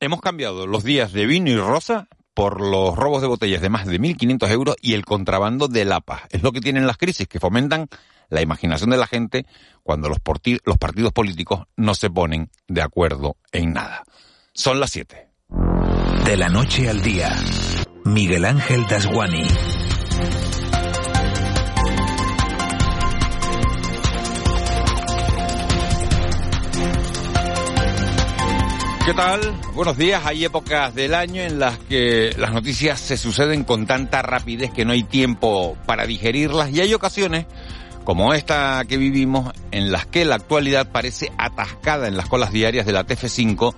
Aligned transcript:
Hemos 0.00 0.20
cambiado 0.20 0.66
los 0.66 0.84
días 0.84 1.12
de 1.12 1.26
vino 1.26 1.50
y 1.50 1.56
rosa 1.56 2.08
por 2.34 2.60
los 2.60 2.94
robos 2.94 3.22
de 3.22 3.28
botellas 3.28 3.62
de 3.62 3.70
más 3.70 3.86
de 3.86 3.98
1.500 3.98 4.50
euros 4.50 4.76
y 4.82 4.92
el 4.92 5.06
contrabando 5.06 5.68
de 5.68 5.86
lapas. 5.86 6.22
Es 6.30 6.42
lo 6.42 6.52
que 6.52 6.60
tienen 6.60 6.86
las 6.86 6.98
crisis, 6.98 7.26
que 7.26 7.40
fomentan 7.40 7.88
la 8.28 8.42
imaginación 8.42 8.90
de 8.90 8.98
la 8.98 9.06
gente 9.06 9.46
cuando 9.82 10.08
los, 10.08 10.18
los 10.64 10.76
partidos 10.76 11.12
políticos 11.12 11.66
no 11.76 11.94
se 11.94 12.10
ponen 12.10 12.50
de 12.68 12.82
acuerdo 12.82 13.36
en 13.52 13.72
nada. 13.72 14.04
Son 14.52 14.80
las 14.80 14.90
7. 14.90 15.28
De 16.26 16.36
la 16.36 16.48
noche 16.48 16.90
al 16.90 17.02
día, 17.02 17.34
Miguel 18.04 18.44
Ángel 18.44 18.86
Dasguani. 18.86 19.46
¿Qué 29.06 29.14
tal? 29.14 29.40
Buenos 29.72 29.96
días. 29.96 30.26
Hay 30.26 30.44
épocas 30.44 30.92
del 30.92 31.14
año 31.14 31.40
en 31.40 31.60
las 31.60 31.78
que 31.78 32.34
las 32.36 32.52
noticias 32.52 32.98
se 32.98 33.16
suceden 33.16 33.62
con 33.62 33.86
tanta 33.86 34.20
rapidez 34.20 34.72
que 34.72 34.84
no 34.84 34.90
hay 34.90 35.04
tiempo 35.04 35.78
para 35.86 36.06
digerirlas 36.06 36.70
y 36.72 36.80
hay 36.80 36.92
ocasiones 36.92 37.46
como 38.02 38.34
esta 38.34 38.82
que 38.88 38.96
vivimos 38.96 39.52
en 39.70 39.92
las 39.92 40.06
que 40.06 40.24
la 40.24 40.34
actualidad 40.34 40.90
parece 40.90 41.30
atascada 41.38 42.08
en 42.08 42.16
las 42.16 42.28
colas 42.28 42.50
diarias 42.50 42.84
de 42.84 42.92
la 42.94 43.06
TF5 43.06 43.76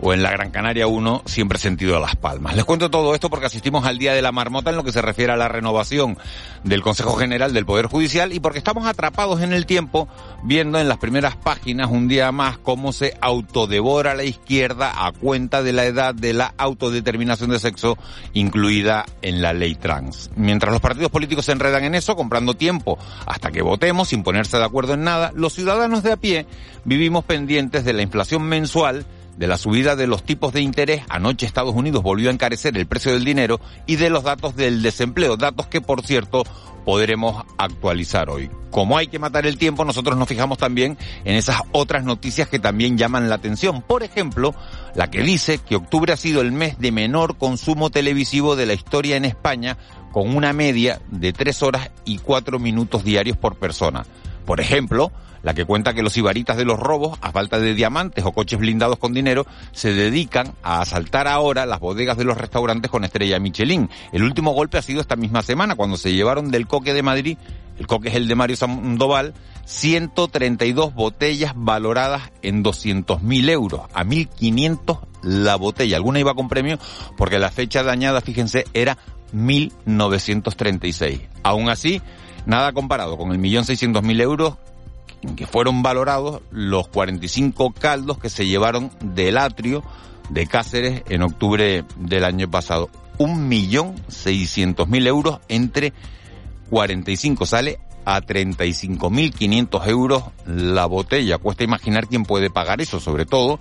o 0.00 0.12
en 0.12 0.22
la 0.22 0.30
Gran 0.30 0.50
Canaria 0.50 0.86
1, 0.86 1.22
siempre 1.26 1.58
sentido 1.58 1.96
a 1.96 2.00
Las 2.00 2.16
Palmas. 2.16 2.54
Les 2.56 2.64
cuento 2.64 2.90
todo 2.90 3.14
esto 3.14 3.30
porque 3.30 3.46
asistimos 3.46 3.84
al 3.84 3.98
Día 3.98 4.12
de 4.12 4.22
la 4.22 4.32
Marmota 4.32 4.70
en 4.70 4.76
lo 4.76 4.84
que 4.84 4.92
se 4.92 5.02
refiere 5.02 5.32
a 5.32 5.36
la 5.36 5.48
renovación 5.48 6.18
del 6.64 6.82
Consejo 6.82 7.14
General 7.16 7.52
del 7.52 7.66
Poder 7.66 7.86
Judicial 7.86 8.32
y 8.32 8.40
porque 8.40 8.58
estamos 8.58 8.86
atrapados 8.86 9.40
en 9.42 9.52
el 9.52 9.66
tiempo 9.66 10.08
viendo 10.42 10.78
en 10.78 10.88
las 10.88 10.98
primeras 10.98 11.36
páginas 11.36 11.90
un 11.90 12.08
día 12.08 12.32
más 12.32 12.58
cómo 12.58 12.92
se 12.92 13.16
autodevora 13.20 14.14
la 14.14 14.24
izquierda 14.24 15.06
a 15.06 15.12
cuenta 15.12 15.62
de 15.62 15.72
la 15.72 15.84
edad 15.84 16.14
de 16.14 16.32
la 16.32 16.54
autodeterminación 16.58 17.50
de 17.50 17.58
sexo 17.58 17.98
incluida 18.32 19.04
en 19.22 19.42
la 19.42 19.52
ley 19.52 19.74
trans. 19.74 20.30
Mientras 20.36 20.72
los 20.72 20.80
partidos 20.80 21.10
políticos 21.10 21.44
se 21.44 21.52
enredan 21.52 21.84
en 21.84 21.94
eso, 21.94 22.16
comprando 22.16 22.54
tiempo 22.54 22.98
hasta 23.26 23.50
que 23.50 23.62
votemos 23.62 24.08
sin 24.08 24.22
ponerse 24.22 24.58
de 24.58 24.64
acuerdo 24.64 24.94
en 24.94 25.04
nada, 25.04 25.32
los 25.34 25.54
ciudadanos 25.54 26.02
de 26.02 26.12
a 26.12 26.16
pie 26.16 26.46
vivimos 26.84 27.24
pendientes 27.24 27.84
de 27.84 27.92
la 27.92 28.02
inflación 28.02 28.42
mensual 28.42 29.04
de 29.38 29.46
la 29.46 29.56
subida 29.56 29.94
de 29.94 30.08
los 30.08 30.24
tipos 30.24 30.52
de 30.52 30.60
interés, 30.60 31.02
anoche 31.08 31.46
Estados 31.46 31.74
Unidos 31.74 32.02
volvió 32.02 32.28
a 32.28 32.32
encarecer 32.32 32.76
el 32.76 32.86
precio 32.86 33.12
del 33.12 33.24
dinero 33.24 33.60
y 33.86 33.94
de 33.94 34.10
los 34.10 34.24
datos 34.24 34.56
del 34.56 34.82
desempleo, 34.82 35.36
datos 35.36 35.68
que 35.68 35.80
por 35.80 36.04
cierto 36.04 36.42
podremos 36.84 37.44
actualizar 37.56 38.30
hoy. 38.30 38.50
Como 38.72 38.98
hay 38.98 39.06
que 39.06 39.20
matar 39.20 39.46
el 39.46 39.56
tiempo, 39.56 39.84
nosotros 39.84 40.16
nos 40.16 40.26
fijamos 40.26 40.58
también 40.58 40.98
en 41.24 41.36
esas 41.36 41.58
otras 41.70 42.02
noticias 42.02 42.48
que 42.48 42.58
también 42.58 42.98
llaman 42.98 43.28
la 43.28 43.36
atención. 43.36 43.82
Por 43.82 44.02
ejemplo, 44.02 44.54
la 44.94 45.08
que 45.08 45.22
dice 45.22 45.58
que 45.58 45.76
octubre 45.76 46.12
ha 46.12 46.16
sido 46.16 46.40
el 46.40 46.50
mes 46.50 46.78
de 46.78 46.90
menor 46.90 47.36
consumo 47.36 47.90
televisivo 47.90 48.56
de 48.56 48.66
la 48.66 48.74
historia 48.74 49.16
en 49.16 49.24
España, 49.24 49.78
con 50.12 50.34
una 50.34 50.52
media 50.52 51.00
de 51.10 51.32
tres 51.32 51.62
horas 51.62 51.90
y 52.04 52.18
cuatro 52.18 52.58
minutos 52.58 53.04
diarios 53.04 53.36
por 53.36 53.56
persona. 53.56 54.04
Por 54.46 54.58
ejemplo, 54.60 55.12
la 55.42 55.54
que 55.54 55.64
cuenta 55.64 55.94
que 55.94 56.02
los 56.02 56.16
ibaritas 56.16 56.56
de 56.56 56.64
los 56.64 56.78
robos, 56.78 57.18
a 57.20 57.32
falta 57.32 57.58
de 57.58 57.74
diamantes 57.74 58.24
o 58.24 58.32
coches 58.32 58.58
blindados 58.58 58.98
con 58.98 59.12
dinero, 59.12 59.46
se 59.72 59.92
dedican 59.92 60.54
a 60.62 60.80
asaltar 60.80 61.28
ahora 61.28 61.66
las 61.66 61.80
bodegas 61.80 62.16
de 62.16 62.24
los 62.24 62.38
restaurantes 62.38 62.90
con 62.90 63.04
estrella 63.04 63.38
Michelin. 63.38 63.88
El 64.12 64.24
último 64.24 64.52
golpe 64.52 64.78
ha 64.78 64.82
sido 64.82 65.00
esta 65.00 65.16
misma 65.16 65.42
semana, 65.42 65.74
cuando 65.76 65.96
se 65.96 66.12
llevaron 66.12 66.50
del 66.50 66.66
coque 66.66 66.94
de 66.94 67.02
Madrid, 67.02 67.38
el 67.78 67.86
coque 67.86 68.08
es 68.08 68.14
el 68.16 68.26
de 68.26 68.34
Mario 68.34 68.56
Sandoval, 68.56 69.34
132 69.64 70.94
botellas 70.94 71.52
valoradas 71.54 72.32
en 72.42 72.64
200.000 72.64 73.50
euros, 73.50 73.82
a 73.94 74.04
1.500 74.04 74.98
la 75.22 75.56
botella. 75.56 75.96
Alguna 75.96 76.20
iba 76.20 76.34
con 76.34 76.48
premio 76.48 76.78
porque 77.16 77.38
la 77.38 77.50
fecha 77.50 77.82
dañada, 77.82 78.20
fíjense, 78.20 78.64
era 78.74 78.98
1936. 79.32 81.20
Aún 81.42 81.68
así, 81.68 82.00
nada 82.46 82.72
comparado 82.72 83.16
con 83.16 83.32
el 83.32 83.38
millón 83.38 83.64
seiscientos 83.64 84.02
mil 84.02 84.20
euros 84.20 84.56
en 85.22 85.36
que 85.36 85.46
fueron 85.46 85.82
valorados 85.82 86.42
los 86.50 86.88
45 86.88 87.72
caldos 87.72 88.18
que 88.18 88.30
se 88.30 88.46
llevaron 88.46 88.90
del 89.00 89.38
atrio 89.38 89.82
de 90.30 90.46
Cáceres 90.46 91.02
en 91.08 91.22
octubre 91.22 91.84
del 91.96 92.24
año 92.24 92.50
pasado. 92.50 92.90
Un 93.18 93.48
millón 93.48 93.94
seiscientos 94.08 94.88
mil 94.88 95.06
euros 95.06 95.40
entre 95.48 95.92
45 96.70 97.46
sale 97.46 97.78
a 98.04 98.22
35.500 98.22 99.88
euros 99.88 100.24
la 100.46 100.86
botella. 100.86 101.38
Cuesta 101.38 101.64
imaginar 101.64 102.06
quién 102.06 102.24
puede 102.24 102.48
pagar 102.48 102.80
eso, 102.80 103.00
sobre 103.00 103.26
todo 103.26 103.58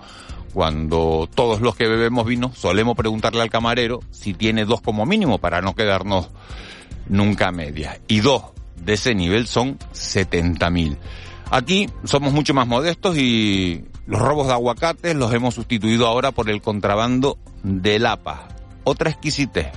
cuando 0.53 1.29
todos 1.34 1.62
los 1.62 1.75
que 1.75 1.88
bebemos 1.88 2.25
vino 2.25 2.51
solemos 2.56 2.96
preguntarle 2.96 3.41
al 3.41 3.50
camarero 3.50 4.00
si 4.12 4.34
tiene 4.34 4.66
dos 4.66 4.81
como 4.81 5.06
mínimo 5.06 5.38
para 5.38 5.62
no 5.62 5.75
quedarnos 5.75 6.29
nunca 7.09 7.50
a 7.50 7.51
medias. 7.51 8.00
Y 8.07 8.22
dos 8.22 8.44
de 8.75 8.94
ese 8.94 9.13
nivel 9.16 9.47
son 9.47 9.78
70.000. 9.94 10.97
Aquí 11.50 11.90
somos 12.03 12.34
mucho 12.34 12.53
más 12.53 12.68
modestos 12.68 13.18
y 13.18 13.85
los 14.06 14.19
robos 14.19 14.47
de 14.47 14.53
aguacates 14.53 15.16
los 15.16 15.34
hemos 15.34 15.56
sustituido 15.56 16.08
ahora 16.08 16.31
por 16.31 16.50
el 16.50 16.62
contrabando 16.62 17.38
de 17.63 18.00
lapa. 18.00 18.47
Otra 18.84 19.09
exquisitez 19.09 19.68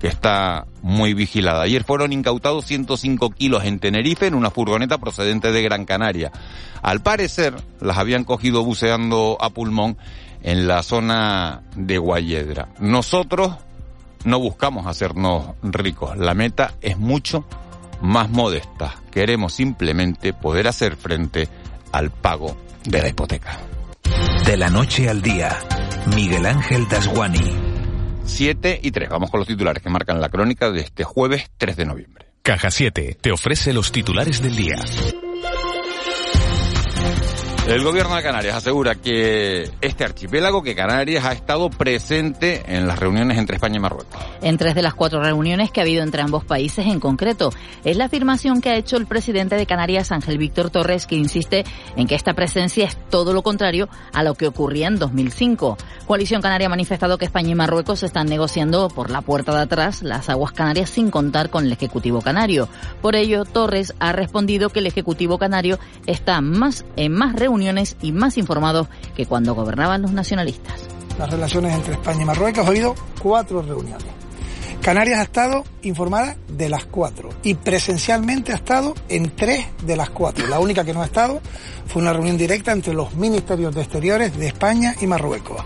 que 0.00 0.08
está 0.08 0.66
muy 0.82 1.14
vigilada. 1.14 1.62
Ayer 1.62 1.84
fueron 1.84 2.12
incautados 2.12 2.66
105 2.66 3.30
kilos 3.30 3.64
en 3.64 3.78
Tenerife 3.78 4.26
en 4.26 4.34
una 4.34 4.50
furgoneta 4.50 4.98
procedente 4.98 5.50
de 5.52 5.62
Gran 5.62 5.84
Canaria. 5.84 6.30
Al 6.82 7.00
parecer 7.00 7.54
las 7.80 7.98
habían 7.98 8.24
cogido 8.24 8.64
buceando 8.64 9.38
a 9.40 9.50
pulmón 9.50 9.96
en 10.42 10.66
la 10.68 10.82
zona 10.82 11.62
de 11.74 11.96
Guayedra. 11.98 12.68
Nosotros 12.80 13.54
no 14.24 14.38
buscamos 14.38 14.86
hacernos 14.86 15.54
ricos. 15.62 16.16
La 16.16 16.34
meta 16.34 16.74
es 16.80 16.98
mucho 16.98 17.46
más 18.04 18.30
modesta. 18.30 18.94
Queremos 19.10 19.54
simplemente 19.54 20.32
poder 20.32 20.68
hacer 20.68 20.96
frente 20.96 21.48
al 21.90 22.10
pago 22.10 22.56
de 22.84 23.02
la 23.02 23.08
hipoteca. 23.08 23.58
De 24.44 24.56
la 24.56 24.68
noche 24.68 25.08
al 25.08 25.22
día, 25.22 25.58
Miguel 26.14 26.46
Ángel 26.46 26.86
Dasguani. 26.88 27.52
7 28.26 28.80
y 28.82 28.90
3. 28.90 29.08
Vamos 29.08 29.30
con 29.30 29.40
los 29.40 29.48
titulares 29.48 29.82
que 29.82 29.90
marcan 29.90 30.20
la 30.20 30.28
crónica 30.28 30.70
de 30.70 30.80
este 30.80 31.04
jueves 31.04 31.50
3 31.56 31.76
de 31.76 31.86
noviembre. 31.86 32.26
Caja 32.42 32.70
7 32.70 33.16
te 33.20 33.32
ofrece 33.32 33.72
los 33.72 33.90
titulares 33.90 34.42
del 34.42 34.54
día. 34.54 34.76
El 37.66 37.82
gobierno 37.82 38.14
de 38.14 38.22
Canarias 38.22 38.56
asegura 38.56 38.94
que 38.94 39.70
este 39.80 40.04
archipiélago, 40.04 40.62
que 40.62 40.74
Canarias 40.74 41.24
ha 41.24 41.32
estado 41.32 41.70
presente 41.70 42.62
en 42.66 42.86
las 42.86 42.98
reuniones 42.98 43.38
entre 43.38 43.56
España 43.56 43.76
y 43.76 43.80
Marruecos. 43.80 44.20
En 44.42 44.58
tres 44.58 44.74
de 44.74 44.82
las 44.82 44.92
cuatro 44.92 45.22
reuniones 45.22 45.70
que 45.70 45.80
ha 45.80 45.82
habido 45.82 46.02
entre 46.02 46.20
ambos 46.20 46.44
países 46.44 46.84
en 46.86 47.00
concreto. 47.00 47.54
Es 47.82 47.96
la 47.96 48.04
afirmación 48.04 48.60
que 48.60 48.68
ha 48.68 48.76
hecho 48.76 48.98
el 48.98 49.06
presidente 49.06 49.56
de 49.56 49.64
Canarias, 49.64 50.12
Ángel 50.12 50.36
Víctor 50.36 50.68
Torres, 50.68 51.06
que 51.06 51.16
insiste 51.16 51.64
en 51.96 52.06
que 52.06 52.14
esta 52.14 52.34
presencia 52.34 52.84
es 52.84 52.98
todo 53.08 53.32
lo 53.32 53.42
contrario 53.42 53.88
a 54.12 54.22
lo 54.22 54.34
que 54.34 54.46
ocurría 54.46 54.88
en 54.88 54.98
2005. 54.98 55.78
Coalición 56.06 56.42
Canaria 56.42 56.66
ha 56.66 56.70
manifestado 56.70 57.16
que 57.16 57.24
España 57.24 57.52
y 57.52 57.54
Marruecos 57.54 58.02
están 58.02 58.26
negociando 58.26 58.88
por 58.88 59.08
la 59.08 59.22
puerta 59.22 59.54
de 59.54 59.62
atrás 59.62 60.02
las 60.02 60.28
aguas 60.28 60.52
canarias 60.52 60.90
sin 60.90 61.10
contar 61.10 61.48
con 61.48 61.64
el 61.64 61.72
Ejecutivo 61.72 62.20
Canario. 62.20 62.68
Por 63.00 63.16
ello, 63.16 63.46
Torres 63.46 63.94
ha 64.00 64.12
respondido 64.12 64.68
que 64.68 64.80
el 64.80 64.86
Ejecutivo 64.86 65.38
Canario 65.38 65.78
está 66.06 66.42
más 66.42 66.84
en 66.96 67.12
más 67.12 67.34
reuniones 67.34 67.53
y 68.00 68.12
más 68.12 68.36
informados 68.36 68.88
que 69.16 69.26
cuando 69.26 69.54
gobernaban 69.54 70.02
los 70.02 70.12
nacionalistas. 70.12 70.80
Las 71.18 71.30
relaciones 71.30 71.74
entre 71.74 71.94
España 71.94 72.22
y 72.22 72.24
Marruecos 72.24 72.64
ha 72.64 72.68
habido 72.68 72.94
cuatro 73.20 73.62
reuniones. 73.62 74.06
Canarias 74.82 75.20
ha 75.20 75.22
estado 75.22 75.64
informada 75.82 76.36
de 76.48 76.68
las 76.68 76.84
cuatro 76.84 77.30
y 77.42 77.54
presencialmente 77.54 78.52
ha 78.52 78.56
estado 78.56 78.94
en 79.08 79.34
tres 79.34 79.66
de 79.82 79.96
las 79.96 80.10
cuatro. 80.10 80.46
La 80.46 80.58
única 80.58 80.84
que 80.84 80.92
no 80.92 81.00
ha 81.00 81.06
estado 81.06 81.40
fue 81.86 82.02
una 82.02 82.12
reunión 82.12 82.36
directa 82.36 82.72
entre 82.72 82.92
los 82.92 83.14
ministerios 83.14 83.74
de 83.74 83.82
Exteriores 83.82 84.36
de 84.36 84.48
España 84.48 84.94
y 85.00 85.06
Marruecos. 85.06 85.64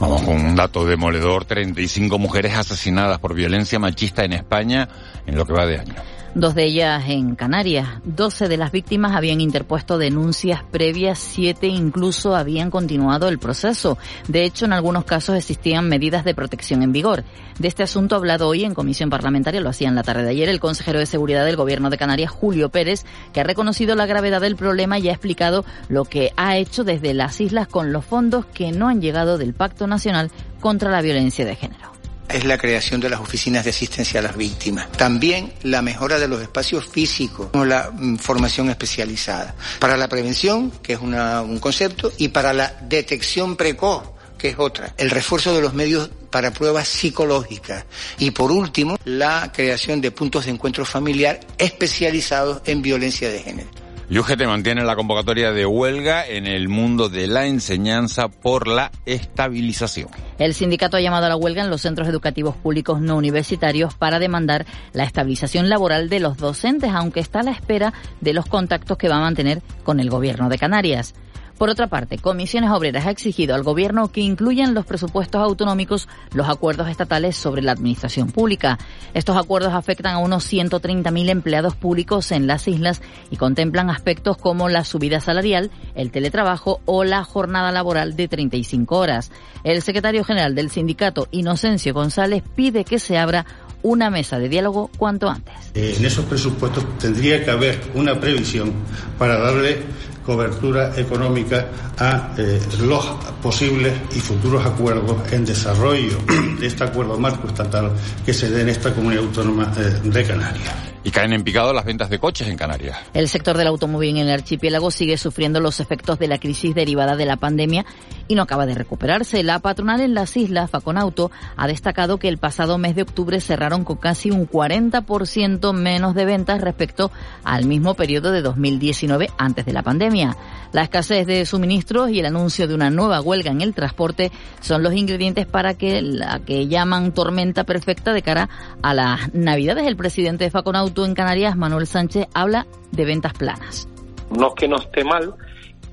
Vamos 0.00 0.22
con 0.22 0.36
un 0.36 0.54
dato 0.54 0.84
demoledor, 0.84 1.44
35 1.44 2.18
mujeres 2.18 2.54
asesinadas 2.54 3.18
por 3.18 3.34
violencia 3.34 3.78
machista 3.78 4.24
en 4.24 4.32
España 4.32 4.88
en 5.26 5.36
lo 5.36 5.44
que 5.44 5.52
va 5.52 5.66
de 5.66 5.78
año. 5.78 5.94
Dos 6.38 6.54
de 6.54 6.66
ellas 6.66 7.02
en 7.08 7.34
Canarias. 7.34 7.88
Doce 8.04 8.46
de 8.46 8.56
las 8.56 8.70
víctimas 8.70 9.16
habían 9.16 9.40
interpuesto 9.40 9.98
denuncias 9.98 10.62
previas, 10.62 11.18
siete 11.18 11.66
incluso 11.66 12.36
habían 12.36 12.70
continuado 12.70 13.26
el 13.26 13.40
proceso. 13.40 13.98
De 14.28 14.44
hecho, 14.44 14.66
en 14.66 14.72
algunos 14.72 15.04
casos 15.04 15.34
existían 15.34 15.88
medidas 15.88 16.24
de 16.24 16.36
protección 16.36 16.84
en 16.84 16.92
vigor. 16.92 17.24
De 17.58 17.66
este 17.66 17.82
asunto 17.82 18.14
hablado 18.14 18.46
hoy 18.46 18.62
en 18.62 18.74
comisión 18.74 19.10
parlamentaria, 19.10 19.60
lo 19.60 19.68
hacía 19.68 19.88
en 19.88 19.96
la 19.96 20.04
tarde 20.04 20.22
de 20.22 20.30
ayer 20.30 20.48
el 20.48 20.60
consejero 20.60 21.00
de 21.00 21.06
Seguridad 21.06 21.44
del 21.44 21.56
Gobierno 21.56 21.90
de 21.90 21.98
Canarias, 21.98 22.30
Julio 22.30 22.68
Pérez, 22.68 23.04
que 23.32 23.40
ha 23.40 23.44
reconocido 23.44 23.96
la 23.96 24.06
gravedad 24.06 24.40
del 24.40 24.54
problema 24.54 25.00
y 25.00 25.08
ha 25.08 25.12
explicado 25.14 25.64
lo 25.88 26.04
que 26.04 26.32
ha 26.36 26.56
hecho 26.56 26.84
desde 26.84 27.14
las 27.14 27.40
islas 27.40 27.66
con 27.66 27.92
los 27.92 28.04
fondos 28.04 28.46
que 28.46 28.70
no 28.70 28.86
han 28.86 29.00
llegado 29.00 29.38
del 29.38 29.54
Pacto 29.54 29.88
Nacional 29.88 30.30
contra 30.60 30.88
la 30.88 31.02
Violencia 31.02 31.44
de 31.44 31.56
Género 31.56 31.97
es 32.28 32.44
la 32.44 32.58
creación 32.58 33.00
de 33.00 33.08
las 33.08 33.20
oficinas 33.20 33.64
de 33.64 33.70
asistencia 33.70 34.20
a 34.20 34.22
las 34.22 34.36
víctimas. 34.36 34.90
También 34.92 35.52
la 35.62 35.82
mejora 35.82 36.18
de 36.18 36.28
los 36.28 36.40
espacios 36.42 36.86
físicos, 36.86 37.50
la 37.54 37.90
mm, 37.92 38.16
formación 38.16 38.70
especializada. 38.70 39.54
Para 39.78 39.96
la 39.96 40.08
prevención, 40.08 40.70
que 40.82 40.94
es 40.94 41.00
un 41.00 41.58
concepto, 41.58 42.12
y 42.18 42.28
para 42.28 42.52
la 42.52 42.74
detección 42.82 43.56
precoz, 43.56 44.02
que 44.38 44.50
es 44.50 44.58
otra. 44.58 44.94
El 44.96 45.10
refuerzo 45.10 45.54
de 45.54 45.60
los 45.60 45.74
medios 45.74 46.10
para 46.30 46.52
pruebas 46.52 46.88
psicológicas. 46.88 47.84
Y 48.18 48.30
por 48.30 48.52
último, 48.52 48.98
la 49.04 49.50
creación 49.52 50.00
de 50.00 50.10
puntos 50.10 50.44
de 50.44 50.52
encuentro 50.52 50.84
familiar 50.84 51.40
especializados 51.58 52.62
en 52.64 52.82
violencia 52.82 53.30
de 53.30 53.40
género. 53.40 53.77
Y 54.10 54.18
UGT 54.18 54.46
mantiene 54.46 54.84
la 54.84 54.96
convocatoria 54.96 55.52
de 55.52 55.66
huelga 55.66 56.26
en 56.26 56.46
el 56.46 56.70
mundo 56.70 57.10
de 57.10 57.26
la 57.26 57.44
enseñanza 57.44 58.28
por 58.28 58.66
la 58.66 58.90
estabilización. 59.04 60.08
El 60.38 60.54
sindicato 60.54 60.96
ha 60.96 61.00
llamado 61.02 61.26
a 61.26 61.28
la 61.28 61.36
huelga 61.36 61.62
en 61.62 61.68
los 61.68 61.82
centros 61.82 62.08
educativos 62.08 62.56
públicos 62.56 63.02
no 63.02 63.16
universitarios 63.16 63.92
para 63.92 64.18
demandar 64.18 64.64
la 64.94 65.04
estabilización 65.04 65.68
laboral 65.68 66.08
de 66.08 66.20
los 66.20 66.38
docentes, 66.38 66.90
aunque 66.94 67.20
está 67.20 67.40
a 67.40 67.42
la 67.42 67.50
espera 67.50 67.92
de 68.22 68.32
los 68.32 68.46
contactos 68.46 68.96
que 68.96 69.10
va 69.10 69.16
a 69.16 69.20
mantener 69.20 69.60
con 69.84 70.00
el 70.00 70.08
gobierno 70.08 70.48
de 70.48 70.56
Canarias. 70.56 71.12
Por 71.58 71.70
otra 71.70 71.88
parte, 71.88 72.18
Comisiones 72.18 72.70
Obreras 72.70 73.06
ha 73.06 73.10
exigido 73.10 73.56
al 73.56 73.64
Gobierno 73.64 74.12
que 74.12 74.20
incluyan 74.20 74.74
los 74.74 74.86
presupuestos 74.86 75.42
autonómicos 75.42 76.08
los 76.32 76.48
acuerdos 76.48 76.88
estatales 76.88 77.36
sobre 77.36 77.62
la 77.62 77.72
administración 77.72 78.30
pública. 78.30 78.78
Estos 79.12 79.36
acuerdos 79.36 79.72
afectan 79.72 80.14
a 80.14 80.18
unos 80.18 80.50
130.000 80.52 81.30
empleados 81.30 81.74
públicos 81.74 82.30
en 82.30 82.46
las 82.46 82.68
islas 82.68 83.02
y 83.32 83.36
contemplan 83.36 83.90
aspectos 83.90 84.36
como 84.36 84.68
la 84.68 84.84
subida 84.84 85.20
salarial, 85.20 85.72
el 85.96 86.12
teletrabajo 86.12 86.80
o 86.84 87.02
la 87.02 87.24
jornada 87.24 87.72
laboral 87.72 88.14
de 88.14 88.28
35 88.28 88.96
horas. 88.96 89.32
El 89.64 89.82
secretario 89.82 90.22
general 90.22 90.54
del 90.54 90.70
sindicato, 90.70 91.26
Inocencio 91.32 91.92
González, 91.92 92.44
pide 92.54 92.84
que 92.84 93.00
se 93.00 93.18
abra 93.18 93.46
una 93.82 94.10
mesa 94.10 94.38
de 94.38 94.48
diálogo 94.48 94.90
cuanto 94.96 95.28
antes. 95.28 95.54
En 95.74 96.04
esos 96.04 96.24
presupuestos 96.24 96.84
tendría 96.98 97.44
que 97.44 97.50
haber 97.50 97.80
una 97.94 98.18
previsión 98.18 98.72
para 99.18 99.38
darle 99.38 99.82
cobertura 100.28 100.92
económica 100.94 101.68
a 101.96 102.34
eh, 102.36 102.60
los 102.80 103.02
posibles 103.42 103.94
y 104.14 104.20
futuros 104.20 104.64
acuerdos 104.66 105.32
en 105.32 105.42
desarrollo 105.46 106.18
de 106.60 106.66
este 106.66 106.84
acuerdo 106.84 107.18
marco 107.18 107.48
estatal 107.48 107.92
que 108.26 108.34
se 108.34 108.50
dé 108.50 108.60
en 108.60 108.68
esta 108.68 108.94
comunidad 108.94 109.24
autónoma 109.24 109.72
eh, 109.78 110.06
de 110.06 110.24
Canarias. 110.24 110.74
Y 111.02 111.10
caen 111.10 111.32
en 111.32 111.42
picado 111.42 111.72
las 111.72 111.86
ventas 111.86 112.10
de 112.10 112.18
coches 112.18 112.46
en 112.48 112.58
Canarias. 112.58 112.98
El 113.14 113.28
sector 113.28 113.56
del 113.56 113.68
automóvil 113.68 114.18
en 114.18 114.28
el 114.28 114.30
archipiélago 114.34 114.90
sigue 114.90 115.16
sufriendo 115.16 115.60
los 115.60 115.80
efectos 115.80 116.18
de 116.18 116.28
la 116.28 116.38
crisis 116.38 116.74
derivada 116.74 117.16
de 117.16 117.24
la 117.24 117.36
pandemia 117.36 117.86
y 118.26 118.34
no 118.34 118.42
acaba 118.42 118.66
de 118.66 118.74
recuperarse. 118.74 119.42
La 119.42 119.60
patronal 119.60 120.02
en 120.02 120.12
las 120.12 120.36
islas, 120.36 120.70
Faconauto, 120.70 121.30
ha 121.56 121.66
destacado 121.66 122.18
que 122.18 122.28
el 122.28 122.36
pasado 122.36 122.76
mes 122.76 122.94
de 122.94 123.02
octubre 123.02 123.40
cerraron 123.40 123.67
con 123.68 123.96
casi 123.96 124.30
un 124.30 124.48
40% 124.48 125.72
menos 125.74 126.14
de 126.14 126.24
ventas 126.24 126.60
respecto 126.60 127.10
al 127.44 127.66
mismo 127.66 127.94
periodo 127.94 128.32
de 128.32 128.40
2019 128.40 129.28
antes 129.36 129.66
de 129.66 129.72
la 129.72 129.82
pandemia. 129.82 130.36
La 130.72 130.82
escasez 130.82 131.26
de 131.26 131.44
suministros 131.46 132.10
y 132.10 132.20
el 132.20 132.26
anuncio 132.26 132.66
de 132.66 132.74
una 132.74 132.90
nueva 132.90 133.20
huelga 133.20 133.50
en 133.50 133.60
el 133.60 133.74
transporte 133.74 134.30
son 134.60 134.82
los 134.82 134.94
ingredientes 134.94 135.46
para 135.46 135.74
que 135.74 136.02
la 136.02 136.40
que 136.40 136.66
llaman 136.66 137.12
tormenta 137.12 137.64
perfecta 137.64 138.12
de 138.12 138.22
cara 138.22 138.48
a 138.82 138.94
las 138.94 139.34
Navidades. 139.34 139.86
El 139.86 139.96
presidente 139.96 140.44
de 140.44 140.50
Faconauto 140.50 141.04
en 141.04 141.14
Canarias, 141.14 141.56
Manuel 141.56 141.86
Sánchez, 141.86 142.26
habla 142.34 142.66
de 142.92 143.04
ventas 143.04 143.34
planas. 143.34 143.88
No 144.30 144.48
es 144.48 144.54
que 144.54 144.68
no 144.68 144.76
esté 144.76 145.04
mal, 145.04 145.34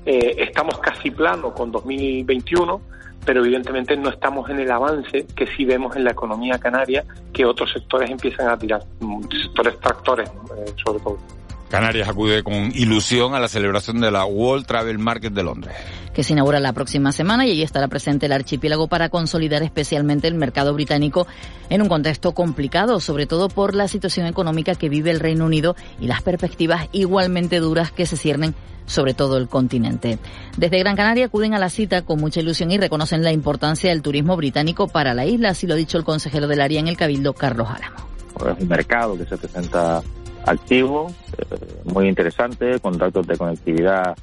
eh, 0.04 0.36
estamos 0.38 0.78
casi 0.78 1.10
plano 1.10 1.52
con 1.52 1.70
2021, 1.70 2.80
pero 3.26 3.44
evidentemente 3.44 3.96
no 3.96 4.08
estamos 4.08 4.48
en 4.48 4.60
el 4.60 4.70
avance 4.70 5.26
que 5.34 5.46
sí 5.48 5.64
vemos 5.64 5.96
en 5.96 6.04
la 6.04 6.12
economía 6.12 6.58
canaria, 6.58 7.04
que 7.32 7.44
otros 7.44 7.72
sectores 7.72 8.08
empiezan 8.08 8.48
a 8.48 8.56
tirar, 8.56 8.82
mm, 9.00 9.22
sectores 9.42 9.78
tractores 9.80 10.30
eh, 10.30 10.72
sobre 10.82 11.00
todo. 11.00 11.18
Canarias 11.68 12.08
acude 12.08 12.44
con 12.44 12.70
ilusión 12.74 13.34
a 13.34 13.40
la 13.40 13.48
celebración 13.48 14.00
de 14.00 14.10
la 14.12 14.24
World 14.24 14.66
Travel 14.66 14.98
Market 14.98 15.32
de 15.32 15.42
Londres. 15.42 15.74
Que 16.14 16.22
se 16.22 16.32
inaugura 16.32 16.60
la 16.60 16.72
próxima 16.72 17.10
semana 17.10 17.44
y 17.44 17.50
allí 17.50 17.62
estará 17.62 17.88
presente 17.88 18.26
el 18.26 18.32
archipiélago 18.32 18.86
para 18.86 19.08
consolidar 19.08 19.62
especialmente 19.62 20.28
el 20.28 20.34
mercado 20.34 20.72
británico 20.74 21.26
en 21.68 21.82
un 21.82 21.88
contexto 21.88 22.32
complicado, 22.32 23.00
sobre 23.00 23.26
todo 23.26 23.48
por 23.48 23.74
la 23.74 23.88
situación 23.88 24.26
económica 24.26 24.76
que 24.76 24.88
vive 24.88 25.10
el 25.10 25.20
Reino 25.20 25.44
Unido 25.44 25.74
y 26.00 26.06
las 26.06 26.22
perspectivas 26.22 26.88
igualmente 26.92 27.58
duras 27.58 27.90
que 27.90 28.06
se 28.06 28.16
ciernen 28.16 28.54
sobre 28.86 29.14
todo 29.14 29.36
el 29.36 29.48
continente. 29.48 30.18
Desde 30.56 30.78
Gran 30.78 30.94
Canaria 30.94 31.26
acuden 31.26 31.54
a 31.54 31.58
la 31.58 31.68
cita 31.68 32.02
con 32.02 32.20
mucha 32.20 32.40
ilusión 32.40 32.70
y 32.70 32.78
reconocen 32.78 33.24
la 33.24 33.32
importancia 33.32 33.90
del 33.90 34.02
turismo 34.02 34.36
británico 34.36 34.86
para 34.86 35.12
la 35.12 35.26
isla, 35.26 35.50
así 35.50 35.66
lo 35.66 35.74
ha 35.74 35.76
dicho 35.76 35.98
el 35.98 36.04
consejero 36.04 36.46
del 36.46 36.60
área 36.60 36.78
en 36.78 36.86
el 36.86 36.96
Cabildo, 36.96 37.32
Carlos 37.32 37.68
Álamo. 37.68 37.96
Es 38.36 38.62
un 38.62 38.68
mercado 38.68 39.18
que 39.18 39.24
se 39.24 39.36
presenta 39.36 40.02
activo, 40.46 41.08
eh, 41.38 41.56
muy 41.84 42.08
interesante, 42.08 42.80
contratos 42.80 43.26
de 43.26 43.36
conectividad 43.36 44.16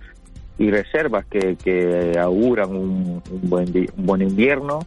y 0.57 0.71
reservas 0.71 1.25
que, 1.25 1.55
que 1.55 2.17
auguran 2.17 2.75
un, 2.75 3.21
buen, 3.43 3.69
un 3.97 4.05
buen 4.05 4.21
invierno 4.21 4.79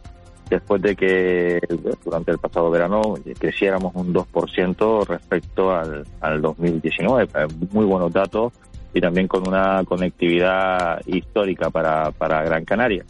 después 0.49 0.81
de 0.81 0.95
que 0.95 1.59
durante 2.03 2.31
el 2.31 2.37
pasado 2.37 2.69
verano 2.71 3.15
creciéramos 3.37 3.93
un 3.95 4.13
2% 4.13 5.05
respecto 5.05 5.75
al, 5.75 6.05
al 6.21 6.41
2019. 6.41 7.27
Muy 7.71 7.85
buenos 7.85 8.13
datos 8.13 8.53
y 8.93 9.01
también 9.01 9.27
con 9.27 9.47
una 9.47 9.83
conectividad 9.85 11.01
histórica 11.05 11.69
para, 11.69 12.11
para 12.11 12.43
Gran 12.43 12.65
Canaria. 12.65 13.03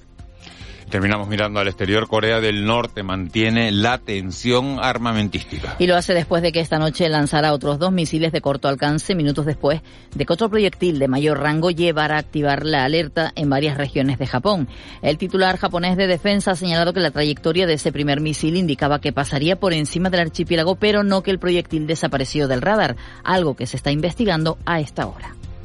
Terminamos 0.89 1.27
mirando 1.27 1.59
al 1.59 1.67
exterior. 1.67 2.07
Corea 2.07 2.39
del 2.39 2.65
Norte 2.65 3.03
mantiene 3.03 3.71
la 3.73 3.97
tensión 3.97 4.79
armamentística. 4.81 5.75
Y 5.79 5.87
lo 5.87 5.97
hace 5.97 6.13
después 6.13 6.41
de 6.41 6.53
que 6.53 6.61
esta 6.61 6.79
noche 6.79 7.09
lanzara 7.09 7.51
otros 7.51 7.77
dos 7.77 7.91
misiles 7.91 8.31
de 8.31 8.39
corto 8.39 8.69
alcance, 8.69 9.13
minutos 9.13 9.45
después 9.45 9.81
de 10.15 10.25
que 10.25 10.33
otro 10.33 10.49
proyectil 10.49 10.97
de 10.97 11.09
mayor 11.09 11.39
rango 11.39 11.71
llevara 11.71 12.15
a 12.15 12.19
activar 12.19 12.65
la 12.65 12.85
alerta 12.85 13.33
en 13.35 13.49
varias 13.49 13.77
regiones 13.77 14.17
de 14.17 14.27
Japón. 14.27 14.69
El 15.01 15.17
titular 15.17 15.57
japonés 15.57 15.97
de 15.97 16.07
defensa 16.07 16.51
ha 16.51 16.55
señalado 16.55 16.93
que 16.93 17.01
la 17.01 17.11
trayectoria 17.11 17.67
de 17.67 17.73
ese 17.73 17.91
primer 17.91 18.21
misil 18.21 18.55
indicaba 18.55 19.01
que 19.01 19.11
pasaría 19.11 19.57
por 19.57 19.73
encima 19.73 20.09
del 20.09 20.21
archipiélago, 20.21 20.75
pero 20.75 21.03
no 21.03 21.21
que 21.21 21.31
el 21.31 21.39
proyectil 21.39 21.85
desapareció 21.85 22.47
del 22.47 22.61
radar, 22.61 22.95
algo 23.25 23.55
que 23.55 23.67
se 23.67 23.75
está 23.75 23.91
investigando 23.91 24.57
a 24.65 24.79
esta 24.79 25.05
hora. 25.05 25.35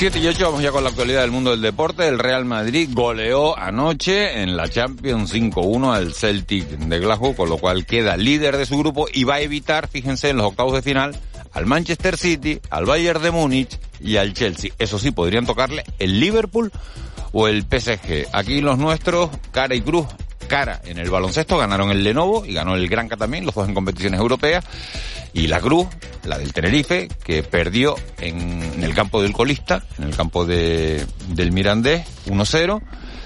7 0.00 0.18
y 0.18 0.28
8 0.28 0.46
vamos 0.46 0.62
ya 0.62 0.72
con 0.72 0.82
la 0.82 0.88
actualidad 0.88 1.20
del 1.20 1.30
mundo 1.30 1.50
del 1.50 1.60
deporte. 1.60 2.08
El 2.08 2.18
Real 2.18 2.46
Madrid 2.46 2.88
goleó 2.90 3.54
anoche 3.58 4.40
en 4.42 4.56
la 4.56 4.66
Champions 4.66 5.34
5-1 5.34 5.94
al 5.94 6.14
Celtic 6.14 6.66
de 6.66 6.98
Glasgow, 7.00 7.36
con 7.36 7.50
lo 7.50 7.58
cual 7.58 7.84
queda 7.84 8.16
líder 8.16 8.56
de 8.56 8.64
su 8.64 8.78
grupo 8.78 9.08
y 9.12 9.24
va 9.24 9.34
a 9.34 9.40
evitar, 9.40 9.88
fíjense, 9.88 10.30
en 10.30 10.38
los 10.38 10.46
octavos 10.46 10.72
de 10.72 10.80
final 10.80 11.14
al 11.52 11.66
Manchester 11.66 12.16
City, 12.16 12.60
al 12.70 12.86
Bayern 12.86 13.22
de 13.22 13.30
Múnich 13.30 13.78
y 14.00 14.16
al 14.16 14.32
Chelsea. 14.32 14.70
Eso 14.78 14.98
sí, 14.98 15.10
podrían 15.10 15.44
tocarle 15.44 15.84
el 15.98 16.18
Liverpool 16.18 16.72
o 17.32 17.46
el 17.46 17.64
PSG. 17.64 18.28
Aquí 18.32 18.62
los 18.62 18.78
nuestros, 18.78 19.28
cara 19.52 19.74
y 19.74 19.82
cruz, 19.82 20.06
cara 20.48 20.80
en 20.86 20.96
el 20.96 21.10
baloncesto, 21.10 21.58
ganaron 21.58 21.90
el 21.90 22.02
Lenovo 22.02 22.46
y 22.46 22.54
ganó 22.54 22.74
el 22.74 22.88
Granca 22.88 23.18
también, 23.18 23.44
los 23.44 23.54
dos 23.54 23.68
en 23.68 23.74
competiciones 23.74 24.18
europeas 24.18 24.64
y 25.32 25.46
la 25.46 25.60
Cruz, 25.60 25.86
la 26.24 26.38
del 26.38 26.52
Tenerife, 26.52 27.08
que 27.24 27.42
perdió 27.42 27.96
en, 28.18 28.82
el 28.82 28.94
campo 28.94 29.22
del 29.22 29.32
colista, 29.32 29.84
en 29.98 30.04
el 30.04 30.16
campo 30.16 30.44
de, 30.44 31.04
del 31.28 31.52
Mirandés, 31.52 32.06
1-0. 32.26 32.80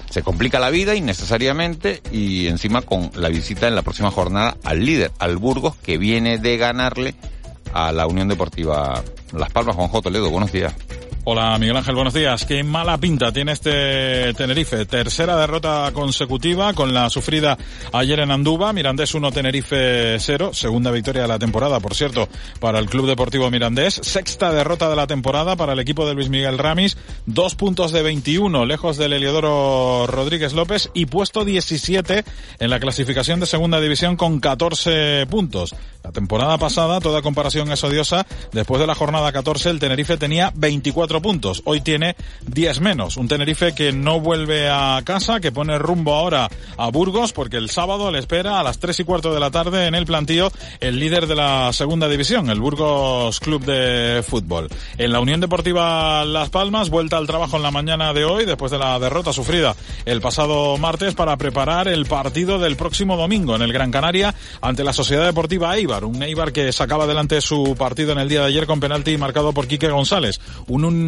Se 0.09 0.21
complica 0.23 0.59
la 0.59 0.69
vida 0.69 0.95
innecesariamente 0.95 2.01
y 2.11 2.47
encima 2.47 2.81
con 2.81 3.11
la 3.15 3.29
visita 3.29 3.67
en 3.67 3.75
la 3.75 3.81
próxima 3.81 4.11
jornada 4.11 4.55
al 4.63 4.85
líder, 4.85 5.11
al 5.19 5.37
Burgos, 5.37 5.75
que 5.75 5.97
viene 5.97 6.37
de 6.37 6.57
ganarle 6.57 7.15
a 7.73 7.91
la 7.91 8.07
Unión 8.07 8.27
Deportiva 8.27 9.03
Las 9.33 9.51
Palmas. 9.51 9.75
Juanjo 9.75 10.01
Toledo, 10.01 10.29
buenos 10.29 10.51
días. 10.51 10.73
Hola 11.27 11.57
Miguel 11.57 11.75
Ángel, 11.75 11.95
buenos 11.95 12.13
días. 12.13 12.45
Qué 12.45 12.63
mala 12.63 12.99
pinta 12.99 13.31
tiene 13.31 13.51
este 13.53 14.31
Tenerife. 14.35 14.85
Tercera 14.85 15.35
derrota 15.35 15.89
consecutiva 15.91 16.71
con 16.73 16.93
la 16.93 17.09
sufrida 17.09 17.57
ayer 17.91 18.19
en 18.19 18.29
Andúba. 18.29 18.71
Mirandés 18.73 19.15
1, 19.15 19.31
Tenerife 19.31 20.17
0. 20.19 20.51
Segunda 20.53 20.91
victoria 20.91 21.23
de 21.23 21.27
la 21.27 21.39
temporada, 21.39 21.79
por 21.79 21.95
cierto, 21.95 22.29
para 22.59 22.77
el 22.77 22.87
Club 22.87 23.07
Deportivo 23.07 23.49
Mirandés. 23.49 23.95
Sexta 24.03 24.53
derrota 24.53 24.87
de 24.87 24.95
la 24.95 25.07
temporada 25.07 25.55
para 25.55 25.73
el 25.73 25.79
equipo 25.79 26.07
de 26.07 26.13
Luis 26.13 26.29
Miguel 26.29 26.59
Ramis. 26.59 26.95
Dos 27.25 27.55
puntos 27.55 27.91
de 27.91 28.03
21, 28.03 28.63
lejos 28.67 28.97
del 28.97 29.13
Heliodoro 29.13 30.05
Rodríguez 30.05 30.53
López 30.53 30.91
y 30.93 31.07
puesto 31.07 31.43
17 31.43 32.23
en 32.59 32.69
la 32.69 32.79
clasificación 32.79 33.39
de 33.39 33.47
segunda 33.47 33.81
división 33.81 34.15
con 34.15 34.39
14 34.39 35.25
puntos. 35.25 35.73
La 36.03 36.11
temporada 36.11 36.59
pasada, 36.59 36.99
toda 36.99 37.23
comparación 37.23 37.71
es 37.71 37.83
odiosa. 37.83 38.27
Después 38.51 38.79
de 38.79 38.85
la 38.85 38.93
jornada 38.93 39.31
14, 39.31 39.71
el 39.71 39.79
Tenerife 39.79 40.17
tenía 40.17 40.53
24 40.53 41.14
puntos. 41.21 41.61
Hoy 41.65 41.81
tiene 41.81 42.15
10 42.47 42.81
menos. 42.81 43.17
Un 43.17 43.27
Tenerife 43.27 43.73
que 43.73 43.91
no 43.91 44.19
vuelve 44.19 44.69
a 44.69 45.01
casa, 45.03 45.39
que 45.39 45.51
pone 45.51 45.77
rumbo 45.77 46.13
ahora 46.13 46.49
a 46.77 46.89
Burgos, 46.89 47.33
porque 47.33 47.57
el 47.57 47.69
sábado 47.69 48.11
le 48.11 48.19
espera 48.19 48.59
a 48.59 48.63
las 48.63 48.79
3 48.79 48.99
y 48.99 49.03
cuarto 49.03 49.33
de 49.33 49.39
la 49.39 49.51
tarde 49.51 49.87
en 49.87 49.95
el 49.95 50.05
plantío 50.05 50.51
el 50.79 50.99
líder 50.99 51.27
de 51.27 51.35
la 51.35 51.71
segunda 51.73 52.07
división, 52.07 52.49
el 52.49 52.59
Burgos 52.59 53.39
Club 53.39 53.63
de 53.65 54.23
Fútbol. 54.23 54.69
En 54.97 55.11
la 55.11 55.19
Unión 55.19 55.39
Deportiva 55.39 56.25
Las 56.25 56.49
Palmas, 56.49 56.89
vuelta 56.89 57.17
al 57.17 57.27
trabajo 57.27 57.57
en 57.57 57.63
la 57.63 57.71
mañana 57.71 58.13
de 58.13 58.25
hoy, 58.25 58.45
después 58.45 58.71
de 58.71 58.77
la 58.77 58.99
derrota 58.99 59.33
sufrida 59.33 59.75
el 60.05 60.21
pasado 60.21 60.77
martes, 60.77 61.15
para 61.15 61.37
preparar 61.37 61.87
el 61.87 62.05
partido 62.05 62.59
del 62.59 62.75
próximo 62.75 63.17
domingo 63.17 63.55
en 63.55 63.61
el 63.61 63.73
Gran 63.73 63.91
Canaria 63.91 64.33
ante 64.61 64.83
la 64.83 64.93
Sociedad 64.93 65.25
Deportiva 65.25 65.75
Eibar. 65.75 66.05
Un 66.05 66.21
Eibar 66.21 66.51
que 66.51 66.71
sacaba 66.71 67.05
adelante 67.05 67.41
su 67.41 67.75
partido 67.77 68.11
en 68.11 68.19
el 68.19 68.29
día 68.29 68.41
de 68.41 68.47
ayer 68.47 68.65
con 68.65 68.79
penalti 68.79 69.17
marcado 69.17 69.53
por 69.53 69.67
Quique 69.67 69.89
González. 69.89 70.39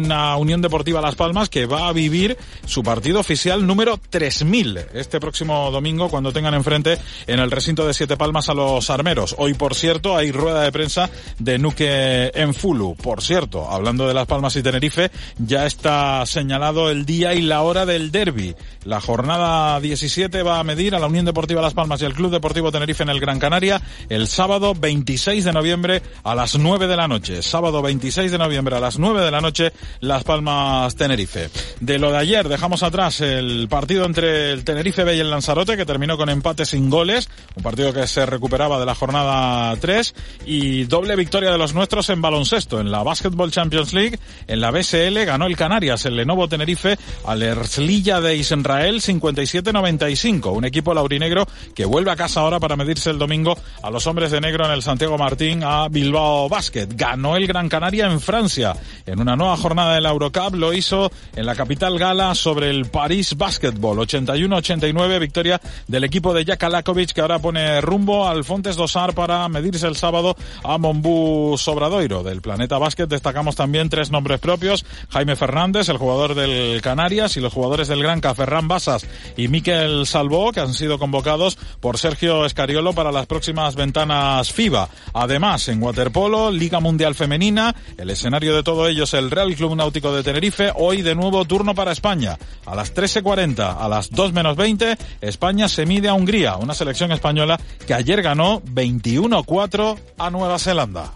Una 0.04 0.36
Unión 0.36 0.62
Deportiva 0.62 1.00
Las 1.00 1.14
Palmas 1.14 1.48
que 1.48 1.66
va 1.66 1.88
a 1.88 1.92
vivir 1.92 2.36
su 2.66 2.82
partido 2.82 3.20
oficial 3.20 3.66
número 3.66 3.98
3000 4.10 4.78
este 4.94 5.20
próximo 5.20 5.70
domingo 5.70 6.08
cuando 6.08 6.32
tengan 6.32 6.54
enfrente 6.54 6.98
en 7.26 7.40
el 7.40 7.50
recinto 7.50 7.86
de 7.86 7.94
Siete 7.94 8.16
Palmas 8.16 8.48
a 8.48 8.54
los 8.54 8.90
armeros. 8.90 9.34
Hoy, 9.38 9.54
por 9.54 9.74
cierto, 9.74 10.16
hay 10.16 10.32
rueda 10.32 10.62
de 10.62 10.72
prensa 10.72 11.10
de 11.38 11.58
Nuque 11.58 12.30
en 12.34 12.54
Fulu. 12.54 12.96
Por 12.96 13.22
cierto, 13.22 13.70
hablando 13.70 14.06
de 14.06 14.14
Las 14.14 14.26
Palmas 14.26 14.56
y 14.56 14.62
Tenerife, 14.62 15.10
ya 15.38 15.66
está 15.66 16.24
señalado 16.26 16.90
el 16.90 17.04
día 17.04 17.34
y 17.34 17.42
la 17.42 17.62
hora 17.62 17.86
del 17.86 18.10
derby. 18.10 18.54
La 18.84 19.00
jornada 19.00 19.80
17 19.80 20.42
va 20.42 20.60
a 20.60 20.64
medir 20.64 20.94
a 20.94 20.98
la 20.98 21.06
Unión 21.06 21.24
Deportiva 21.24 21.60
Las 21.60 21.74
Palmas 21.74 22.00
y 22.02 22.04
el 22.04 22.14
Club 22.14 22.30
Deportivo 22.30 22.72
Tenerife 22.72 23.02
en 23.02 23.10
el 23.10 23.20
Gran 23.20 23.38
Canaria 23.38 23.82
el 24.08 24.26
sábado 24.26 24.74
26 24.74 25.44
de 25.44 25.52
noviembre 25.52 26.02
a 26.24 26.34
las 26.34 26.58
9 26.58 26.86
de 26.86 26.96
la 26.96 27.08
noche. 27.08 27.42
Sábado 27.42 27.82
26 27.82 28.30
de 28.32 28.38
noviembre 28.38 28.76
a 28.76 28.80
las 28.80 28.98
9 28.98 29.20
de 29.20 29.30
la 29.30 29.40
noche, 29.40 29.72
Las 30.00 30.24
Palmas 30.24 30.94
Tenerife. 30.96 31.50
De 31.80 31.98
lo 32.00 32.10
de 32.10 32.18
ayer 32.18 32.48
dejamos 32.48 32.82
atrás 32.82 33.20
el 33.20 33.68
partido 33.68 34.04
entre 34.04 34.50
el 34.50 34.64
Tenerife 34.64 35.04
B 35.04 35.14
y 35.14 35.20
el 35.20 35.30
Lanzarote 35.30 35.76
que 35.76 35.86
terminó 35.86 36.16
con 36.16 36.28
empate 36.28 36.66
sin 36.66 36.90
goles, 36.90 37.28
un 37.54 37.62
partido 37.62 37.92
que 37.92 38.08
se 38.08 38.26
recuperaba 38.26 38.80
de 38.80 38.86
la 38.86 38.96
jornada 38.96 39.76
3 39.76 40.14
y 40.44 40.84
doble 40.84 41.14
victoria 41.14 41.52
de 41.52 41.58
los 41.58 41.74
nuestros 41.74 42.10
en 42.10 42.20
baloncesto, 42.20 42.80
en 42.80 42.90
la 42.90 43.04
Basketball 43.04 43.52
Champions 43.52 43.92
League, 43.92 44.18
en 44.48 44.60
la 44.60 44.72
BSL 44.72 45.24
ganó 45.24 45.46
el 45.46 45.56
Canarias, 45.56 46.04
el 46.04 46.16
Lenovo 46.16 46.48
Tenerife 46.48 46.98
al 47.24 47.44
Erslilla 47.44 48.20
de 48.20 48.34
Israel 48.34 49.00
57-95, 49.00 50.52
un 50.52 50.64
equipo 50.64 50.92
laurinegro 50.92 51.46
que 51.76 51.84
vuelve 51.84 52.10
a 52.10 52.16
casa 52.16 52.40
ahora 52.40 52.58
para 52.58 52.74
medirse 52.74 53.10
el 53.10 53.18
domingo 53.18 53.56
a 53.84 53.90
los 53.90 54.04
hombres 54.08 54.32
de 54.32 54.40
negro 54.40 54.64
en 54.64 54.72
el 54.72 54.82
Santiago 54.82 55.16
Martín 55.16 55.62
a 55.62 55.88
Bilbao 55.88 56.48
Basket. 56.48 56.88
Ganó 56.90 57.36
el 57.36 57.46
Gran 57.46 57.68
Canaria 57.68 58.06
en 58.06 58.20
Francia. 58.20 58.74
En 59.06 59.20
una 59.20 59.36
nueva 59.36 59.56
jornada 59.56 59.94
de 59.94 60.00
la 60.00 60.10
Eurocup 60.10 60.56
lo 60.56 60.72
hizo 60.72 61.12
en 61.36 61.46
la 61.46 61.54
gala 61.76 62.34
sobre 62.34 62.70
el 62.70 62.86
París 62.86 63.36
Basketball. 63.36 63.98
81-89, 63.98 65.20
victoria 65.20 65.60
del 65.86 66.04
equipo 66.04 66.32
de 66.32 66.44
Jaka 66.44 66.68
Lakovic 66.68 67.12
que 67.12 67.20
ahora 67.20 67.38
pone 67.38 67.80
rumbo 67.80 68.26
al 68.26 68.44
Fontes 68.44 68.76
Dosar 68.76 69.14
para 69.14 69.48
medirse 69.48 69.86
el 69.86 69.96
sábado 69.96 70.36
a 70.64 70.78
Mombú 70.78 71.56
Sobradoiro. 71.58 72.22
Del 72.22 72.40
Planeta 72.40 72.78
Basket 72.78 73.06
destacamos 73.06 73.54
también 73.54 73.88
tres 73.88 74.10
nombres 74.10 74.40
propios. 74.40 74.84
Jaime 75.10 75.36
Fernández, 75.36 75.88
el 75.88 75.98
jugador 75.98 76.34
del 76.34 76.80
Canarias 76.80 77.36
y 77.36 77.40
los 77.40 77.52
jugadores 77.52 77.88
del 77.88 78.02
Granca, 78.02 78.34
Ferran 78.34 78.68
Basas 78.68 79.06
y 79.36 79.48
Miquel 79.48 80.06
Salvó, 80.06 80.52
que 80.52 80.60
han 80.60 80.74
sido 80.74 80.98
convocados 80.98 81.56
por 81.80 81.98
Sergio 81.98 82.44
Escariolo 82.44 82.92
para 82.92 83.12
las 83.12 83.26
próximas 83.26 83.74
ventanas 83.74 84.52
FIBA. 84.52 84.88
Además, 85.12 85.68
en 85.68 85.82
waterpolo, 85.82 86.50
Liga 86.50 86.80
Mundial 86.80 87.14
Femenina, 87.14 87.74
el 87.96 88.10
escenario 88.10 88.54
de 88.54 88.62
todo 88.62 88.88
ello 88.88 89.04
es 89.04 89.14
el 89.14 89.30
Real 89.30 89.54
Club 89.54 89.76
Náutico 89.76 90.12
de 90.12 90.22
Tenerife. 90.22 90.72
Hoy 90.74 91.02
de 91.02 91.14
nuevo 91.14 91.44
turno 91.58 91.74
para 91.74 91.90
España. 91.90 92.38
A 92.66 92.76
las 92.76 92.94
13.40, 92.94 93.78
a 93.80 93.88
las 93.88 94.10
2 94.10 94.32
menos 94.32 94.56
20, 94.56 94.96
España 95.20 95.68
se 95.68 95.86
mide 95.86 96.08
a 96.08 96.14
Hungría, 96.14 96.56
una 96.56 96.72
selección 96.72 97.10
española 97.10 97.58
que 97.84 97.94
ayer 97.94 98.22
ganó 98.22 98.62
21-4 98.62 99.98
a 100.18 100.30
Nueva 100.30 100.60
Zelanda. 100.60 101.14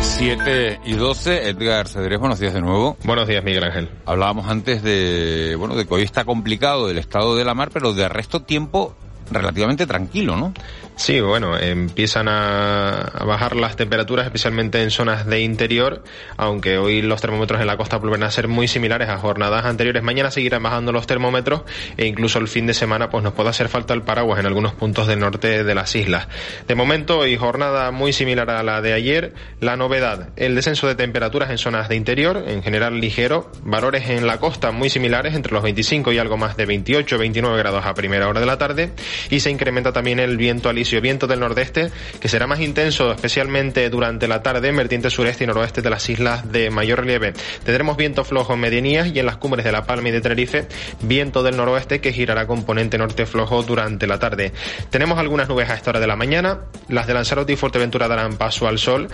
7 0.00 0.80
y 0.86 0.94
12, 0.94 1.50
Edgar 1.50 1.86
Cedrés, 1.86 2.18
buenos 2.18 2.38
días 2.38 2.54
de 2.54 2.62
nuevo. 2.62 2.96
Buenos 3.04 3.28
días, 3.28 3.44
Miguel 3.44 3.64
Ángel. 3.64 3.90
Hablábamos 4.06 4.48
antes 4.48 4.82
de, 4.82 5.54
bueno, 5.58 5.76
de 5.76 5.86
que 5.86 5.92
hoy 5.92 6.02
está 6.02 6.24
complicado 6.24 6.88
el 6.88 6.96
estado 6.96 7.36
de 7.36 7.44
la 7.44 7.52
mar, 7.52 7.68
pero 7.70 7.92
de 7.92 8.08
resto 8.08 8.40
tiempo 8.40 8.96
relativamente 9.30 9.86
tranquilo, 9.86 10.36
¿no? 10.36 10.52
Sí, 10.96 11.20
bueno, 11.20 11.58
empiezan 11.58 12.28
a, 12.28 13.24
bajar 13.26 13.56
las 13.56 13.74
temperaturas, 13.74 14.26
especialmente 14.26 14.80
en 14.80 14.92
zonas 14.92 15.26
de 15.26 15.40
interior, 15.40 16.04
aunque 16.36 16.78
hoy 16.78 17.02
los 17.02 17.20
termómetros 17.20 17.60
en 17.60 17.66
la 17.66 17.76
costa 17.76 17.96
vuelven 17.96 18.22
a 18.22 18.30
ser 18.30 18.46
muy 18.46 18.68
similares 18.68 19.08
a 19.08 19.18
jornadas 19.18 19.64
anteriores. 19.64 20.04
Mañana 20.04 20.30
seguirán 20.30 20.62
bajando 20.62 20.92
los 20.92 21.08
termómetros 21.08 21.62
e 21.96 22.06
incluso 22.06 22.38
el 22.38 22.46
fin 22.46 22.66
de 22.66 22.74
semana 22.74 23.10
pues 23.10 23.24
nos 23.24 23.32
puede 23.32 23.50
hacer 23.50 23.68
falta 23.68 23.92
el 23.92 24.02
paraguas 24.02 24.38
en 24.38 24.46
algunos 24.46 24.72
puntos 24.74 25.08
del 25.08 25.18
norte 25.18 25.64
de 25.64 25.74
las 25.74 25.94
islas. 25.96 26.28
De 26.68 26.76
momento, 26.76 27.18
hoy 27.18 27.36
jornada 27.36 27.90
muy 27.90 28.12
similar 28.12 28.48
a 28.50 28.62
la 28.62 28.80
de 28.80 28.92
ayer. 28.92 29.34
La 29.60 29.76
novedad, 29.76 30.28
el 30.36 30.54
descenso 30.54 30.86
de 30.86 30.94
temperaturas 30.94 31.50
en 31.50 31.58
zonas 31.58 31.88
de 31.88 31.96
interior, 31.96 32.44
en 32.46 32.62
general 32.62 33.00
ligero, 33.00 33.50
valores 33.62 34.08
en 34.10 34.26
la 34.26 34.38
costa 34.38 34.70
muy 34.70 34.90
similares, 34.90 35.34
entre 35.34 35.52
los 35.52 35.62
25 35.62 36.12
y 36.12 36.18
algo 36.18 36.36
más 36.36 36.56
de 36.56 36.66
28, 36.66 37.18
29 37.18 37.58
grados 37.58 37.84
a 37.84 37.94
primera 37.94 38.28
hora 38.28 38.38
de 38.38 38.46
la 38.46 38.58
tarde, 38.58 38.92
y 39.30 39.40
se 39.40 39.50
incrementa 39.50 39.92
también 39.92 40.18
el 40.18 40.36
viento 40.36 40.68
al 40.68 40.76
viento 41.00 41.26
del 41.26 41.40
nordeste, 41.40 41.90
que 42.20 42.28
será 42.28 42.46
más 42.46 42.60
intenso, 42.60 43.12
especialmente 43.12 43.88
durante 43.90 44.28
la 44.28 44.42
tarde 44.42 44.68
en 44.68 44.76
vertiente 44.76 45.10
sureste 45.10 45.44
y 45.44 45.46
noroeste 45.46 45.82
de 45.82 45.90
las 45.90 46.08
islas 46.08 46.50
de 46.50 46.70
mayor 46.70 47.00
relieve. 47.00 47.32
Tendremos 47.64 47.96
viento 47.96 48.24
flojo 48.24 48.54
en 48.54 48.60
medianías 48.60 49.08
y 49.08 49.18
en 49.18 49.26
las 49.26 49.36
cumbres 49.36 49.64
de 49.64 49.72
La 49.72 49.84
Palma 49.84 50.08
y 50.08 50.12
de 50.12 50.20
Tenerife, 50.20 50.66
viento 51.02 51.42
del 51.42 51.56
noroeste 51.56 52.00
que 52.00 52.12
girará 52.12 52.46
componente 52.46 52.98
norte 52.98 53.26
flojo 53.26 53.62
durante 53.62 54.06
la 54.06 54.18
tarde. 54.18 54.52
Tenemos 54.90 55.18
algunas 55.18 55.48
nubes 55.48 55.70
a 55.70 55.74
esta 55.74 55.90
hora 55.90 56.00
de 56.00 56.06
la 56.06 56.16
mañana, 56.16 56.60
las 56.88 57.06
de 57.06 57.14
Lanzarote 57.14 57.52
y 57.52 57.56
Fuerteventura 57.56 58.08
darán 58.08 58.36
paso 58.36 58.68
al 58.68 58.78
sol, 58.78 59.08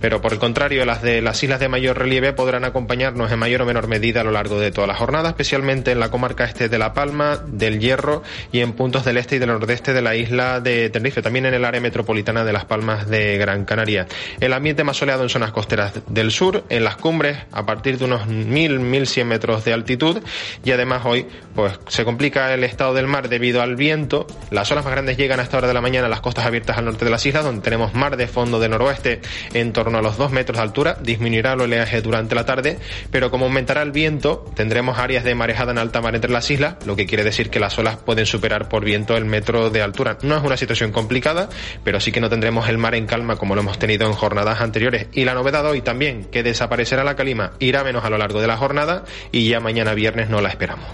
pero 0.00 0.20
por 0.20 0.32
el 0.32 0.38
contrario, 0.38 0.84
las 0.84 1.02
de 1.02 1.22
las 1.22 1.42
islas 1.42 1.60
de 1.60 1.68
mayor 1.68 1.98
relieve 1.98 2.32
podrán 2.32 2.64
acompañarnos 2.64 3.30
en 3.30 3.38
mayor 3.38 3.62
o 3.62 3.66
menor 3.66 3.88
medida 3.88 4.20
a 4.20 4.24
lo 4.24 4.30
largo 4.30 4.58
de 4.58 4.70
toda 4.70 4.86
la 4.86 4.94
jornada, 4.94 5.30
especialmente 5.30 5.92
en 5.92 6.00
la 6.00 6.10
comarca 6.10 6.44
este 6.44 6.68
de 6.68 6.78
La 6.78 6.92
Palma, 6.92 7.38
del 7.46 7.80
Hierro 7.80 8.22
y 8.52 8.60
en 8.60 8.72
puntos 8.72 9.04
del 9.04 9.16
este 9.16 9.36
y 9.36 9.38
del 9.38 9.45
nordeste 9.46 9.92
de 9.92 10.02
la 10.02 10.14
isla 10.14 10.60
de 10.60 10.90
Tenerife 10.90 11.22
también 11.22 11.46
en 11.46 11.54
el 11.54 11.64
área 11.64 11.80
metropolitana 11.80 12.44
de 12.44 12.52
Las 12.52 12.64
Palmas 12.64 13.08
de 13.08 13.38
Gran 13.38 13.64
Canaria. 13.64 14.06
El 14.40 14.52
ambiente 14.52 14.84
más 14.84 14.96
soleado 14.96 15.22
en 15.22 15.28
zonas 15.28 15.52
costeras 15.52 15.94
del 16.08 16.30
sur, 16.30 16.64
en 16.68 16.84
las 16.84 16.96
cumbres 16.96 17.38
a 17.52 17.64
partir 17.64 17.98
de 17.98 18.04
unos 18.04 18.26
1000-1100 18.26 19.24
metros 19.24 19.64
de 19.64 19.72
altitud 19.72 20.22
y 20.64 20.72
además 20.72 21.02
hoy 21.04 21.26
pues 21.54 21.78
se 21.88 22.04
complica 22.04 22.52
el 22.52 22.64
estado 22.64 22.94
del 22.94 23.06
mar 23.06 23.28
debido 23.28 23.62
al 23.62 23.76
viento. 23.76 24.26
Las 24.50 24.70
olas 24.72 24.84
más 24.84 24.92
grandes 24.92 25.16
llegan 25.16 25.40
a 25.40 25.42
esta 25.42 25.58
hora 25.58 25.68
de 25.68 25.74
la 25.74 25.80
mañana 25.80 26.06
a 26.06 26.10
las 26.10 26.20
costas 26.20 26.46
abiertas 26.46 26.78
al 26.78 26.84
norte 26.84 27.04
de 27.04 27.10
las 27.10 27.24
islas 27.24 27.44
donde 27.44 27.62
tenemos 27.62 27.94
mar 27.94 28.16
de 28.16 28.26
fondo 28.26 28.58
de 28.60 28.68
noroeste 28.68 29.20
en 29.54 29.72
torno 29.72 29.98
a 29.98 30.02
los 30.02 30.16
2 30.18 30.32
metros 30.32 30.58
de 30.58 30.62
altura. 30.62 30.96
Disminuirá 31.00 31.52
el 31.52 31.60
oleaje 31.60 32.02
durante 32.02 32.34
la 32.34 32.44
tarde, 32.44 32.78
pero 33.10 33.30
como 33.30 33.46
aumentará 33.46 33.82
el 33.82 33.92
viento 33.92 34.50
tendremos 34.54 34.98
áreas 34.98 35.24
de 35.24 35.34
marejada 35.34 35.72
en 35.72 35.78
alta 35.78 36.00
mar 36.00 36.14
entre 36.14 36.30
las 36.30 36.50
islas, 36.50 36.76
lo 36.86 36.96
que 36.96 37.06
quiere 37.06 37.24
decir 37.24 37.50
que 37.50 37.60
las 37.60 37.78
olas 37.78 37.96
pueden 37.96 38.26
superar 38.26 38.68
por 38.68 38.84
viento 38.84 39.16
el 39.16 39.24
metro 39.24 39.35
de 39.42 39.82
altura. 39.82 40.18
No 40.22 40.36
es 40.36 40.42
una 40.42 40.56
situación 40.56 40.92
complicada 40.92 41.48
pero 41.84 42.00
sí 42.00 42.12
que 42.12 42.20
no 42.20 42.28
tendremos 42.28 42.68
el 42.68 42.78
mar 42.78 42.94
en 42.94 43.06
calma 43.06 43.36
como 43.36 43.54
lo 43.54 43.60
hemos 43.62 43.78
tenido 43.78 44.06
en 44.06 44.12
jornadas 44.12 44.60
anteriores. 44.60 45.08
Y 45.12 45.24
la 45.24 45.34
novedad 45.34 45.64
hoy 45.66 45.80
también, 45.80 46.24
que 46.24 46.42
desaparecerá 46.42 47.04
la 47.04 47.16
calima, 47.16 47.52
irá 47.58 47.84
menos 47.84 48.04
a 48.04 48.10
lo 48.10 48.18
largo 48.18 48.40
de 48.40 48.46
la 48.46 48.56
jornada 48.56 49.04
y 49.32 49.48
ya 49.48 49.60
mañana 49.60 49.94
viernes 49.94 50.28
no 50.28 50.40
la 50.40 50.48
esperamos. 50.48 50.86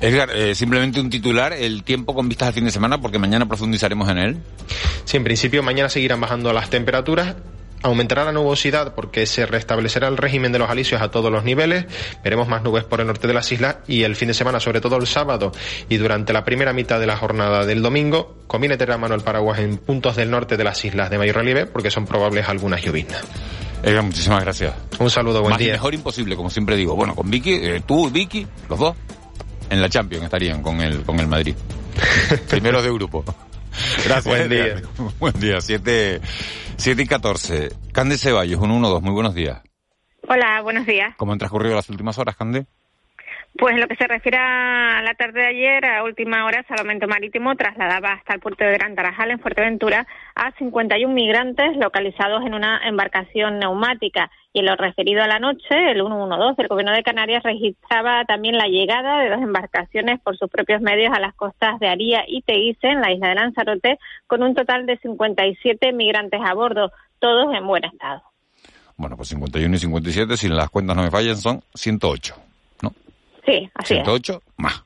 Edgar, 0.00 0.30
eh, 0.34 0.54
simplemente 0.54 1.00
un 1.00 1.10
titular, 1.10 1.52
el 1.52 1.84
tiempo 1.84 2.14
con 2.14 2.28
vistas 2.28 2.48
al 2.48 2.54
fin 2.54 2.64
de 2.64 2.72
semana, 2.72 3.00
porque 3.00 3.18
mañana 3.18 3.46
profundizaremos 3.46 4.08
en 4.08 4.18
él. 4.18 4.36
Sí, 5.04 5.16
en 5.16 5.24
principio 5.24 5.62
mañana 5.62 5.88
seguirán 5.88 6.20
bajando 6.20 6.52
las 6.52 6.70
temperaturas 6.70 7.36
Aumentará 7.82 8.24
la 8.24 8.32
nubosidad 8.32 8.94
porque 8.94 9.26
se 9.26 9.44
restablecerá 9.44 10.08
el 10.08 10.16
régimen 10.16 10.52
de 10.52 10.58
los 10.58 10.70
alisios 10.70 11.02
a 11.02 11.10
todos 11.10 11.32
los 11.32 11.42
niveles. 11.44 11.86
Veremos 12.22 12.46
más 12.48 12.62
nubes 12.62 12.84
por 12.84 13.00
el 13.00 13.06
norte 13.06 13.26
de 13.26 13.34
las 13.34 13.50
islas 13.50 13.76
y 13.88 14.04
el 14.04 14.14
fin 14.14 14.28
de 14.28 14.34
semana, 14.34 14.60
sobre 14.60 14.80
todo 14.80 14.96
el 14.96 15.06
sábado 15.06 15.52
y 15.88 15.96
durante 15.96 16.32
la 16.32 16.44
primera 16.44 16.72
mitad 16.72 17.00
de 17.00 17.06
la 17.06 17.16
jornada 17.16 17.66
del 17.66 17.82
domingo, 17.82 18.36
conviene 18.46 18.76
tener 18.76 18.94
a 18.94 18.98
mano 18.98 19.14
el 19.14 19.22
paraguas 19.22 19.58
en 19.58 19.78
puntos 19.78 20.16
del 20.16 20.30
norte 20.30 20.56
de 20.56 20.64
las 20.64 20.84
islas 20.84 21.10
de 21.10 21.18
mayor 21.18 21.36
relieve 21.36 21.66
porque 21.66 21.90
son 21.90 22.06
probables 22.06 22.48
algunas 22.48 22.82
lloviznas. 22.82 23.22
Ega, 23.82 24.00
muchísimas 24.00 24.42
gracias. 24.44 24.74
Un 25.00 25.10
saludo, 25.10 25.40
buen 25.40 25.50
Más 25.50 25.60
y 25.60 25.64
día. 25.64 25.72
mejor 25.72 25.92
imposible, 25.92 26.36
como 26.36 26.50
siempre 26.50 26.76
digo. 26.76 26.94
Bueno, 26.94 27.16
con 27.16 27.28
Vicky, 27.28 27.54
eh, 27.54 27.82
tú 27.84 28.06
y 28.06 28.10
Vicky, 28.12 28.46
los 28.68 28.78
dos, 28.78 28.96
en 29.70 29.80
la 29.82 29.88
Champions 29.88 30.24
estarían 30.24 30.62
con 30.62 30.80
el, 30.80 31.02
con 31.02 31.18
el 31.18 31.26
Madrid. 31.26 31.56
Primeros 32.48 32.84
de 32.84 32.92
grupo. 32.92 33.24
Gracias. 34.04 34.24
Buen 34.24 34.48
día. 34.48 34.82
Buen 35.18 35.40
día, 35.40 35.60
7, 35.60 36.20
siete 36.76 37.02
y 37.02 37.06
14. 37.06 37.70
Cande 37.92 38.18
Ceballos, 38.18 38.60
un 38.60 38.82
1-2, 38.82 39.00
muy 39.00 39.12
buenos 39.12 39.34
días. 39.34 39.62
Hola, 40.28 40.62
buenos 40.62 40.86
días. 40.86 41.14
¿Cómo 41.16 41.32
han 41.32 41.38
transcurrido 41.38 41.74
las 41.74 41.88
últimas 41.90 42.18
horas, 42.18 42.36
Cande? 42.36 42.66
Pues 43.58 43.76
lo 43.78 43.86
que 43.86 43.96
se 43.96 44.06
refiere 44.06 44.38
a 44.38 45.02
la 45.02 45.12
tarde 45.12 45.40
de 45.40 45.46
ayer, 45.46 45.84
a 45.84 46.04
última 46.04 46.46
hora, 46.46 46.64
Salvamento 46.66 47.06
Marítimo 47.06 47.54
trasladaba 47.54 48.12
hasta 48.12 48.32
el 48.34 48.40
puerto 48.40 48.64
de 48.64 48.72
Gran 48.72 48.94
Tarajal, 48.94 49.30
en 49.30 49.40
Fuerteventura, 49.40 50.06
a 50.34 50.52
51 50.52 51.12
migrantes 51.12 51.76
localizados 51.76 52.46
en 52.46 52.54
una 52.54 52.80
embarcación 52.88 53.58
neumática. 53.58 54.30
Y 54.54 54.60
en 54.60 54.66
lo 54.66 54.76
referido 54.76 55.22
a 55.22 55.28
la 55.28 55.38
noche, 55.38 55.90
el 55.90 56.00
112 56.00 56.62
del 56.62 56.68
Gobierno 56.68 56.92
de 56.92 57.02
Canarias 57.02 57.42
registraba 57.42 58.24
también 58.24 58.56
la 58.56 58.68
llegada 58.68 59.18
de 59.18 59.28
dos 59.28 59.42
embarcaciones 59.42 60.18
por 60.20 60.38
sus 60.38 60.48
propios 60.48 60.80
medios 60.80 61.14
a 61.14 61.20
las 61.20 61.34
costas 61.34 61.78
de 61.78 61.88
Aría 61.88 62.24
y 62.26 62.40
Teguise, 62.42 62.88
en 62.88 63.02
la 63.02 63.12
isla 63.12 63.28
de 63.28 63.34
Lanzarote, 63.34 63.98
con 64.26 64.42
un 64.42 64.54
total 64.54 64.86
de 64.86 64.96
57 64.96 65.92
migrantes 65.92 66.40
a 66.42 66.54
bordo, 66.54 66.90
todos 67.18 67.54
en 67.54 67.66
buen 67.66 67.84
estado. 67.84 68.22
Bueno, 68.96 69.16
pues 69.16 69.28
51 69.28 69.74
y 69.74 69.78
57, 69.78 70.36
si 70.38 70.48
las 70.48 70.70
cuentas 70.70 70.96
no 70.96 71.02
me 71.02 71.10
fallan, 71.10 71.36
son 71.36 71.62
108. 71.74 72.51
Sí, 73.44 73.70
así 73.74 73.94
es. 73.94 74.04
108 74.04 74.42
más. 74.56 74.82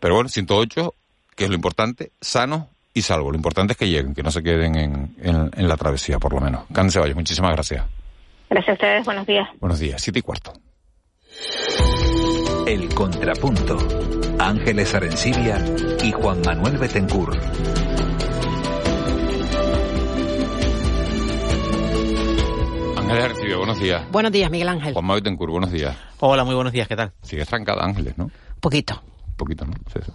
Pero 0.00 0.14
bueno, 0.14 0.28
108, 0.28 0.94
que 1.36 1.44
es 1.44 1.50
lo 1.50 1.54
importante, 1.56 2.12
sanos 2.20 2.64
y 2.94 3.02
salvos. 3.02 3.30
Lo 3.32 3.36
importante 3.36 3.72
es 3.72 3.78
que 3.78 3.88
lleguen, 3.88 4.14
que 4.14 4.22
no 4.22 4.30
se 4.30 4.42
queden 4.42 4.74
en, 4.76 5.14
en- 5.20 5.50
en 5.56 5.68
la 5.68 5.76
travesía, 5.76 6.18
por 6.18 6.32
lo 6.32 6.40
menos. 6.40 6.64
Cande 6.72 6.92
Ceballos, 6.92 7.16
muchísimas 7.16 7.52
gracias. 7.52 7.84
Gracias 8.50 8.68
a 8.70 8.72
ustedes, 8.74 9.04
buenos 9.04 9.26
días. 9.26 9.48
Buenos 9.60 9.78
días, 9.78 10.02
siete 10.02 10.18
y 10.18 10.22
cuarto. 10.22 10.52
El 12.66 12.92
Contrapunto. 12.94 13.78
Ángeles 14.38 14.94
Arencibia 14.94 15.58
y 16.02 16.10
Juan 16.12 16.42
Manuel 16.44 16.76
Betencur. 16.78 17.38
Ángeles 23.20 23.56
buenos 23.56 23.78
días. 23.80 24.02
Buenos 24.10 24.32
días, 24.32 24.50
Miguel 24.50 24.68
Ángel. 24.68 24.92
Juan 24.94 25.04
Manuel 25.04 25.22
Betancourt, 25.22 25.50
buenos 25.52 25.70
días. 25.72 25.96
Hola, 26.20 26.44
muy 26.44 26.54
buenos 26.54 26.72
días, 26.72 26.88
¿qué 26.88 26.96
tal? 26.96 27.12
Sigues 27.22 27.46
trancada, 27.46 27.84
Ángeles, 27.84 28.16
¿no? 28.16 28.30
Poquito. 28.60 29.02
poquito, 29.36 29.64
¿no? 29.66 29.72
Sí, 29.92 30.00
sí. 30.04 30.12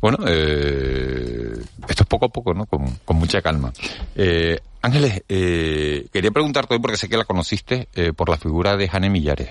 Bueno, 0.00 0.18
eh, 0.26 1.52
esto 1.88 2.02
es 2.02 2.08
poco 2.08 2.26
a 2.26 2.28
poco, 2.28 2.54
¿no? 2.54 2.66
Con, 2.66 2.88
con 3.04 3.16
mucha 3.16 3.42
calma. 3.42 3.72
Eh, 4.14 4.58
Ángeles, 4.80 5.22
eh, 5.28 6.06
quería 6.12 6.30
preguntarte 6.30 6.74
hoy, 6.74 6.80
porque 6.80 6.96
sé 6.96 7.08
que 7.08 7.16
la 7.16 7.24
conociste, 7.24 7.88
eh, 7.94 8.12
por 8.12 8.28
la 8.30 8.36
figura 8.38 8.76
de 8.76 8.88
Jane 8.88 9.10
Millares. 9.10 9.50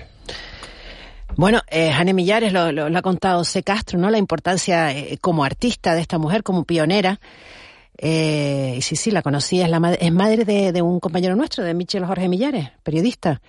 Bueno, 1.36 1.60
eh, 1.70 1.92
Jane 1.92 2.14
Millares 2.14 2.52
lo, 2.52 2.72
lo- 2.72 2.88
lo 2.88 2.98
ha 2.98 3.02
contado 3.02 3.44
C. 3.44 3.62
Castro, 3.62 3.98
¿no? 3.98 4.10
La 4.10 4.18
importancia 4.18 4.90
eh, 4.96 5.18
como 5.20 5.44
artista 5.44 5.94
de 5.94 6.00
esta 6.00 6.18
mujer, 6.18 6.42
como 6.42 6.64
pionera. 6.64 7.20
Eh, 8.00 8.74
y 8.78 8.82
sí, 8.82 8.94
sí, 8.96 9.10
la 9.10 9.22
conocí, 9.22 9.60
es, 9.60 9.68
la 9.68 9.80
madre, 9.80 9.98
es 10.00 10.12
madre 10.12 10.44
de, 10.44 10.72
de 10.72 10.82
un 10.82 11.00
compañero 11.00 11.34
nuestro, 11.36 11.64
de 11.64 11.74
Michel 11.74 12.04
Jorge 12.06 12.28
Millares, 12.28 12.70
periodista. 12.82 13.40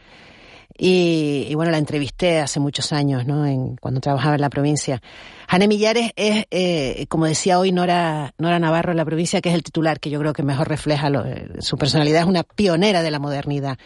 Y, 0.81 1.45
y 1.49 1.55
bueno, 1.55 1.71
la 1.71 1.77
entrevisté 1.77 2.39
hace 2.39 2.59
muchos 2.59 2.93
años, 2.93 3.25
¿no? 3.25 3.45
En, 3.45 3.75
cuando 3.75 3.99
trabajaba 3.99 4.35
en 4.35 4.41
la 4.41 4.49
provincia. 4.49 5.01
Jane 5.49 5.67
Millares 5.67 6.11
es, 6.15 6.45
eh, 6.51 7.05
como 7.09 7.25
decía 7.25 7.59
hoy 7.59 7.71
Nora, 7.71 8.33
Nora 8.37 8.59
Navarro 8.59 8.91
en 8.91 8.97
la 8.97 9.03
provincia, 9.05 9.41
que 9.41 9.49
es 9.49 9.55
el 9.55 9.63
titular, 9.63 9.99
que 9.99 10.09
yo 10.09 10.19
creo 10.19 10.31
que 10.33 10.41
mejor 10.43 10.69
refleja 10.69 11.09
lo- 11.09 11.25
eh, 11.25 11.47
su 11.59 11.77
personalidad, 11.77 12.21
es 12.21 12.27
una 12.27 12.43
pionera 12.43 13.01
de 13.01 13.11
la 13.11 13.19
modernidad. 13.19 13.77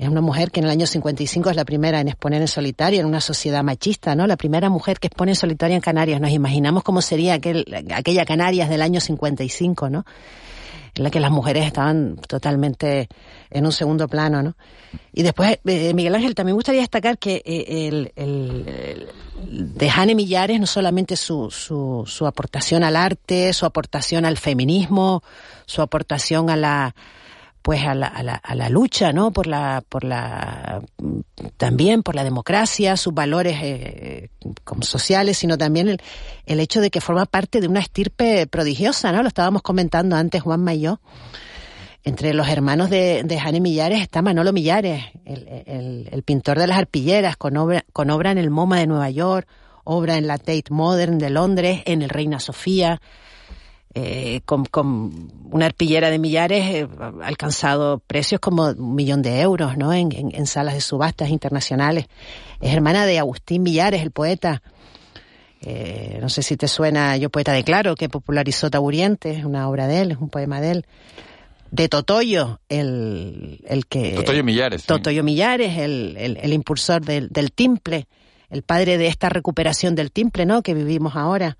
Es 0.00 0.08
una 0.08 0.22
mujer 0.22 0.50
que 0.50 0.60
en 0.60 0.64
el 0.64 0.70
año 0.70 0.86
55 0.86 1.50
es 1.50 1.56
la 1.56 1.66
primera 1.66 2.00
en 2.00 2.08
exponer 2.08 2.40
en 2.40 2.48
solitario 2.48 3.00
en 3.00 3.06
una 3.06 3.20
sociedad 3.20 3.62
machista, 3.62 4.14
¿no? 4.14 4.26
La 4.26 4.38
primera 4.38 4.70
mujer 4.70 4.98
que 4.98 5.08
expone 5.08 5.32
en 5.32 5.36
solitario 5.36 5.76
en 5.76 5.82
Canarias. 5.82 6.22
Nos 6.22 6.30
imaginamos 6.30 6.82
cómo 6.82 7.02
sería 7.02 7.34
aquel, 7.34 7.66
aquella 7.94 8.24
Canarias 8.24 8.70
del 8.70 8.80
año 8.80 8.98
55, 8.98 9.90
¿no? 9.90 10.06
En 10.94 11.04
la 11.04 11.10
que 11.10 11.20
las 11.20 11.30
mujeres 11.30 11.66
estaban 11.66 12.16
totalmente 12.26 13.08
en 13.50 13.66
un 13.66 13.72
segundo 13.72 14.08
plano, 14.08 14.42
¿no? 14.42 14.56
Y 15.12 15.22
después, 15.22 15.58
eh, 15.66 15.92
Miguel 15.92 16.14
Ángel, 16.14 16.34
también 16.34 16.54
me 16.54 16.58
gustaría 16.60 16.80
destacar 16.80 17.18
que 17.18 17.42
eh, 17.44 17.88
el, 17.88 18.12
el- 18.16 18.68
el- 18.68 19.76
de 19.76 19.90
Jane 19.90 20.14
Millares 20.14 20.58
no 20.60 20.66
solamente 20.66 21.14
su, 21.14 21.50
su, 21.50 22.04
su 22.06 22.26
aportación 22.26 22.84
al 22.84 22.96
arte, 22.96 23.52
su 23.52 23.66
aportación 23.66 24.24
al 24.24 24.38
feminismo, 24.38 25.22
su 25.66 25.82
aportación 25.82 26.48
a 26.48 26.56
la 26.56 26.94
pues 27.62 27.84
a 27.84 27.94
la, 27.94 28.06
a 28.06 28.22
la, 28.22 28.34
a 28.34 28.54
la 28.54 28.68
lucha, 28.68 29.12
¿no? 29.12 29.32
Por 29.32 29.46
la, 29.46 29.82
por 29.88 30.04
la, 30.04 30.82
también 31.56 32.02
por 32.02 32.14
la 32.14 32.24
democracia, 32.24 32.96
sus 32.96 33.12
valores 33.12 33.58
eh, 33.60 34.30
como 34.64 34.82
sociales, 34.82 35.38
sino 35.38 35.58
también 35.58 35.88
el, 35.88 36.00
el 36.46 36.60
hecho 36.60 36.80
de 36.80 36.90
que 36.90 37.00
forma 37.00 37.26
parte 37.26 37.60
de 37.60 37.68
una 37.68 37.80
estirpe 37.80 38.46
prodigiosa, 38.46 39.12
¿no? 39.12 39.22
Lo 39.22 39.28
estábamos 39.28 39.62
comentando 39.62 40.16
antes 40.16 40.42
Juanma 40.42 40.74
y 40.74 40.80
yo. 40.80 41.00
Entre 42.02 42.32
los 42.32 42.48
hermanos 42.48 42.88
de, 42.88 43.24
de 43.24 43.38
Jane 43.38 43.60
Millares 43.60 44.00
está 44.00 44.22
Manolo 44.22 44.54
Millares, 44.54 45.04
el, 45.26 45.46
el, 45.66 46.08
el 46.10 46.22
pintor 46.22 46.58
de 46.58 46.66
las 46.66 46.78
arpilleras, 46.78 47.36
con 47.36 47.58
obra, 47.58 47.84
con 47.92 48.08
obra 48.08 48.30
en 48.30 48.38
el 48.38 48.48
MoMA 48.48 48.78
de 48.78 48.86
Nueva 48.86 49.10
York, 49.10 49.46
obra 49.84 50.16
en 50.16 50.26
la 50.26 50.38
Tate 50.38 50.64
Modern 50.70 51.18
de 51.18 51.28
Londres, 51.28 51.82
en 51.84 52.00
el 52.00 52.08
Reina 52.08 52.40
Sofía, 52.40 53.02
eh, 53.94 54.40
con, 54.44 54.64
con 54.66 55.30
una 55.50 55.66
arpillera 55.66 56.10
de 56.10 56.18
millares 56.18 56.64
eh, 56.66 56.88
ha 57.00 57.26
alcanzado 57.26 57.98
precios 58.06 58.40
como 58.40 58.66
un 58.70 58.94
millón 58.94 59.20
de 59.22 59.40
euros 59.40 59.76
¿no? 59.76 59.92
en, 59.92 60.12
en- 60.12 60.34
en 60.34 60.46
salas 60.46 60.74
de 60.74 60.80
subastas 60.80 61.30
internacionales. 61.30 62.06
Es 62.60 62.72
hermana 62.72 63.04
de 63.06 63.18
Agustín 63.18 63.62
Millares, 63.62 64.02
el 64.02 64.10
poeta. 64.12 64.62
Eh, 65.62 66.18
no 66.22 66.28
sé 66.28 66.42
si 66.42 66.56
te 66.56 66.68
suena 66.68 67.16
Yo 67.16 67.28
Poeta 67.30 67.52
de 67.52 67.64
Claro, 67.64 67.94
que 67.94 68.08
popularizó 68.08 68.70
Taburiente, 68.70 69.32
es 69.32 69.44
una 69.44 69.68
obra 69.68 69.86
de 69.88 70.00
él, 70.00 70.10
es 70.12 70.18
un 70.18 70.30
poema 70.30 70.60
de 70.60 70.70
él. 70.70 70.86
De 71.70 71.88
Totoyo, 71.88 72.60
el, 72.68 73.60
el 73.66 73.86
que... 73.86 74.12
Totoyo 74.12 74.42
Millares. 74.42 74.82
sí. 74.82 74.86
Totoyo 74.88 75.22
Millares, 75.22 75.78
el, 75.78 76.16
el, 76.18 76.36
el 76.38 76.52
impulsor 76.52 77.04
del, 77.04 77.28
del 77.28 77.52
timple, 77.52 78.06
el 78.48 78.62
padre 78.62 78.98
de 78.98 79.06
esta 79.06 79.28
recuperación 79.28 79.94
del 79.94 80.10
timple, 80.10 80.46
¿no? 80.46 80.62
Que 80.62 80.74
vivimos 80.74 81.14
ahora. 81.14 81.56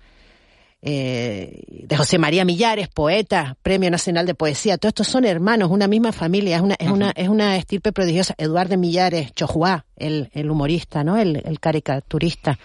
Eh, 0.83 1.61
de 1.87 1.95
José 1.95 2.17
María 2.17 2.43
Millares, 2.43 2.87
poeta, 2.87 3.55
Premio 3.61 3.91
Nacional 3.91 4.25
de 4.25 4.33
Poesía. 4.33 4.77
Todos 4.77 4.91
estos 4.91 5.07
son 5.07 5.25
hermanos, 5.25 5.69
una 5.69 5.87
misma 5.87 6.11
familia, 6.11 6.55
es 6.55 6.61
una, 6.63 6.75
es 6.79 6.89
una, 6.89 7.11
es 7.15 7.29
una 7.29 7.55
estirpe 7.57 7.91
prodigiosa. 7.91 8.33
Eduardo 8.37 8.77
Millares, 8.77 9.31
Chojuá, 9.33 9.85
el, 9.95 10.29
el 10.33 10.49
humorista, 10.49 11.03
¿no? 11.03 11.17
El, 11.17 11.41
el 11.45 11.59
caricaturista. 11.59 12.57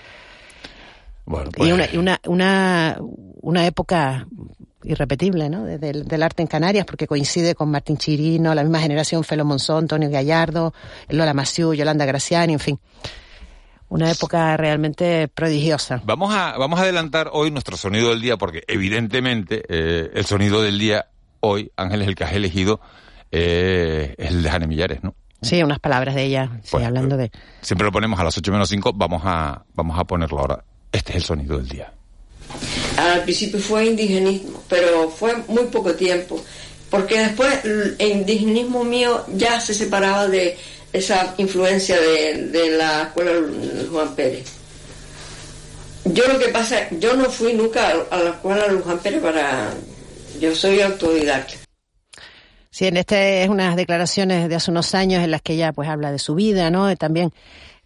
Bueno, 1.27 1.51
pues, 1.55 1.69
Y 1.69 1.73
una, 1.73 1.87
y 1.93 1.97
una, 1.99 2.21
una, 2.27 2.99
una 3.43 3.67
época 3.67 4.27
irrepetible, 4.85 5.51
¿no? 5.51 5.65
De- 5.65 5.79
del, 5.79 6.07
del 6.07 6.23
arte 6.23 6.41
en 6.43 6.49
Canarias, 6.49 6.87
porque 6.87 7.07
coincide 7.07 7.55
con 7.55 7.69
Martín 7.71 7.97
Chirino, 7.99 8.55
la 8.55 8.63
misma 8.63 8.79
generación, 8.81 9.25
Felo 9.25 9.45
Monzón, 9.45 9.79
Antonio 9.85 10.09
Gallardo, 10.09 10.73
Lola 11.09 11.35
Maciú, 11.35 11.75
Yolanda 11.75 12.05
Graciani, 12.07 12.53
en 12.55 12.61
fin. 12.61 12.79
Una 13.89 14.11
época 14.11 14.57
realmente 14.57 15.29
prodigiosa. 15.29 16.03
Vamos 16.05 16.35
a, 16.35 16.59
vamos 16.59 16.79
a 16.81 16.83
adelantar 16.83 17.31
hoy 17.33 17.51
nuestro 17.51 17.77
sonido 17.77 18.11
del 18.11 18.21
día, 18.21 18.37
porque 18.37 18.65
evidentemente 18.67 19.63
eh, 19.69 20.11
el 20.15 20.27
sonido 20.27 20.61
del 20.61 20.79
día 20.79 21.07
hoy, 21.41 21.71
Ángeles, 21.77 22.09
el 22.09 22.15
que 22.17 22.25
has 22.25 22.33
elegido, 22.33 22.81
eh, 23.31 24.15
es 24.19 24.31
el 24.31 24.43
de 24.43 24.51
Jane 24.51 24.67
Millares, 24.67 25.03
¿no? 25.05 25.15
Sí, 25.43 25.63
unas 25.63 25.79
palabras 25.79 26.15
de 26.15 26.25
ella, 26.25 26.51
sí, 26.63 26.71
Pues, 26.73 26.85
hablando 26.85 27.17
de... 27.17 27.31
Siempre 27.61 27.85
lo 27.85 27.93
ponemos 27.93 28.19
a 28.19 28.25
las 28.25 28.37
8 28.37 28.51
menos 28.51 28.69
5, 28.69 28.93
vamos 28.95 29.23
a, 29.25 29.65
vamos 29.75 29.99
a 29.99 30.05
ponerlo 30.05 30.41
ahora. 30.41 30.65
Este 30.91 31.13
es 31.13 31.17
el 31.17 31.23
sonido 31.23 31.59
del 31.59 31.69
día. 31.69 31.93
Al 32.97 33.23
principio 33.23 33.61
fue 33.61 33.87
indigenismo, 33.87 34.63
pero 34.69 35.11
fue 35.11 35.37
muy 35.49 35.65
poco 35.65 35.95
tiempo, 35.95 36.43
porque 36.91 37.19
después 37.19 37.65
el 37.65 37.97
indigenismo 37.99 38.85
mío 38.85 39.25
ya 39.35 39.61
se 39.61 39.75
separaba 39.75 40.27
de 40.29 40.57
esa 40.97 41.35
influencia 41.39 42.01
de, 42.01 42.71
la 42.77 43.03
escuela 43.05 43.33
Juan 43.91 44.15
Pérez. 44.15 44.53
Yo 46.05 46.27
lo 46.29 46.39
que 46.39 46.49
pasa, 46.49 46.89
yo 46.93 47.15
no 47.15 47.25
fui 47.25 47.53
nunca 47.53 47.93
a 48.11 48.17
la 48.19 48.31
escuela 48.31 48.65
Juan 48.83 48.99
Pérez 48.99 49.23
para... 49.23 49.73
Yo 50.41 50.55
soy 50.55 50.81
autodidacta. 50.81 51.55
Sí, 52.71 52.87
en 52.87 52.99
este 52.99 53.43
es 53.43 53.49
unas 53.49 53.75
declaraciones 53.75 54.49
de 54.49 54.55
hace 54.55 54.71
unos 54.71 54.95
años 54.95 55.25
en 55.25 55.31
las 55.31 55.41
que 55.41 55.55
ella 55.55 55.73
pues 55.73 55.89
habla 55.89 56.13
de 56.13 56.19
su 56.19 56.35
vida, 56.35 56.71
¿no? 56.71 56.95
También 56.97 57.33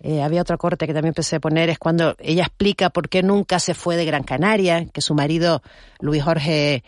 eh, 0.01 0.23
había 0.23 0.43
otra 0.43 0.57
corte 0.57 0.87
que 0.87 0.93
también 0.93 1.11
empecé 1.11 1.37
a 1.37 1.41
poner, 1.41 1.71
es 1.71 1.79
cuando 1.79 2.17
ella 2.19 2.43
explica 2.45 2.91
por 2.91 3.09
qué 3.09 3.23
nunca 3.23 3.61
se 3.61 3.75
fue 3.75 3.97
de 3.97 4.05
Gran 4.05 4.25
Canaria, 4.25 4.87
que 4.87 5.01
su 5.01 5.15
marido 5.15 5.63
Luis 6.01 6.25
Jorge, 6.25 6.83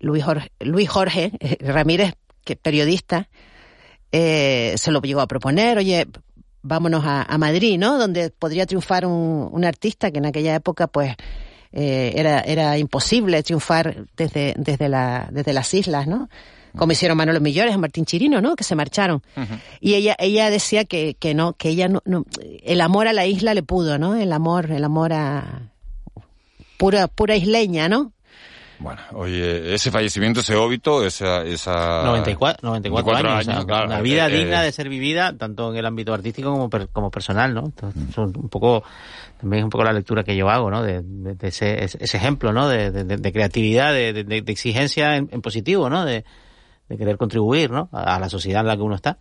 Luis 0.00 0.24
Jorge, 0.24 0.50
Luis 0.60 0.88
Jorge 0.88 1.30
eh, 1.38 1.56
Ramírez, 1.60 2.14
que 2.44 2.56
periodista, 2.56 3.28
eh, 4.16 4.74
se 4.76 4.92
lo 4.92 5.00
llegó 5.00 5.20
a 5.20 5.26
proponer, 5.26 5.76
oye, 5.76 6.06
vámonos 6.62 7.04
a, 7.04 7.24
a 7.24 7.36
Madrid, 7.36 7.76
¿no? 7.80 7.98
Donde 7.98 8.30
podría 8.30 8.64
triunfar 8.64 9.06
un, 9.06 9.48
un, 9.50 9.64
artista 9.64 10.12
que 10.12 10.18
en 10.18 10.26
aquella 10.26 10.54
época, 10.54 10.86
pues, 10.86 11.16
eh, 11.72 12.12
era, 12.14 12.38
era 12.42 12.78
imposible 12.78 13.42
triunfar 13.42 14.06
desde, 14.16 14.54
desde, 14.56 14.88
la, 14.88 15.28
desde 15.32 15.52
las 15.52 15.74
islas, 15.74 16.06
¿no? 16.06 16.28
Como 16.76 16.92
hicieron 16.92 17.16
Manolo 17.16 17.40
Millores, 17.40 17.76
Martín 17.76 18.04
Chirino, 18.04 18.40
¿no? 18.40 18.54
Que 18.54 18.62
se 18.62 18.76
marcharon. 18.76 19.20
Uh 19.36 19.40
-huh. 19.40 19.60
Y 19.80 19.94
ella, 19.94 20.14
ella 20.20 20.48
decía 20.48 20.84
que, 20.84 21.14
que 21.14 21.34
no, 21.34 21.54
que 21.54 21.70
ella 21.70 21.88
no, 21.88 22.00
no, 22.04 22.24
el 22.62 22.80
amor 22.80 23.08
a 23.08 23.12
la 23.12 23.26
isla 23.26 23.52
le 23.52 23.64
pudo, 23.64 23.98
¿no? 23.98 24.14
El 24.14 24.32
amor, 24.32 24.70
el 24.70 24.84
amor 24.84 25.12
a 25.12 25.72
pura, 26.78 27.08
pura 27.08 27.34
isleña, 27.34 27.88
¿no? 27.88 28.12
Bueno, 28.84 29.00
oye, 29.14 29.74
ese 29.74 29.90
fallecimiento, 29.90 30.40
ese 30.40 30.56
óbito, 30.56 31.06
esa... 31.06 31.42
esa 31.42 32.02
94, 32.04 32.68
94, 32.68 33.22
94 33.22 33.30
años, 33.30 33.48
años 33.48 33.64
claro, 33.64 33.86
una 33.86 34.02
vida 34.02 34.26
eh, 34.26 34.36
digna 34.36 34.60
de 34.60 34.72
ser 34.72 34.90
vivida, 34.90 35.34
tanto 35.38 35.70
en 35.70 35.78
el 35.78 35.86
ámbito 35.86 36.12
artístico 36.12 36.52
como, 36.52 36.68
per, 36.68 36.90
como 36.90 37.10
personal, 37.10 37.54
¿no? 37.54 37.64
Entonces, 37.64 38.18
un 38.18 38.50
poco, 38.50 38.84
también 39.40 39.60
es 39.60 39.64
un 39.64 39.70
poco 39.70 39.84
la 39.84 39.92
lectura 39.94 40.22
que 40.22 40.36
yo 40.36 40.50
hago, 40.50 40.70
¿no? 40.70 40.82
De, 40.82 41.00
de, 41.00 41.34
de 41.34 41.48
ese, 41.48 41.82
ese, 41.82 42.16
ejemplo, 42.16 42.52
¿no? 42.52 42.68
De, 42.68 42.90
de 42.90 43.32
creatividad, 43.32 43.94
de, 43.94 44.44
exigencia 44.48 45.16
en, 45.16 45.30
en, 45.32 45.40
positivo, 45.40 45.88
¿no? 45.88 46.04
De, 46.04 46.22
querer 46.90 47.16
contribuir, 47.16 47.70
¿no? 47.70 47.88
A, 47.90 48.16
a 48.16 48.20
la 48.20 48.28
sociedad 48.28 48.60
en 48.60 48.66
la 48.66 48.76
que 48.76 48.82
uno 48.82 48.96
está. 48.96 49.16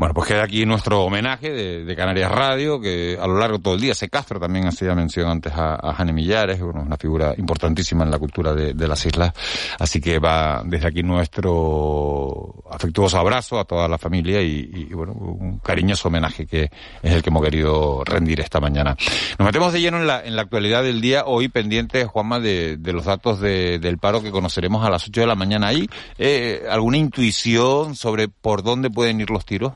Bueno, 0.00 0.14
pues 0.14 0.28
queda 0.28 0.44
aquí 0.44 0.64
nuestro 0.64 1.02
homenaje 1.04 1.52
de, 1.52 1.94
Canarias 1.94 2.32
Radio, 2.32 2.80
que 2.80 3.18
a 3.20 3.26
lo 3.26 3.38
largo 3.38 3.58
de 3.58 3.62
todo 3.62 3.74
el 3.74 3.82
día, 3.82 3.94
se 3.94 4.08
Castro 4.08 4.40
también 4.40 4.66
hacía 4.66 4.94
mención 4.94 5.28
antes 5.28 5.52
a, 5.52 5.74
a 5.74 5.92
Jane 5.92 6.14
Millares, 6.14 6.58
bueno, 6.58 6.80
una 6.80 6.96
figura 6.96 7.34
importantísima 7.36 8.02
en 8.02 8.10
la 8.10 8.18
cultura 8.18 8.54
de, 8.54 8.88
las 8.88 9.04
islas, 9.04 9.34
así 9.78 10.00
que 10.00 10.18
va 10.18 10.62
desde 10.64 10.88
aquí 10.88 11.02
nuestro 11.02 12.64
afectuoso 12.70 13.18
abrazo 13.18 13.60
a 13.60 13.66
toda 13.66 13.88
la 13.88 13.98
familia 13.98 14.40
y, 14.40 14.88
bueno, 14.94 15.12
un 15.12 15.58
cariñoso 15.58 16.08
homenaje 16.08 16.46
que 16.46 16.70
es 17.02 17.12
el 17.12 17.22
que 17.22 17.28
hemos 17.28 17.44
querido 17.44 18.02
rendir 18.02 18.40
esta 18.40 18.58
mañana. 18.58 18.96
Nos 19.38 19.44
metemos 19.44 19.70
de 19.70 19.82
lleno 19.82 19.98
en 19.98 20.06
la, 20.06 20.24
en 20.24 20.34
la 20.34 20.40
actualidad 20.40 20.82
del 20.82 21.02
día, 21.02 21.24
hoy 21.26 21.48
pendientes, 21.48 22.06
Juanma, 22.06 22.40
de, 22.40 22.78
los 22.82 23.04
datos 23.04 23.38
de, 23.38 23.78
del 23.78 23.98
paro 23.98 24.22
que 24.22 24.30
conoceremos 24.30 24.82
a 24.82 24.88
las 24.88 25.06
8 25.06 25.20
de 25.20 25.26
la 25.26 25.34
mañana. 25.34 25.66
¿Hay 25.66 25.90
eh, 26.16 26.62
alguna 26.70 26.96
intuición 26.96 27.96
sobre 27.96 28.28
por 28.28 28.62
dónde 28.62 28.88
pueden 28.88 29.20
ir 29.20 29.28
los 29.28 29.44
tiros? 29.44 29.74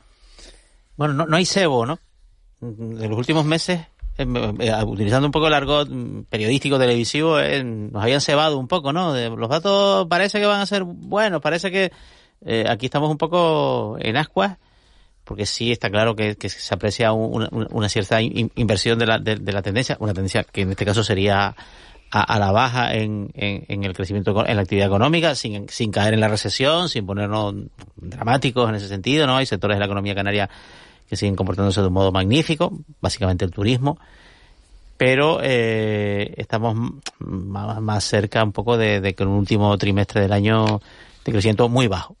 Bueno, 0.97 1.13
no, 1.13 1.25
no 1.25 1.37
hay 1.37 1.45
cebo, 1.45 1.85
¿no? 1.85 1.99
En 2.61 3.09
los 3.09 3.17
últimos 3.17 3.45
meses, 3.45 3.81
eh, 4.17 4.25
eh, 4.59 4.83
utilizando 4.85 5.27
un 5.27 5.31
poco 5.31 5.47
el 5.47 5.53
argot 5.53 5.89
periodístico 6.29 6.79
televisivo, 6.79 7.39
eh, 7.39 7.63
nos 7.63 8.01
habían 8.01 8.21
cebado 8.21 8.57
un 8.57 8.67
poco, 8.67 8.93
¿no? 8.93 9.13
De, 9.13 9.29
los 9.29 9.49
datos 9.49 10.07
parece 10.07 10.39
que 10.39 10.45
van 10.45 10.61
a 10.61 10.65
ser 10.65 10.83
buenos, 10.83 11.41
parece 11.41 11.69
que 11.69 11.91
eh, 12.45 12.65
aquí 12.69 12.85
estamos 12.85 13.09
un 13.09 13.17
poco 13.17 13.97
en 13.99 14.17
ascuas, 14.17 14.57
porque 15.23 15.45
sí 15.45 15.71
está 15.71 15.89
claro 15.89 16.15
que, 16.15 16.35
se 16.47 16.73
aprecia 16.73 17.11
una, 17.11 17.49
una 17.51 17.89
cierta 17.89 18.21
in, 18.21 18.51
inversión 18.55 18.99
de 18.99 19.05
la, 19.05 19.19
de, 19.19 19.35
de, 19.35 19.51
la 19.51 19.61
tendencia, 19.61 19.97
una 19.99 20.13
tendencia 20.13 20.43
que 20.43 20.61
en 20.61 20.71
este 20.71 20.85
caso 20.85 21.03
sería 21.03 21.55
a, 22.11 22.21
a 22.21 22.39
la 22.39 22.51
baja 22.51 22.93
en, 22.93 23.31
en, 23.33 23.65
en, 23.67 23.83
el 23.83 23.93
crecimiento, 23.93 24.45
en 24.45 24.55
la 24.55 24.61
actividad 24.61 24.87
económica, 24.87 25.35
sin, 25.35 25.67
sin 25.67 25.91
caer 25.91 26.13
en 26.13 26.19
la 26.19 26.27
recesión, 26.27 26.87
sin 26.87 27.05
ponernos 27.05 27.55
dramáticos 27.95 28.69
en 28.69 28.75
ese 28.75 28.87
sentido, 28.87 29.25
¿no? 29.25 29.37
Hay 29.37 29.45
sectores 29.45 29.75
de 29.75 29.79
la 29.79 29.85
economía 29.85 30.15
canaria 30.15 30.49
que 31.09 31.15
siguen 31.15 31.35
comportándose 31.35 31.81
de 31.81 31.87
un 31.87 31.93
modo 31.93 32.11
magnífico, 32.11 32.71
básicamente 33.01 33.45
el 33.45 33.51
turismo, 33.51 33.97
pero 34.97 35.39
eh, 35.41 36.33
estamos 36.37 36.75
más, 37.19 38.03
cerca 38.03 38.43
un 38.43 38.51
poco 38.51 38.77
de, 38.77 39.01
de 39.01 39.13
que 39.13 39.23
un 39.23 39.29
último 39.29 39.77
trimestre 39.77 40.21
del 40.21 40.31
año 40.31 40.81
de 41.25 41.31
crecimiento 41.31 41.67
muy 41.69 41.87
bajo. 41.87 42.15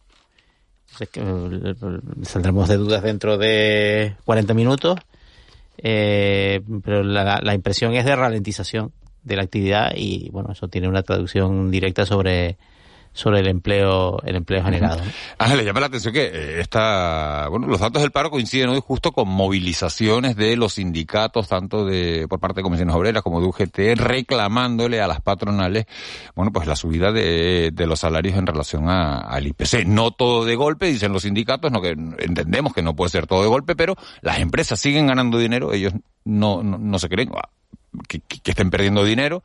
Que, 1.11 1.75
saldremos 2.23 2.69
de 2.69 2.77
dudas 2.77 3.03
dentro 3.03 3.37
de 3.37 4.15
40 4.23 4.53
minutos, 4.53 4.97
eh, 5.77 6.61
pero 6.83 7.03
la, 7.03 7.41
la 7.41 7.53
impresión 7.53 7.93
es 7.95 8.05
de 8.05 8.15
ralentización 8.15 8.93
de 9.23 9.35
la 9.35 9.43
actividad 9.43 9.91
y 9.95 10.29
bueno, 10.29 10.51
eso 10.53 10.69
tiene 10.69 10.87
una 10.87 11.03
traducción 11.03 11.69
directa 11.69 12.05
sobre 12.05 12.57
sobre 13.15 13.39
el 13.39 13.47
empleo 13.47 14.19
el 14.23 14.35
empleo 14.35 14.61
generado. 14.63 14.97
¿no? 15.03 15.11
Ah, 15.37 15.55
le 15.55 15.63
llama 15.63 15.79
la 15.79 15.85
atención 15.87 16.13
que 16.13 16.59
está 16.59 17.47
bueno, 17.49 17.65
los 17.65 17.79
datos 17.79 18.01
del 18.01 18.11
paro 18.11 18.29
coinciden 18.29 18.69
hoy 18.69 18.81
justo 18.85 19.13
con 19.13 19.29
movilizaciones 19.29 20.35
de 20.35 20.57
los 20.57 20.73
sindicatos, 20.73 21.47
tanto 21.47 21.85
de 21.85 22.27
por 22.27 22.39
parte 22.41 22.59
de 22.59 22.63
comisiones 22.63 22.93
obreras 22.93 23.23
como 23.23 23.39
de 23.39 23.47
UGT, 23.47 23.95
reclamándole 23.95 25.01
a 25.01 25.07
las 25.07 25.21
patronales, 25.21 25.85
bueno, 26.35 26.51
pues 26.51 26.67
la 26.67 26.75
subida 26.75 27.13
de, 27.13 27.71
de 27.73 27.87
los 27.87 28.01
salarios 28.01 28.37
en 28.37 28.45
relación 28.45 28.89
a, 28.89 29.19
al 29.19 29.47
IPC. 29.47 29.85
No 29.85 30.11
todo 30.11 30.43
de 30.43 30.55
golpe, 30.55 30.87
dicen 30.87 31.13
los 31.13 31.23
sindicatos, 31.23 31.71
no 31.71 31.81
que 31.81 31.91
entendemos 31.91 32.73
que 32.73 32.81
no 32.81 32.97
puede 32.97 33.11
ser 33.11 33.27
todo 33.27 33.41
de 33.43 33.47
golpe, 33.47 33.77
pero 33.77 33.95
las 34.21 34.39
empresas 34.39 34.79
siguen 34.79 35.07
ganando 35.07 35.37
dinero, 35.37 35.71
ellos 35.71 35.93
no, 36.25 36.63
no, 36.63 36.77
no 36.77 36.99
se 36.99 37.07
creen 37.07 37.31
que, 38.09 38.19
que 38.19 38.51
estén 38.51 38.69
perdiendo 38.69 39.05
dinero 39.05 39.41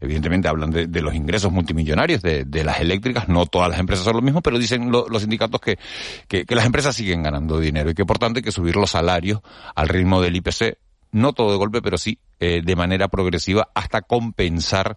evidentemente 0.00 0.48
hablan 0.48 0.70
de, 0.70 1.02
los 1.02 1.14
ingresos 1.14 1.52
multimillonarios 1.52 2.22
de, 2.22 2.44
de, 2.44 2.64
las 2.64 2.80
eléctricas, 2.80 3.28
no 3.28 3.46
todas 3.46 3.70
las 3.70 3.78
empresas 3.78 4.04
son 4.04 4.16
lo 4.16 4.22
mismo, 4.22 4.42
pero 4.42 4.58
dicen 4.58 4.90
lo, 4.90 5.08
los 5.08 5.22
sindicatos 5.22 5.60
que, 5.60 5.78
que, 6.28 6.44
que 6.44 6.54
las 6.54 6.66
empresas 6.66 6.96
siguen 6.96 7.22
ganando 7.22 7.58
dinero 7.58 7.90
y 7.90 7.94
que 7.94 8.04
por 8.04 8.18
tanto 8.18 8.38
hay 8.38 8.42
que 8.42 8.52
subir 8.52 8.76
los 8.76 8.90
salarios 8.90 9.40
al 9.74 9.88
ritmo 9.88 10.20
del 10.20 10.36
IPC, 10.36 10.78
no 11.12 11.32
todo 11.32 11.50
de 11.50 11.58
golpe, 11.58 11.82
pero 11.82 11.98
sí 11.98 12.18
eh, 12.38 12.62
de 12.64 12.76
manera 12.76 13.08
progresiva 13.08 13.68
hasta 13.74 14.02
compensar 14.02 14.96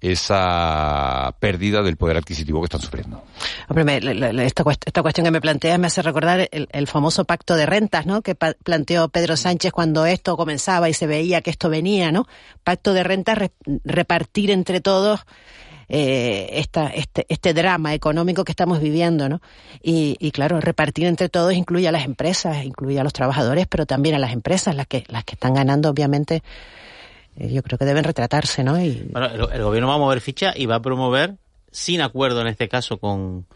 esa 0.00 1.34
pérdida 1.40 1.82
del 1.82 1.96
poder 1.96 2.18
adquisitivo 2.18 2.60
que 2.60 2.66
están 2.66 2.80
sufriendo. 2.80 3.22
Esta, 3.68 5.02
cuestión 5.02 5.24
que 5.24 5.30
me 5.30 5.40
planteas 5.40 5.78
me 5.78 5.88
hace 5.88 6.02
recordar 6.02 6.48
el, 6.50 6.86
famoso 6.86 7.24
pacto 7.24 7.56
de 7.56 7.66
rentas, 7.66 8.06
¿no? 8.06 8.22
Que 8.22 8.34
planteó 8.34 9.08
Pedro 9.08 9.36
Sánchez 9.36 9.72
cuando 9.72 10.06
esto 10.06 10.36
comenzaba 10.36 10.88
y 10.88 10.94
se 10.94 11.06
veía 11.06 11.40
que 11.40 11.50
esto 11.50 11.68
venía, 11.68 12.12
¿no? 12.12 12.26
Pacto 12.62 12.92
de 12.92 13.02
rentas, 13.02 13.38
re 13.38 13.50
repartir 13.84 14.50
entre 14.50 14.80
todos 14.80 15.20
eh, 15.88 16.50
esta, 16.52 16.88
este, 16.88 17.24
este 17.28 17.54
drama 17.54 17.94
económico 17.94 18.44
que 18.44 18.52
estamos 18.52 18.80
viviendo, 18.80 19.28
¿no? 19.28 19.40
Y, 19.82 20.16
y, 20.20 20.30
claro, 20.30 20.60
repartir 20.60 21.06
entre 21.06 21.28
todos 21.28 21.54
incluye 21.54 21.88
a 21.88 21.92
las 21.92 22.04
empresas, 22.04 22.64
incluye 22.64 23.00
a 23.00 23.04
los 23.04 23.14
trabajadores, 23.14 23.66
pero 23.66 23.86
también 23.86 24.14
a 24.14 24.18
las 24.18 24.32
empresas, 24.32 24.76
las 24.76 24.86
que, 24.86 25.04
las 25.08 25.24
que 25.24 25.34
están 25.34 25.54
ganando, 25.54 25.88
obviamente, 25.90 26.42
yo 27.38 27.62
creo 27.62 27.78
que 27.78 27.84
deben 27.84 28.04
retratarse, 28.04 28.64
¿no? 28.64 28.80
Y... 28.80 29.08
Bueno, 29.12 29.26
el, 29.26 29.52
el, 29.52 29.62
gobierno 29.62 29.88
va 29.88 29.94
a 29.94 29.98
mover 29.98 30.20
ficha 30.20 30.52
y 30.56 30.66
va 30.66 30.76
a 30.76 30.82
promover, 30.82 31.36
sin 31.70 32.00
acuerdo 32.00 32.40
en 32.40 32.48
este 32.48 32.68
caso 32.68 32.98
con, 32.98 33.46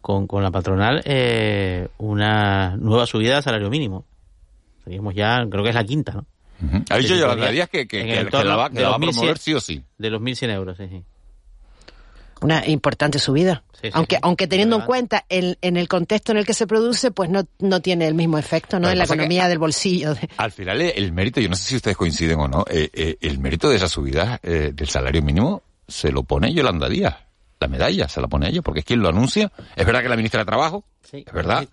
con, 0.00 0.26
con 0.26 0.42
la 0.42 0.50
patronal, 0.50 1.02
eh, 1.04 1.88
una 1.98 2.76
nueva 2.76 3.06
subida 3.06 3.36
de 3.36 3.42
salario 3.42 3.70
mínimo. 3.70 4.04
Seríamos 4.84 5.14
ya, 5.14 5.46
creo 5.48 5.62
que 5.62 5.70
es 5.70 5.74
la 5.74 5.84
quinta, 5.84 6.12
¿no? 6.12 6.26
Uh 6.62 6.66
-huh. 6.66 6.84
Ha 6.90 6.98
dicho 6.98 7.16
Yolanda 7.16 7.50
Díaz 7.50 7.68
que, 7.68 7.88
que, 7.88 8.04
que, 8.04 8.26
que, 8.26 8.44
la 8.44 8.56
va, 8.56 8.70
que 8.70 8.80
la 8.80 8.90
va 8.90 8.96
a 8.96 8.98
promover 8.98 9.38
sí 9.38 9.54
o 9.54 9.60
sí. 9.60 9.82
De 9.98 10.10
los 10.10 10.20
1.100 10.20 10.50
euros, 10.50 10.76
sí, 10.76 10.88
sí 10.88 11.02
una 12.40 12.66
importante 12.66 13.18
subida. 13.18 13.62
Sí, 13.72 13.88
sí, 13.88 13.90
aunque, 13.92 14.16
sí. 14.16 14.20
aunque 14.22 14.46
teniendo 14.46 14.76
en 14.76 14.82
cuenta 14.82 15.24
el, 15.28 15.58
en 15.60 15.76
el 15.76 15.88
contexto 15.88 16.32
en 16.32 16.38
el 16.38 16.46
que 16.46 16.54
se 16.54 16.66
produce, 16.66 17.10
pues 17.10 17.30
no, 17.30 17.46
no 17.58 17.80
tiene 17.80 18.06
el 18.06 18.14
mismo 18.14 18.38
efecto, 18.38 18.80
¿no? 18.80 18.88
en 18.88 18.98
la 18.98 19.04
economía 19.04 19.48
del 19.48 19.58
bolsillo. 19.58 20.14
De... 20.14 20.28
Al 20.36 20.52
final, 20.52 20.80
el 20.80 21.12
mérito, 21.12 21.40
yo 21.40 21.48
no 21.48 21.56
sé 21.56 21.64
si 21.64 21.76
ustedes 21.76 21.96
coinciden 21.96 22.38
o 22.40 22.48
no, 22.48 22.64
eh, 22.70 22.90
eh, 22.92 23.16
el 23.20 23.38
mérito 23.38 23.68
de 23.68 23.76
esa 23.76 23.88
subida 23.88 24.40
eh, 24.42 24.72
del 24.74 24.88
salario 24.88 25.22
mínimo 25.22 25.62
se 25.86 26.10
lo 26.10 26.22
pone 26.22 26.52
Yolanda 26.52 26.88
Díaz. 26.88 27.16
La 27.60 27.68
medalla 27.68 28.08
se 28.08 28.20
la 28.20 28.28
pone 28.28 28.48
ella, 28.48 28.62
porque 28.62 28.80
es 28.80 28.86
quien 28.86 29.00
lo 29.00 29.08
anuncia. 29.08 29.50
Es 29.76 29.86
verdad 29.86 30.02
que 30.02 30.08
la 30.08 30.16
ministra 30.16 30.40
de 30.40 30.46
Trabajo, 30.46 30.84
es 31.12 31.32
verdad. 31.32 31.66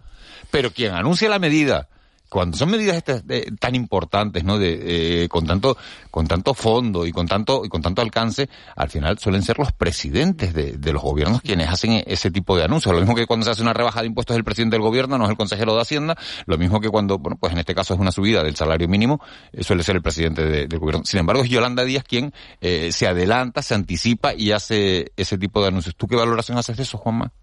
Pero 0.50 0.72
quien 0.72 0.94
anuncia 0.94 1.28
la 1.28 1.40
medida 1.40 1.90
cuando 2.32 2.56
son 2.56 2.72
medidas 2.72 2.96
estas, 2.96 3.24
eh, 3.28 3.52
tan 3.60 3.76
importantes, 3.76 4.46
¿no? 4.46 4.58
De, 4.58 5.24
eh, 5.24 5.28
con 5.28 5.46
tanto, 5.46 5.76
con 6.10 6.28
tanto 6.28 6.54
fondo 6.54 7.06
y 7.06 7.12
con 7.12 7.28
tanto, 7.28 7.64
y 7.66 7.68
con 7.68 7.82
tanto 7.82 8.02
alcance, 8.02 8.48
al 8.78 8.90
final 8.90 9.20
suelen 9.20 9.44
ser 9.44 9.60
los 9.60 9.74
presidentes 9.74 10.54
de, 10.54 10.78
de, 10.78 10.94
los 10.94 11.02
gobiernos 11.02 11.42
quienes 11.42 11.68
hacen 11.68 12.02
ese 12.08 12.32
tipo 12.32 12.56
de 12.56 12.64
anuncios. 12.64 12.96
Lo 12.96 13.02
mismo 13.02 13.16
que 13.16 13.28
cuando 13.28 13.44
se 13.44 13.52
hace 13.52 13.62
una 13.62 13.74
rebaja 13.74 14.00
de 14.00 14.08
impuestos 14.08 14.38
el 14.38 14.46
presidente 14.46 14.78
del 14.78 14.82
gobierno, 14.82 15.18
no 15.18 15.26
es 15.26 15.30
el 15.30 15.36
consejero 15.36 15.76
de 15.76 15.82
Hacienda. 15.82 16.16
Lo 16.46 16.58
mismo 16.58 16.80
que 16.80 16.88
cuando, 16.88 17.18
bueno, 17.18 17.38
pues 17.38 17.52
en 17.52 17.60
este 17.60 17.76
caso 17.76 17.96
es 17.96 18.00
una 18.00 18.14
subida 18.14 18.44
del 18.44 18.56
salario 18.56 18.88
mínimo, 18.88 19.20
eh, 19.52 19.62
suele 19.62 19.84
ser 19.84 19.98
el 19.98 20.02
presidente 20.02 20.46
de, 20.46 20.68
del 20.68 20.80
gobierno. 20.80 21.04
Sin 21.04 21.20
embargo, 21.20 21.44
es 21.44 21.50
Yolanda 21.50 21.84
Díaz 21.84 22.06
quien 22.06 22.32
eh, 22.62 22.94
se 22.94 23.08
adelanta, 23.08 23.62
se 23.62 23.76
anticipa 23.76 24.34
y 24.34 24.54
hace 24.54 25.12
ese 25.18 25.38
tipo 25.38 25.62
de 25.62 25.68
anuncios. 25.68 25.98
¿Tú 25.98 26.08
qué 26.08 26.16
valoración 26.16 26.58
haces 26.58 26.78
de 26.78 26.84
eso, 26.84 26.98
Juanma? 26.98 27.34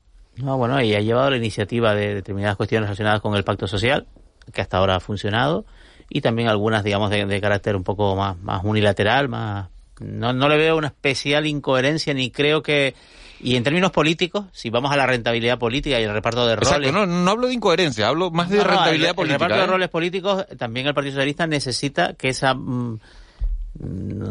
No, 0.42 0.57
bueno, 0.57 0.79
ella 0.79 0.98
ha 0.98 1.01
llevado 1.01 1.31
la 1.31 1.37
iniciativa 1.37 1.94
de 1.94 2.14
determinadas 2.14 2.57
cuestiones 2.57 2.88
relacionadas 2.88 3.20
con 3.20 3.35
el 3.35 3.42
pacto 3.42 3.66
social, 3.66 4.07
que 4.52 4.61
hasta 4.61 4.78
ahora 4.78 4.96
ha 4.96 5.00
funcionado 5.00 5.64
y 6.11 6.20
también 6.20 6.48
algunas, 6.48 6.84
digamos, 6.84 7.11
de, 7.11 7.26
de 7.26 7.40
carácter 7.40 7.76
un 7.76 7.84
poco 7.84 8.16
más, 8.16 8.38
más 8.40 8.64
unilateral, 8.64 9.28
más... 9.28 9.68
No, 10.00 10.32
no 10.32 10.48
le 10.48 10.56
veo 10.56 10.76
una 10.76 10.88
especial 10.88 11.46
incoherencia 11.46 12.14
ni 12.14 12.30
creo 12.30 12.62
que... 12.62 12.94
Y 13.40 13.54
en 13.54 13.62
términos 13.62 13.92
políticos, 13.92 14.46
si 14.52 14.68
vamos 14.70 14.90
a 14.90 14.96
la 14.96 15.06
rentabilidad 15.06 15.58
política 15.58 16.00
y 16.00 16.04
el 16.04 16.12
reparto 16.12 16.46
de 16.46 16.56
roles... 16.56 16.72
Exacto, 16.72 16.92
no, 16.92 17.06
no 17.06 17.30
hablo 17.30 17.46
de 17.46 17.54
incoherencia, 17.54 18.08
hablo 18.08 18.30
más 18.30 18.48
de 18.48 18.58
no, 18.58 18.64
rentabilidad 18.64 19.11
el, 19.11 19.14
política. 19.14 19.34
El 19.34 19.40
reparto 19.40 19.54
¿eh? 19.56 19.61
de 19.61 19.66
roles 19.66 19.88
políticos, 19.88 20.46
también 20.56 20.87
el 20.87 20.94
Partido 20.94 21.12
Socialista 21.12 21.46
necesita 21.46 22.14
que 22.14 22.28
esa... 22.30 22.54
No, 22.54 22.98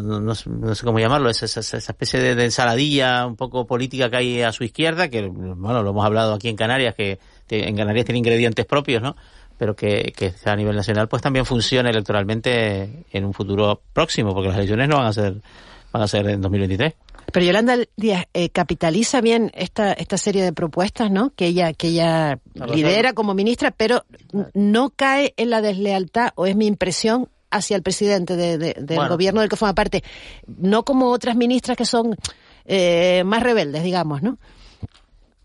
no, 0.02 0.20
no, 0.20 0.20
no, 0.20 0.36
sé 0.76 0.84
cómo 0.84 1.00
llamarlo, 1.00 1.30
esa, 1.30 1.46
esa, 1.46 1.62
esa 1.62 1.78
especie 1.78 2.20
de, 2.20 2.36
de, 2.36 2.46
ensaladilla 2.46 3.26
un 3.26 3.38
poco 3.38 3.66
política 3.66 4.10
que 4.10 4.18
hay 4.18 4.42
a 4.42 4.52
su 4.52 4.66
izquierda, 4.66 5.08
que 5.08 5.28
bueno, 5.28 5.84
lo 5.84 5.92
hemos 5.92 6.06
hablado 6.06 6.34
aquí 6.34 6.50
en 6.50 6.58
Canarias, 6.58 6.96
que 6.96 7.18
en 7.50 7.78
Canarias 7.78 8.06
tiene 8.06 8.20
ingredientes 8.20 8.66
propios, 8.66 9.02
¿no? 9.02 9.16
Pero 9.58 9.76
que, 9.76 10.14
que 10.16 10.34
a 10.46 10.56
nivel 10.56 10.76
nacional 10.76 11.08
pues 11.08 11.22
también 11.22 11.46
funcione 11.46 11.90
electoralmente 11.90 13.06
en 13.12 13.26
un 13.26 13.34
futuro 13.34 13.82
próximo, 13.94 14.34
porque 14.34 14.50
las 14.50 14.58
elecciones 14.58 14.88
no 14.88 14.98
van 14.98 15.08
a 15.08 15.14
ser 15.14 15.42
van 15.92 16.04
a 16.04 16.08
ser 16.08 16.28
en 16.30 16.42
2023. 16.42 16.94
Pero 17.32 17.46
Yolanda 17.46 17.78
Díaz 17.98 18.26
eh, 18.34 18.50
capitaliza 18.50 19.20
bien 19.20 19.52
esta 19.54 19.92
esta 19.94 20.18
serie 20.18 20.44
de 20.44 20.54
propuestas, 20.54 21.12
¿no? 21.12 21.32
Que 21.36 21.48
ella 21.48 21.74
que 21.74 21.88
ella 21.90 22.40
lidera 22.54 23.14
como 23.14 23.34
ministra, 23.34 23.72
pero 23.72 24.06
no 24.54 24.92
cae 24.92 25.34
en 25.38 25.50
la 25.50 25.62
deslealtad 25.62 26.30
o 26.36 26.46
es 26.46 26.56
mi 26.56 26.68
impresión 26.68 27.30
hacia 27.50 27.76
el 27.76 27.84
presidente 27.84 28.36
de, 28.36 28.58
de, 28.58 28.76
del 28.80 28.98
Bueno. 28.98 29.10
gobierno 29.12 29.42
del 29.42 29.50
que 29.50 29.56
forma 29.56 29.74
parte, 29.76 30.04
no 30.46 30.84
como 30.84 31.12
otras 31.12 31.36
ministras 31.36 31.78
que 31.78 31.86
son 31.86 32.16
eh, 32.66 33.24
más 33.26 33.42
rebeldes, 33.44 33.84
digamos, 33.84 34.22
¿no? 34.22 34.38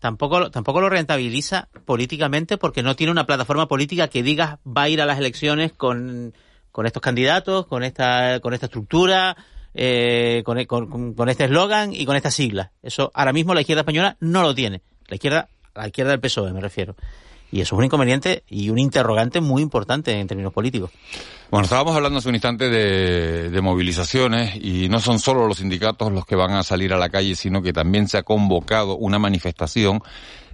Tampoco, 0.03 0.51
tampoco 0.51 0.81
lo 0.81 0.89
rentabiliza 0.89 1.69
políticamente 1.85 2.57
porque 2.57 2.83
no 2.83 2.93
tiene 2.93 3.09
una 3.09 3.25
plataforma 3.25 3.69
política 3.69 4.09
que 4.09 4.21
diga 4.21 4.59
va 4.67 4.81
a 4.81 4.89
ir 4.89 5.01
a 5.01 5.05
las 5.05 5.17
elecciones 5.17 5.71
con, 5.71 6.33
con 6.73 6.85
estos 6.85 7.01
candidatos, 7.01 7.67
con 7.67 7.83
esta, 7.83 8.41
con 8.41 8.53
esta 8.53 8.65
estructura, 8.65 9.37
eh, 9.73 10.43
con, 10.43 10.61
con- 10.65 11.13
con- 11.13 11.29
este 11.29 11.45
eslogan 11.45 11.93
y 11.93 12.05
con 12.05 12.17
estas 12.17 12.35
siglas. 12.35 12.71
Eso 12.81 13.11
ahora 13.13 13.31
mismo 13.31 13.53
la 13.53 13.61
izquierda 13.61 13.83
española 13.83 14.17
no 14.19 14.41
lo 14.41 14.53
tiene. 14.53 14.81
La 15.07 15.15
izquierda, 15.15 15.47
la 15.73 15.87
izquierda 15.87 16.11
del 16.11 16.19
PSOE 16.19 16.51
me 16.51 16.59
refiero. 16.59 16.97
Y 17.53 17.61
eso 17.61 17.75
es 17.75 17.77
un 17.77 17.85
inconveniente 17.85 18.41
y 18.49 18.71
un 18.71 18.79
interrogante 18.79 19.39
muy 19.39 19.61
importante 19.61 20.19
en 20.19 20.25
términos 20.25 20.51
políticos. 20.51 20.89
Bueno, 21.51 21.65
estábamos 21.65 21.95
hablando 21.95 22.17
hace 22.17 22.29
un 22.29 22.33
instante 22.33 22.67
de, 22.67 23.51
de 23.51 23.61
movilizaciones 23.61 24.55
y 24.55 24.89
no 24.89 24.99
son 24.99 25.19
solo 25.19 25.47
los 25.47 25.59
sindicatos 25.59 26.11
los 26.11 26.25
que 26.25 26.35
van 26.35 26.53
a 26.53 26.63
salir 26.63 26.93
a 26.93 26.97
la 26.97 27.09
calle, 27.09 27.35
sino 27.35 27.61
que 27.61 27.71
también 27.71 28.07
se 28.07 28.17
ha 28.17 28.23
convocado 28.23 28.97
una 28.97 29.19
manifestación 29.19 30.01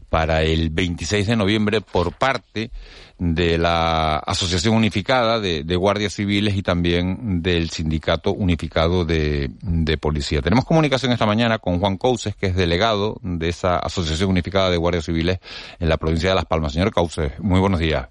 para 0.09 0.43
el 0.43 0.71
26 0.71 1.25
de 1.27 1.37
noviembre 1.37 1.79
por 1.79 2.11
parte 2.17 2.69
de 3.19 3.57
la 3.57 4.15
Asociación 4.17 4.75
Unificada 4.75 5.39
de, 5.39 5.63
de 5.63 5.75
Guardias 5.75 6.13
Civiles 6.13 6.55
y 6.55 6.63
también 6.63 7.41
del 7.43 7.69
Sindicato 7.69 8.31
Unificado 8.31 9.03
de, 9.03 9.51
de 9.61 9.97
Policía. 9.97 10.41
Tenemos 10.41 10.65
comunicación 10.65 11.11
esta 11.11 11.25
mañana 11.25 11.59
con 11.59 11.79
Juan 11.79 11.97
Couses, 11.97 12.35
que 12.35 12.47
es 12.47 12.55
delegado 12.55 13.19
de 13.21 13.49
esa 13.49 13.77
Asociación 13.77 14.29
Unificada 14.29 14.69
de 14.69 14.77
Guardias 14.77 15.05
Civiles 15.05 15.39
en 15.79 15.89
la 15.89 15.97
provincia 15.97 16.29
de 16.29 16.35
Las 16.35 16.45
Palmas. 16.45 16.73
Señor 16.73 16.91
Couses, 16.91 17.37
muy 17.39 17.59
buenos 17.59 17.79
días. 17.79 18.07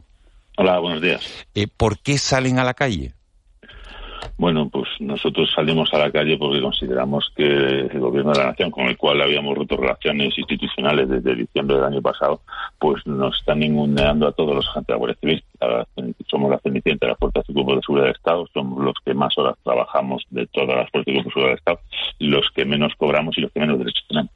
Hola, 0.58 0.78
buenos 0.78 1.00
días. 1.00 1.22
Eh, 1.54 1.68
¿Por 1.68 1.98
qué 2.00 2.18
salen 2.18 2.58
a 2.58 2.64
la 2.64 2.74
calle? 2.74 3.14
Bueno, 4.36 4.68
pues 4.68 4.88
nosotros 5.00 5.50
salimos 5.54 5.92
a 5.92 5.98
la 5.98 6.10
calle 6.10 6.36
porque 6.36 6.60
consideramos 6.60 7.32
que 7.36 7.44
el 7.44 8.00
gobierno 8.00 8.32
de 8.32 8.38
la 8.38 8.46
nación, 8.46 8.70
con 8.70 8.86
el 8.86 8.96
cual 8.96 9.20
habíamos 9.20 9.56
roto 9.56 9.76
relaciones 9.76 10.36
institucionales 10.38 11.08
desde 11.08 11.34
diciembre 11.34 11.76
del 11.76 11.84
año 11.86 12.02
pasado, 12.02 12.40
pues 12.78 13.06
nos 13.06 13.36
están 13.38 13.60
ninguneando 13.60 14.28
a 14.28 14.32
todos 14.32 14.54
los 14.54 14.68
agentes 14.68 14.86
de 14.88 14.94
la 14.94 14.98
Guardia 14.98 15.18
Civil. 15.20 15.44
Somos 16.28 16.50
la 16.50 16.58
cenicienta 16.58 17.06
de 17.06 17.12
las 17.12 17.18
fuerzas 17.18 17.44
y 17.48 17.52
cuerpos 17.52 17.76
de 17.76 17.82
seguridad 17.82 18.06
del 18.06 18.16
Estado, 18.16 18.46
somos 18.52 18.84
los 18.84 18.94
que 19.04 19.14
más 19.14 19.36
horas 19.38 19.56
trabajamos 19.64 20.24
de 20.30 20.46
todas 20.46 20.76
las 20.76 20.90
fuerzas 20.90 21.08
y 21.08 21.12
cuerpos 21.14 21.24
de 21.24 21.30
seguridad 21.30 21.50
del 21.50 21.58
Estado, 21.58 21.80
los 22.18 22.50
que 22.54 22.64
menos 22.64 22.92
cobramos 22.96 23.36
y 23.38 23.40
los 23.40 23.52
que 23.52 23.60
menos 23.60 23.78
derechos 23.78 24.04
tenemos. 24.08 24.32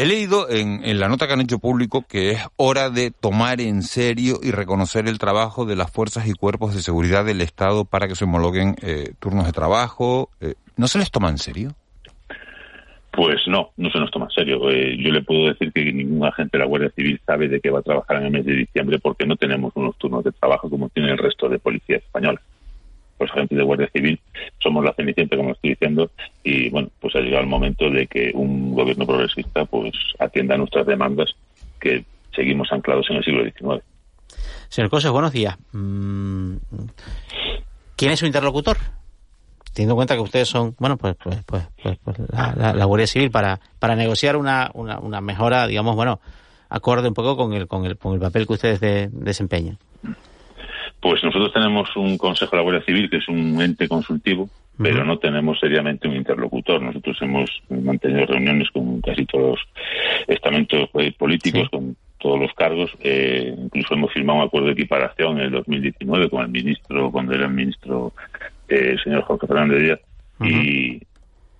He 0.00 0.06
leído 0.06 0.48
en, 0.48 0.82
en 0.82 0.98
la 0.98 1.10
nota 1.10 1.26
que 1.26 1.34
han 1.34 1.42
hecho 1.42 1.58
público 1.58 2.06
que 2.08 2.30
es 2.30 2.38
hora 2.56 2.88
de 2.88 3.10
tomar 3.10 3.60
en 3.60 3.82
serio 3.82 4.36
y 4.42 4.50
reconocer 4.50 5.06
el 5.06 5.18
trabajo 5.18 5.66
de 5.66 5.76
las 5.76 5.90
fuerzas 5.90 6.26
y 6.26 6.32
cuerpos 6.32 6.74
de 6.74 6.80
seguridad 6.80 7.22
del 7.22 7.42
Estado 7.42 7.84
para 7.84 8.08
que 8.08 8.14
se 8.14 8.24
homologuen 8.24 8.76
eh, 8.80 9.12
turnos 9.18 9.44
de 9.44 9.52
trabajo. 9.52 10.30
Eh, 10.40 10.54
¿No 10.78 10.88
se 10.88 11.00
les 11.00 11.10
toma 11.10 11.28
en 11.28 11.36
serio? 11.36 11.74
Pues 13.12 13.46
no, 13.46 13.72
no 13.76 13.90
se 13.90 13.98
nos 13.98 14.10
toma 14.10 14.24
en 14.24 14.30
serio. 14.30 14.70
Eh, 14.70 14.96
yo 14.96 15.12
le 15.12 15.20
puedo 15.20 15.48
decir 15.48 15.70
que 15.70 15.92
ningún 15.92 16.26
agente 16.26 16.56
de 16.56 16.60
la 16.60 16.66
Guardia 16.66 16.90
Civil 16.96 17.20
sabe 17.26 17.48
de 17.48 17.60
qué 17.60 17.68
va 17.68 17.80
a 17.80 17.82
trabajar 17.82 18.16
en 18.16 18.24
el 18.24 18.30
mes 18.30 18.46
de 18.46 18.54
diciembre 18.54 18.98
porque 19.00 19.26
no 19.26 19.36
tenemos 19.36 19.70
unos 19.76 19.98
turnos 19.98 20.24
de 20.24 20.32
trabajo 20.32 20.70
como 20.70 20.88
tiene 20.88 21.10
el 21.10 21.18
resto 21.18 21.46
de 21.46 21.58
policías 21.58 22.02
españolas. 22.02 22.42
Los 23.20 23.30
agentes 23.30 23.56
de 23.58 23.64
Guardia 23.64 23.88
Civil 23.92 24.18
somos 24.62 24.84
la 24.84 24.92
cenicienta, 24.94 25.36
como 25.36 25.52
estoy 25.52 25.70
diciendo, 25.70 26.10
y 26.42 26.70
bueno, 26.70 26.88
pues 27.00 27.14
ha 27.16 27.20
llegado 27.20 27.42
el 27.42 27.48
momento 27.48 27.88
de 27.90 28.06
que 28.06 28.30
un 28.34 28.74
gobierno 28.74 29.06
progresista 29.06 29.64
pues 29.66 29.92
atienda 30.18 30.56
nuestras 30.56 30.86
demandas 30.86 31.30
que 31.78 32.04
seguimos 32.34 32.72
anclados 32.72 33.06
en 33.10 33.16
el 33.16 33.24
siglo 33.24 33.44
XIX. 33.44 33.82
Señor 34.68 34.90
Coses, 34.90 35.10
buenos 35.10 35.32
días. 35.32 35.56
Mm, 35.72 36.56
¿Quién 37.96 38.12
es 38.12 38.18
su 38.20 38.26
interlocutor? 38.26 38.76
Teniendo 39.72 39.92
en 39.92 39.96
cuenta 39.96 40.14
que 40.14 40.20
ustedes 40.20 40.48
son, 40.48 40.74
bueno, 40.78 40.96
pues, 40.96 41.14
pues, 41.22 41.44
pues, 41.44 41.62
pues, 41.82 41.98
pues 42.02 42.16
la, 42.32 42.72
la- 42.74 42.84
Guardia 42.84 43.06
Civil 43.06 43.30
para, 43.30 43.60
para 43.78 43.94
negociar 43.94 44.36
una, 44.36 44.70
una, 44.74 45.20
mejora, 45.20 45.66
digamos, 45.66 45.94
bueno, 45.94 46.20
acorde 46.68 47.08
un 47.08 47.14
poco 47.14 47.36
con 47.36 47.52
el, 47.52 47.68
con 47.68 47.84
el, 47.84 47.96
con 47.96 48.14
el 48.14 48.20
papel 48.20 48.46
que 48.46 48.52
ustedes 48.54 48.80
de- 48.80 49.08
desempeñan. 49.12 49.78
Pues 51.00 51.24
nosotros 51.24 51.52
tenemos 51.52 51.88
un 51.96 52.18
Consejo 52.18 52.50
de 52.52 52.56
la 52.58 52.62
Guardia 52.62 52.84
Civil 52.84 53.08
que 53.08 53.16
es 53.16 53.28
un 53.28 53.60
ente 53.60 53.88
consultivo, 53.88 54.50
pero 54.76 55.04
no 55.04 55.18
tenemos 55.18 55.58
seriamente 55.58 56.08
un 56.08 56.16
interlocutor. 56.16 56.80
Nosotros 56.80 57.16
hemos 57.20 57.50
mantenido 57.68 58.26
reuniones 58.26 58.70
con 58.70 59.00
casi 59.00 59.24
todos 59.26 59.50
los 59.50 59.60
estamentos 60.26 60.88
eh, 60.94 61.12
políticos, 61.16 61.68
con 61.70 61.96
todos 62.18 62.38
los 62.38 62.52
cargos. 62.54 62.90
Eh, 63.00 63.54
incluso 63.58 63.94
hemos 63.94 64.12
firmado 64.12 64.40
un 64.40 64.44
acuerdo 64.46 64.68
de 64.68 64.74
equiparación 64.74 65.38
en 65.38 65.46
el 65.46 65.50
2019 65.50 66.30
con 66.30 66.42
el 66.42 66.48
ministro, 66.48 67.10
cuando 67.10 67.34
era 67.34 67.46
el 67.46 67.52
ministro 67.52 68.12
eh, 68.68 68.90
el 68.92 69.02
señor 69.02 69.22
Jorge 69.22 69.46
Fernández 69.46 69.82
Díaz, 69.82 70.00
y 70.42 71.02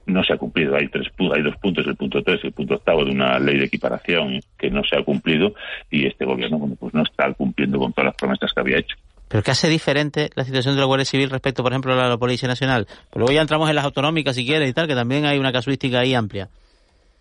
no 0.07 0.22
se 0.24 0.33
ha 0.33 0.38
cumplido. 0.38 0.76
Hay 0.76 0.88
tres 0.88 1.09
hay 1.35 1.42
dos 1.42 1.57
puntos, 1.57 1.87
el 1.87 1.96
punto 1.96 2.22
tres 2.22 2.40
y 2.42 2.48
el 2.48 2.53
punto 2.53 2.74
octavo 2.74 3.05
de 3.05 3.11
una 3.11 3.38
ley 3.38 3.59
de 3.59 3.66
equiparación 3.66 4.40
que 4.59 4.70
no 4.70 4.83
se 4.85 4.96
ha 4.96 5.03
cumplido 5.03 5.55
y 5.90 6.07
este 6.07 6.24
gobierno 6.24 6.59
bueno, 6.59 6.76
pues 6.79 6.94
no 6.94 7.03
está 7.03 7.33
cumpliendo 7.35 7.79
con 7.79 7.92
todas 7.92 8.07
las 8.07 8.16
promesas 8.16 8.53
que 8.53 8.61
había 8.61 8.79
hecho. 8.79 8.96
¿Pero 9.31 9.43
qué 9.45 9.53
hace 9.53 9.69
diferente 9.69 10.29
la 10.35 10.45
situación 10.45 10.75
de 10.75 10.81
la 10.81 10.87
Guardia 10.87 11.05
Civil 11.05 11.31
respecto, 11.31 11.62
por 11.62 11.73
ejemplo, 11.73 11.93
a 11.93 12.09
la 12.09 12.16
Policía 12.19 12.49
Nacional? 12.49 12.87
Pero 13.11 13.21
luego 13.21 13.33
ya 13.33 13.43
entramos 13.43 13.71
en 13.71 13.77
las 13.77 13.85
autonómicas, 13.85 14.35
si 14.35 14.45
quieres, 14.45 14.69
y 14.69 14.73
tal, 14.73 14.88
que 14.88 14.95
también 14.97 15.25
hay 15.25 15.38
una 15.38 15.53
casuística 15.53 16.01
ahí 16.01 16.14
amplia. 16.14 16.49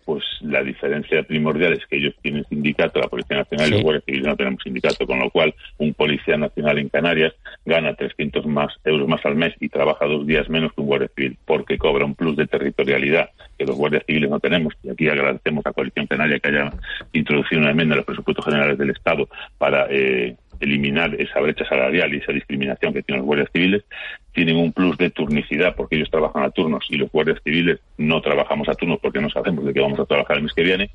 pues 0.06 0.24
la 0.40 0.60
diferencia 0.64 1.22
primordial 1.22 1.74
es 1.74 1.86
que 1.86 1.98
ellos 1.98 2.14
tienen 2.20 2.44
sindicato, 2.46 2.98
la 2.98 3.06
Policía 3.06 3.36
Nacional 3.36 3.66
y 3.66 3.68
Sí. 3.68 3.74
los 3.74 3.82
Guardias 3.84 4.04
Civiles 4.06 4.26
no 4.26 4.34
tenemos 4.36 4.62
sindicato, 4.64 5.06
con 5.06 5.20
lo 5.20 5.30
cual 5.30 5.54
un 5.78 5.94
policía 5.94 6.36
nacional 6.36 6.78
en 6.78 6.88
Canarias 6.88 7.32
gana 7.64 7.94
300 7.94 8.44
más 8.46 8.74
euros 8.84 9.06
más 9.06 9.24
al 9.24 9.36
mes 9.36 9.54
y 9.60 9.68
trabaja 9.68 10.06
dos 10.06 10.26
días 10.26 10.48
menos 10.48 10.72
que 10.72 10.80
un 10.80 10.88
guardia 10.88 11.10
civil, 11.14 11.38
porque 11.44 11.78
cobra 11.78 12.04
un 12.06 12.16
plus 12.16 12.34
de 12.36 12.48
territorialidad 12.48 13.28
que 13.56 13.64
los 13.66 13.76
guardias 13.76 14.02
civiles 14.04 14.30
no 14.30 14.40
tenemos. 14.40 14.74
Y 14.82 14.90
aquí 14.90 15.08
agradecemos 15.08 15.64
a 15.64 15.72
Coalición 15.72 16.08
Canaria 16.08 16.40
que 16.40 16.48
haya 16.48 16.72
introducido 17.12 17.60
una 17.60 17.70
enmienda 17.70 17.94
en 17.94 17.98
los 17.98 18.06
presupuestos 18.06 18.44
generales 18.44 18.78
del 18.78 18.90
Estado 18.90 19.28
para 19.58 19.86
eh, 19.90 20.34
eliminar 20.60 21.14
esa 21.20 21.40
brecha 21.40 21.64
salarial 21.66 22.14
y 22.14 22.18
esa 22.18 22.32
discriminación 22.32 22.92
que 22.92 23.02
tienen 23.02 23.20
los 23.20 23.26
guardias 23.26 23.48
civiles. 23.52 23.84
Tienen 24.32 24.56
un 24.56 24.72
plus 24.72 24.96
de 24.98 25.10
turnicidad 25.10 25.74
porque 25.74 25.96
ellos 25.96 26.10
trabajan 26.10 26.42
a 26.44 26.50
turnos 26.50 26.86
y 26.90 26.96
los 26.96 27.10
guardias 27.10 27.40
civiles 27.42 27.80
no 27.98 28.20
trabajamos 28.20 28.68
a 28.68 28.74
turnos 28.74 28.98
porque 29.00 29.20
no 29.20 29.30
sabemos 29.30 29.64
de 29.64 29.72
qué 29.74 29.80
vamos 29.80 29.98
a 29.98 30.04
trabajar 30.06 30.36
el 30.36 30.44
mes 30.44 30.52
que 30.52 30.62
viene 30.62 30.90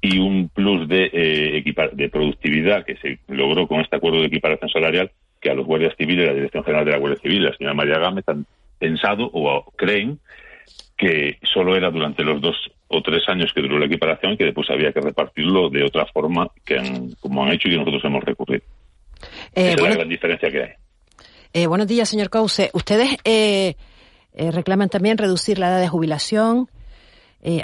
y 0.00 0.18
un 0.18 0.48
plus 0.48 0.88
de, 0.88 1.10
eh, 1.12 1.74
de 1.92 2.08
productividad 2.08 2.84
que 2.84 2.96
se 2.96 3.18
logró 3.28 3.66
con 3.66 3.80
este 3.80 3.96
acuerdo 3.96 4.20
de 4.20 4.26
equiparación 4.26 4.70
salarial 4.70 5.10
que 5.40 5.50
a 5.50 5.54
los 5.54 5.66
guardias 5.66 5.94
civiles, 5.96 6.26
la 6.26 6.34
Dirección 6.34 6.64
General 6.64 6.84
de 6.84 6.90
la 6.92 6.98
Guardia 6.98 7.20
Civil, 7.20 7.44
la 7.44 7.56
señora 7.56 7.74
María 7.74 7.98
Gámez, 7.98 8.24
han 8.28 8.44
pensado 8.78 9.28
o 9.32 9.64
creen 9.76 10.18
que 10.96 11.38
solo 11.42 11.76
era 11.76 11.90
durante 11.90 12.24
los 12.24 12.40
dos 12.40 12.56
o 12.88 13.02
tres 13.02 13.22
años 13.28 13.52
que 13.52 13.60
duró 13.60 13.78
la 13.78 13.86
equiparación 13.86 14.32
y 14.32 14.36
que 14.36 14.44
después 14.44 14.68
había 14.70 14.92
que 14.92 15.00
repartirlo 15.00 15.68
de 15.70 15.84
otra 15.84 16.06
forma 16.06 16.48
que 16.64 16.78
han- 16.78 17.10
como 17.20 17.44
han 17.44 17.52
hecho 17.52 17.68
y 17.68 17.72
que 17.72 17.76
nosotros 17.78 18.04
hemos 18.04 18.24
recurrido. 18.24 18.62
Eh, 19.54 19.72
Esa 19.72 19.74
es 19.74 19.80
la 19.82 19.94
gran 19.96 20.08
diferencia 20.08 20.50
que 20.50 20.62
hay. 20.62 20.70
Eh, 21.52 21.66
buenos 21.66 21.86
días, 21.86 22.08
señor 22.08 22.30
Cause. 22.30 22.70
Ustedes 22.74 23.16
eh, 23.24 23.74
eh, 24.34 24.50
reclaman 24.50 24.88
también 24.88 25.18
reducir 25.18 25.58
la 25.58 25.68
edad 25.68 25.80
de 25.80 25.88
jubilación. 25.88 26.68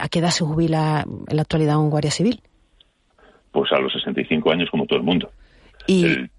¿A 0.00 0.08
qué 0.08 0.20
edad 0.20 0.30
se 0.30 0.44
jubila 0.44 1.04
en 1.28 1.36
la 1.36 1.42
actualidad 1.42 1.78
un 1.78 1.90
guardia 1.90 2.10
civil? 2.12 2.40
Pues 3.50 3.70
a 3.72 3.78
los 3.78 3.92
65 3.92 4.50
años 4.52 4.70
como 4.70 4.86
todo 4.86 4.98
el 4.98 5.04
mundo. 5.04 5.30
Y 5.86 6.04
El, 6.04 6.30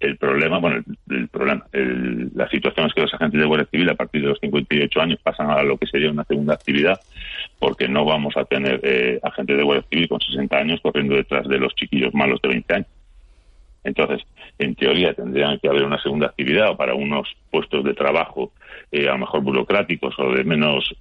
el 0.00 0.16
problema, 0.16 0.58
bueno, 0.58 0.82
el, 1.08 1.16
el 1.16 1.28
problema, 1.28 1.66
el- 1.72 2.30
la 2.34 2.48
situación 2.48 2.86
es 2.86 2.94
que 2.94 3.02
los 3.02 3.14
agentes 3.14 3.38
de 3.40 3.46
Guardia 3.46 3.68
Civil 3.70 3.88
a 3.90 3.94
partir 3.94 4.22
de 4.22 4.28
los 4.28 4.38
58 4.40 5.00
años 5.00 5.20
pasan 5.22 5.50
a 5.50 5.62
lo 5.62 5.76
que 5.78 5.86
sería 5.86 6.10
una 6.10 6.24
segunda 6.24 6.54
actividad 6.54 6.98
porque 7.58 7.86
no 7.86 8.04
vamos 8.04 8.34
a 8.36 8.44
tener 8.44 8.80
eh, 8.82 9.20
agentes 9.22 9.56
de 9.56 9.62
Guardia 9.62 9.86
Civil 9.90 10.08
con 10.08 10.20
60 10.20 10.56
años 10.56 10.80
corriendo 10.82 11.14
detrás 11.14 11.46
de 11.46 11.58
los 11.58 11.74
chiquillos 11.74 12.12
malos 12.14 12.40
de 12.42 12.48
20 12.48 12.74
años. 12.74 12.88
Entonces, 13.84 14.22
en 14.58 14.74
teoría 14.74 15.14
tendrían 15.14 15.58
que 15.58 15.68
haber 15.68 15.84
una 15.84 16.00
segunda 16.02 16.26
actividad 16.28 16.76
para 16.76 16.94
unos 16.94 17.28
puestos 17.50 17.84
de 17.84 17.94
trabajo 17.94 18.52
eh, 18.90 19.08
a 19.08 19.12
lo 19.12 19.18
mejor 19.18 19.42
burocráticos 19.42 20.18
o 20.18 20.32
de 20.32 20.44
menos 20.44 20.94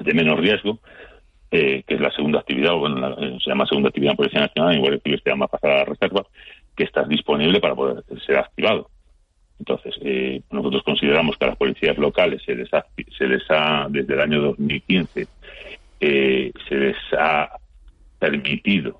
de 0.00 0.14
menos 0.14 0.38
riesgo, 0.40 0.78
eh, 1.50 1.82
que 1.86 1.94
es 1.94 2.00
la 2.00 2.10
segunda 2.12 2.38
actividad, 2.40 2.74
o 2.74 2.78
bueno, 2.78 2.96
la- 2.96 3.26
eh, 3.26 3.38
se 3.42 3.50
llama 3.50 3.66
segunda 3.66 3.88
actividad 3.88 4.12
en 4.12 4.16
Policía 4.16 4.40
Nacional, 4.40 4.78
Guardia 4.78 5.00
Civil 5.02 5.20
se 5.22 5.30
llama 5.30 5.48
pasar 5.48 5.70
a 5.70 5.78
la 5.78 5.84
reserva, 5.84 6.24
que 6.76 6.84
está 6.84 7.02
disponible 7.04 7.60
para 7.60 7.74
poder 7.74 8.02
ser 8.24 8.38
activado. 8.38 8.88
Entonces, 9.58 9.94
eh, 10.02 10.40
nosotros 10.50 10.82
consideramos 10.84 11.36
que 11.36 11.44
a 11.44 11.48
las 11.48 11.56
policías 11.56 11.98
locales 11.98 12.40
se 12.46 12.54
les 12.54 12.70
ha 13.50 13.86
desde 13.90 14.14
el 14.14 14.20
año 14.20 14.40
2015, 14.40 15.26
eh, 16.00 16.52
se 16.66 16.74
les 16.76 16.96
ha 17.18 17.50
permitido 18.18 18.99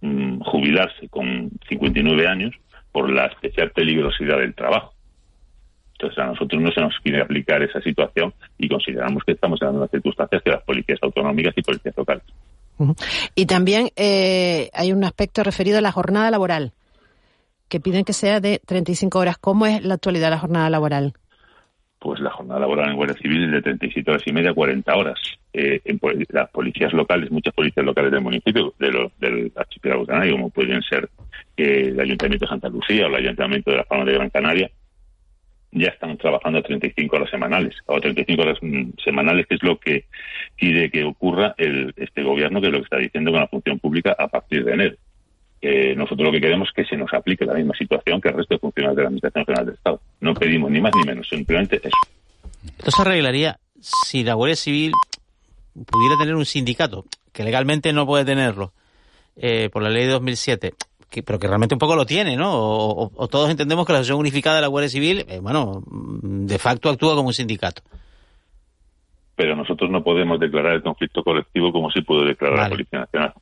mm, 0.00 0.40
jubilarse 0.40 1.08
con 1.08 1.50
59 1.68 2.26
años 2.26 2.54
por 2.92 3.10
la 3.10 3.26
especial 3.26 3.70
peligrosidad 3.72 4.38
del 4.38 4.54
trabajo. 4.54 4.94
Entonces 5.92 6.18
a 6.18 6.26
nosotros 6.26 6.60
no 6.60 6.70
se 6.72 6.80
nos 6.80 6.94
quiere 7.02 7.22
aplicar 7.22 7.62
esa 7.62 7.80
situación 7.80 8.34
y 8.58 8.68
consideramos 8.68 9.22
que 9.24 9.32
estamos 9.32 9.60
en 9.62 9.66
las 9.66 9.74
mismas 9.74 9.90
circunstancias 9.90 10.42
que 10.42 10.50
las 10.50 10.62
policías 10.62 10.98
autonómicas 11.02 11.54
y 11.56 11.62
policías 11.62 11.96
locales. 11.96 12.24
Y 13.34 13.46
también 13.46 13.90
eh, 13.96 14.70
hay 14.72 14.92
un 14.92 15.04
aspecto 15.04 15.42
referido 15.44 15.78
a 15.78 15.80
la 15.80 15.92
jornada 15.92 16.30
laboral, 16.30 16.72
que 17.68 17.80
piden 17.80 18.04
que 18.04 18.12
sea 18.12 18.40
de 18.40 18.60
35 18.64 19.18
horas. 19.18 19.38
¿Cómo 19.38 19.66
es 19.66 19.84
la 19.84 19.94
actualidad 19.94 20.30
la 20.30 20.38
jornada 20.38 20.70
laboral? 20.70 21.14
Pues 22.04 22.20
la 22.20 22.28
jornada 22.28 22.60
laboral 22.60 22.90
en 22.90 22.96
Guardia 22.96 23.16
Civil 23.16 23.44
es 23.44 23.50
de 23.50 23.62
37 23.62 24.10
horas 24.10 24.22
y 24.26 24.32
media, 24.34 24.52
40 24.52 24.94
horas. 24.94 25.18
Eh, 25.54 25.80
en 25.86 25.98
las 26.28 26.50
policías 26.50 26.92
locales, 26.92 27.30
muchas 27.30 27.54
policías 27.54 27.86
locales 27.86 28.12
del 28.12 28.20
municipio, 28.20 28.74
de 28.78 28.92
lo, 28.92 29.10
del 29.18 29.50
archipiélago 29.56 30.04
canario, 30.04 30.32
como 30.32 30.50
pueden 30.50 30.82
ser 30.82 31.08
eh, 31.56 31.86
el 31.88 31.98
Ayuntamiento 31.98 32.44
de 32.44 32.50
Santa 32.50 32.68
Lucía 32.68 33.06
o 33.06 33.08
el 33.08 33.14
Ayuntamiento 33.14 33.70
de 33.70 33.78
la 33.78 33.84
Palma 33.84 34.04
de 34.04 34.12
Gran 34.12 34.28
Canaria, 34.28 34.70
ya 35.72 35.88
están 35.88 36.18
trabajando 36.18 36.58
a 36.58 36.62
35 36.62 37.16
horas 37.16 37.30
semanales, 37.30 37.74
o 37.86 37.98
35 37.98 38.42
horas 38.42 38.58
mm, 38.60 38.90
semanales, 39.02 39.46
que 39.46 39.54
es 39.54 39.62
lo 39.62 39.78
que 39.78 40.04
quiere 40.58 40.90
que 40.90 41.04
ocurra 41.04 41.54
el, 41.56 41.94
este 41.96 42.22
gobierno, 42.22 42.60
que 42.60 42.66
es 42.66 42.72
lo 42.74 42.80
que 42.80 42.84
está 42.84 42.98
diciendo 42.98 43.30
con 43.30 43.40
la 43.40 43.48
función 43.48 43.78
pública 43.78 44.14
a 44.18 44.28
partir 44.28 44.62
de 44.62 44.74
enero. 44.74 44.96
nosotros 45.96 46.26
lo 46.26 46.32
que 46.32 46.42
queremos 46.42 46.68
es 46.68 46.74
que 46.74 46.84
se 46.84 46.98
nos 46.98 47.14
aplique 47.14 47.46
la 47.46 47.54
misma 47.54 47.74
situación 47.74 48.20
que 48.20 48.28
el 48.28 48.34
resto 48.34 48.56
de 48.56 48.58
funcionarios 48.58 48.96
de 48.96 49.02
la 49.04 49.08
Administración 49.08 49.46
General 49.46 49.64
del 49.64 49.74
Estado. 49.76 50.00
No 50.24 50.32
pedimos 50.32 50.70
ni 50.70 50.80
más 50.80 50.92
ni 50.96 51.04
menos, 51.04 51.28
simplemente 51.28 51.76
eso. 51.76 51.96
Esto 52.78 52.90
se 52.90 53.02
arreglaría 53.02 53.58
si 53.78 54.24
la 54.24 54.32
Guardia 54.32 54.56
Civil 54.56 54.92
pudiera 55.74 56.16
tener 56.16 56.34
un 56.34 56.46
sindicato, 56.46 57.04
que 57.30 57.44
legalmente 57.44 57.92
no 57.92 58.06
puede 58.06 58.24
tenerlo, 58.24 58.72
eh, 59.36 59.68
por 59.70 59.82
la 59.82 59.90
ley 59.90 60.06
de 60.06 60.12
2007 60.12 60.72
pero 61.22 61.38
que 61.38 61.46
realmente 61.46 61.76
un 61.76 61.78
poco 61.78 61.94
lo 61.94 62.06
tiene, 62.06 62.36
¿no? 62.36 62.50
O, 62.52 63.28
todos 63.28 63.48
entendemos 63.48 63.86
que 63.86 63.92
la 63.92 63.98
Asociación 64.00 64.18
Unificada 64.18 64.56
de 64.56 64.62
la 64.62 64.66
Guardia 64.66 64.88
Civil, 64.88 65.24
eh, 65.28 65.38
bueno, 65.40 65.84
de 65.86 66.58
facto 66.58 66.90
actúa 66.90 67.14
como 67.14 67.28
un 67.28 67.34
sindicato. 67.34 67.82
Pero 69.36 69.54
nosotros 69.54 69.88
no 69.90 70.02
podemos 70.02 70.40
declarar 70.40 70.74
el 70.74 70.82
conflicto 70.82 71.22
colectivo 71.22 71.70
como 71.72 71.88
si 71.92 72.00
puede 72.02 72.30
declarar 72.30 72.58
la 72.58 72.68
Policía 72.68 72.98
Nacional. 72.98 73.34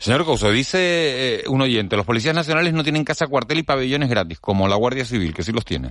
Señor 0.00 0.24
Couso, 0.24 0.50
dice 0.50 1.40
eh, 1.40 1.42
un 1.46 1.60
oyente, 1.60 1.94
los 1.94 2.06
policías 2.06 2.34
nacionales 2.34 2.72
no 2.72 2.82
tienen 2.82 3.04
casa, 3.04 3.26
cuartel 3.26 3.58
y 3.58 3.64
pabellones 3.64 4.08
gratis, 4.08 4.40
como 4.40 4.66
la 4.66 4.76
Guardia 4.76 5.04
Civil, 5.04 5.34
que 5.34 5.42
sí 5.42 5.52
los 5.52 5.66
tiene. 5.66 5.90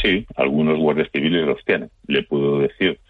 Sí, 0.00 0.24
algunos 0.36 0.78
guardias 0.78 1.08
civiles 1.12 1.44
los 1.44 1.64
tienen. 1.64 1.90
Le 2.06 2.22
puedo 2.22 2.60
decir 2.60 3.00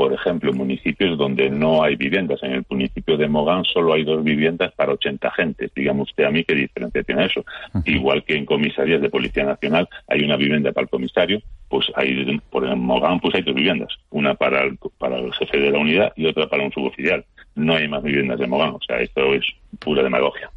por 0.00 0.14
ejemplo, 0.14 0.54
municipios 0.54 1.18
donde 1.18 1.50
no 1.50 1.82
hay 1.82 1.94
viviendas. 1.94 2.42
En 2.42 2.52
el 2.52 2.64
municipio 2.70 3.18
de 3.18 3.28
Mogán 3.28 3.66
solo 3.66 3.92
hay 3.92 4.02
dos 4.02 4.24
viviendas 4.24 4.72
para 4.72 4.94
80 4.94 5.28
agentes. 5.28 5.70
Dígame 5.76 6.00
usted 6.00 6.24
a 6.24 6.30
mí 6.30 6.42
qué 6.42 6.54
diferencia 6.54 7.02
tiene 7.02 7.26
eso. 7.26 7.44
Igual 7.84 8.24
que 8.24 8.34
en 8.34 8.46
comisarías 8.46 9.02
de 9.02 9.10
Policía 9.10 9.44
Nacional 9.44 9.86
hay 10.08 10.22
una 10.24 10.38
vivienda 10.38 10.72
para 10.72 10.84
el 10.84 10.88
comisario, 10.88 11.42
pues 11.68 11.84
hay, 11.96 12.40
por 12.48 12.66
en 12.66 12.80
Mogán 12.80 13.20
pues 13.20 13.34
hay 13.34 13.42
dos 13.42 13.54
viviendas. 13.54 13.92
Una 14.08 14.32
para 14.32 14.62
el, 14.62 14.78
para 14.96 15.18
el 15.18 15.34
jefe 15.34 15.58
de 15.58 15.70
la 15.70 15.78
unidad 15.78 16.14
y 16.16 16.24
otra 16.24 16.48
para 16.48 16.64
un 16.64 16.72
suboficial. 16.72 17.22
No 17.54 17.74
hay 17.74 17.86
más 17.86 18.02
viviendas 18.02 18.38
de 18.38 18.46
Mogán. 18.46 18.70
O 18.70 18.80
sea, 18.80 19.00
esto 19.00 19.34
es 19.34 19.44
pura 19.80 20.02
demagogia. 20.02 20.50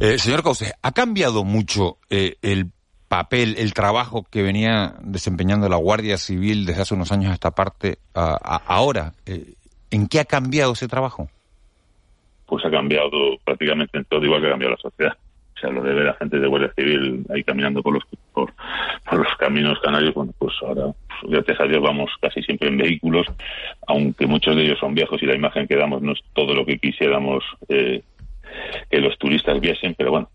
Eh, 0.00 0.18
señor 0.18 0.42
Cauce, 0.42 0.72
¿ha 0.82 0.90
cambiado 0.90 1.44
mucho 1.44 1.98
eh, 2.10 2.34
el 2.42 2.72
papel, 3.10 3.56
el 3.58 3.74
trabajo 3.74 4.24
que 4.30 4.40
venía 4.40 4.94
desempeñando 5.02 5.68
la 5.68 5.74
Guardia 5.74 6.16
Civil 6.16 6.64
desde 6.64 6.82
hace 6.82 6.94
unos 6.94 7.10
años 7.10 7.32
a 7.32 7.34
esta 7.34 7.50
parte, 7.50 7.98
ahora, 8.14 9.14
eh, 9.26 9.54
¿en 9.90 10.06
qué 10.06 10.20
ha 10.20 10.24
cambiado 10.24 10.74
ese 10.74 10.86
trabajo? 10.86 11.28
Pues 12.46 12.64
ha 12.64 12.70
cambiado 12.70 13.10
prácticamente 13.44 13.98
en 13.98 14.04
todo, 14.04 14.24
igual 14.24 14.40
que 14.40 14.46
ha 14.46 14.50
cambiado 14.50 14.76
la 14.76 14.80
sociedad. 14.80 15.16
O 15.56 15.60
sea, 15.60 15.70
lo 15.70 15.82
de 15.82 15.92
ver 15.92 16.06
a 16.06 16.14
gente 16.14 16.38
de 16.38 16.46
Guardia 16.46 16.72
Civil 16.76 17.26
ahí 17.34 17.42
caminando 17.42 17.82
por 17.82 17.94
los 17.94 18.04
por, 18.32 18.54
los 19.10 19.36
caminos 19.40 19.80
canarios, 19.80 20.14
bueno, 20.14 20.32
pues 20.38 20.54
ahora, 20.62 20.84
pues, 20.84 21.32
gracias 21.32 21.60
a 21.60 21.64
Dios, 21.64 21.82
vamos 21.82 22.12
casi 22.20 22.40
siempre 22.44 22.68
en 22.68 22.78
vehículos, 22.78 23.26
aunque 23.88 24.28
muchos 24.28 24.54
de 24.54 24.62
ellos 24.62 24.78
son 24.78 24.94
viejos 24.94 25.20
y 25.20 25.26
la 25.26 25.34
imagen 25.34 25.66
que 25.66 25.74
damos 25.74 26.00
no 26.00 26.12
es 26.12 26.20
todo 26.32 26.54
lo 26.54 26.64
que 26.64 26.78
quisiéramos 26.78 27.42
eh, 27.68 28.04
que 28.88 29.00
los 29.00 29.18
turistas 29.18 29.60
viesen, 29.60 29.96
pero 29.98 30.12
bueno, 30.12 30.28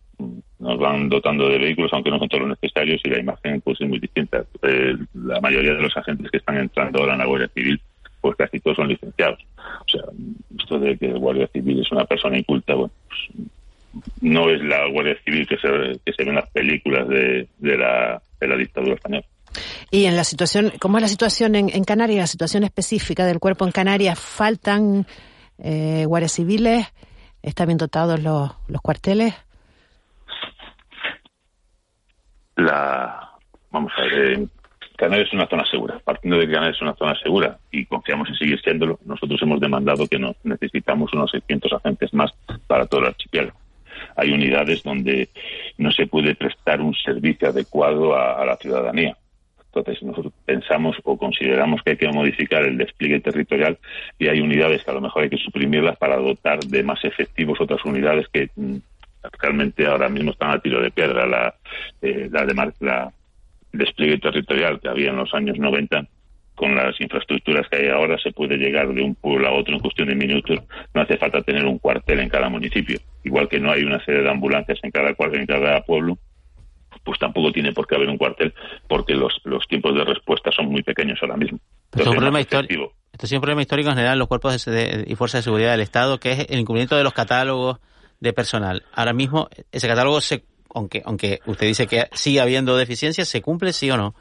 nos 0.60 0.80
van 0.80 1.10
dotando 1.10 1.48
de 1.50 1.60
vehículos, 1.60 1.92
aunque 1.94 2.10
no 2.10 2.20
son 2.20 2.30
todos 2.30 2.48
los 2.48 2.58
necesarios, 2.62 3.02
y 3.04 3.10
la 3.10 3.20
imagen 3.20 3.62
pues 3.62 3.80
es 3.80 3.88
muy 3.88 4.00
distinta. 4.00 4.44
La 5.14 5.40
mayoría 5.42 5.74
de 5.74 5.82
los 5.82 5.96
agentes 5.96 6.32
que 6.32 6.38
están 6.38 6.58
entrando 6.58 7.00
ahora 7.00 7.14
en 7.14 7.20
la 7.20 7.26
Guardia 7.26 7.50
Civil, 7.54 7.80
pues 8.22 8.36
casi 8.36 8.60
todos 8.60 8.78
son 8.78 8.88
licenciados. 8.88 9.40
O 9.58 9.90
sea, 9.90 10.02
esto 10.58 10.80
de 10.80 10.98
que 10.98 11.08
el 11.08 11.20
Guardia 11.20 11.48
Civil 11.48 11.82
es 11.82 11.92
una 11.92 12.06
persona 12.06 12.38
inculta, 12.38 12.74
bueno, 12.74 12.94
pues, 13.08 13.48
no 14.22 14.50
es 14.50 14.62
la 14.64 14.88
Guardia 14.90 15.18
Civil 15.24 15.48
que 15.48 15.58
se, 15.58 15.70
ve 15.70 16.00
en 16.18 16.36
las 16.36 16.50
películas 16.50 17.08
de, 17.08 17.48
de, 17.60 17.78
la, 17.78 18.22
de 18.40 18.48
la 18.48 18.56
dictadura 18.56 18.96
española. 18.96 19.26
Y 19.92 20.06
en 20.06 20.16
la 20.16 20.24
situación, 20.24 20.74
¿cómo 20.80 20.98
es 20.98 21.04
la 21.04 21.08
situación 21.08 21.56
en, 21.56 21.84
Canarias, 21.84 22.20
la 22.20 22.28
situación 22.28 22.64
específica 22.64 23.26
del 23.26 23.40
cuerpo 23.40 23.66
en 23.66 23.72
Canarias? 23.72 24.20
¿Faltan 24.20 25.06
eh, 25.60 26.06
guardias 26.06 26.34
civiles? 26.34 26.88
¿Están 27.42 27.68
bien 27.68 27.78
dotados 27.78 28.20
los 28.20 28.82
cuarteles? 28.82 29.34
La 32.56 33.32
vamos 33.72 33.92
a 33.98 34.04
ver 34.04 34.48
Canarias 34.96 35.28
es 35.28 35.34
una 35.34 35.48
zona 35.48 35.66
segura. 35.66 36.00
Partiendo 36.04 36.38
de 36.38 36.48
que 36.48 36.54
Canarias 36.54 36.78
es 36.78 36.82
una 36.82 36.96
zona 36.96 37.16
segura 37.22 37.58
y 37.72 37.86
confiamos 37.86 38.30
en 38.30 38.36
seguir 38.36 38.62
siéndolo, 38.62 39.00
nosotros 39.06 39.42
hemos 39.42 39.60
demandado 39.60 40.08
que 40.08 40.20
no, 40.20 40.36
necesitamos 40.44 41.14
unos 41.14 41.32
600 41.32 41.74
agentes 41.74 42.14
más 42.14 42.32
para 42.68 42.86
todo 42.86 43.02
el 43.02 43.08
archipiélago. 43.08 43.58
Hay 44.16 44.32
unidades 44.32 44.84
donde 44.84 45.30
no 45.78 45.92
se 45.92 46.08
puede 46.08 46.36
prestar 46.36 46.82
un 46.82 46.94
servicio 46.96 47.50
adecuado 47.50 48.16
a, 48.16 48.46
la 48.46 48.56
ciudadanía. 48.56 49.18
Entonces 49.74 50.02
nosotros 50.04 50.32
pensamos 50.46 50.96
o 51.04 51.18
consideramos 51.18 51.82
que 51.84 51.92
hay 51.92 51.98
que 51.98 52.08
modificar 52.08 52.64
el 52.64 52.78
despliegue 52.78 53.20
territorial 53.20 53.78
y 54.18 54.30
hay 54.30 54.40
unidades 54.40 54.86
que 54.86 54.92
a 54.92 54.94
lo 54.94 55.02
mejor 55.02 55.24
hay 55.24 55.30
que 55.30 55.38
suprimirlas 55.38 55.98
para 55.98 56.16
dotar 56.16 56.60
de 56.60 56.84
más 56.84 57.04
efectivos 57.04 57.60
otras 57.60 57.84
unidades 57.84 58.28
que 58.30 58.50
mm, 58.56 58.78
realmente 59.40 59.86
ahora 59.86 60.10
mismo 60.10 60.32
están 60.32 60.52
a 60.52 60.60
tiro 60.60 60.82
de 60.82 60.92
piedra 60.92 61.26
la, 61.26 61.56
eh, 62.02 62.30
la, 62.32 62.74
la 62.80 63.14
despliegue 63.72 64.20
territorial 64.20 64.80
que 64.80 64.90
había 64.90 65.10
en 65.10 65.18
los 65.18 65.34
años 65.34 65.58
90 65.58 66.08
con 66.56 66.74
las 66.74 67.00
infraestructuras 67.02 67.68
que 67.70 67.78
hay 67.78 67.88
ahora 67.90 68.18
se 68.18 68.32
puede 68.32 68.58
llegar 68.58 68.94
de 68.94 69.02
un 69.02 69.14
pueblo 69.16 69.48
a 69.48 69.52
otro 69.52 69.76
en 69.76 69.82
cuestión 69.82 70.08
de 70.08 70.16
minutos. 70.16 70.60
No 70.94 71.02
hace 71.02 71.18
falta 71.18 71.42
tener 71.42 71.66
un 71.66 71.80
cuartel 71.80 72.22
en 72.22 72.30
cada 72.30 72.48
municipio. 72.48 72.98
Igual 73.24 73.50
que 73.50 73.60
no 73.60 73.72
hay 73.72 73.84
una 73.84 74.04
serie 74.06 74.22
de 74.22 74.30
ambulancias 74.30 74.80
en 74.82 74.92
cada 74.92 75.14
cuartel, 75.14 75.42
en 75.42 75.48
cada 75.48 75.82
pueblo, 75.82 76.18
pues 77.04 77.20
tampoco 77.20 77.52
tiene 77.52 77.74
por 77.74 77.88
qué 77.88 77.96
haber 77.96 78.10
un 78.10 78.18
cuartel 78.18 78.54
porque 78.88 79.14
los, 79.14 79.42
los 79.44 79.68
tiempos 79.68 79.94
de 79.96 80.06
respuesta 80.06 80.52
son 80.52 80.68
muy 80.68 80.82
pequeños 80.82 81.20
ahora 81.22 81.38
mismo. 81.38 81.60
esto, 81.92 82.02
es 82.02 82.08
un 82.08 82.16
problema 82.16 82.40
histórico, 82.40 82.94
esto 83.12 83.26
es 83.26 83.32
un 83.34 83.42
problema 83.42 83.62
histórico 83.62 83.90
en 83.90 83.96
general 83.96 84.14
en 84.14 84.20
los 84.20 84.28
cuerpos 84.28 84.66
de, 84.66 85.04
y 85.06 85.16
fuerzas 85.16 85.40
de 85.40 85.44
seguridad 85.44 85.72
del 85.72 85.82
Estado, 85.82 86.20
que 86.20 86.32
es 86.32 86.40
el 86.50 86.60
incumplimiento 86.60 86.96
de 86.96 87.04
los 87.04 87.14
catálogos 87.14 87.80
de 88.20 88.34
personal. 88.34 88.84
Ahora 88.94 89.14
mismo, 89.14 89.50
ese 89.72 89.88
catálogo, 89.88 90.22
se, 90.22 90.44
aunque, 90.74 91.02
aunque 91.06 91.40
usted 91.46 91.68
dice 91.68 91.88
que 91.88 92.06
sigue 92.14 92.42
habiendo 92.42 92.78
deficiencias, 92.78 93.28
¿se 93.28 93.42
cumple 93.42 93.74
sí 93.74 93.90
o 93.92 93.98
no? 93.98 94.16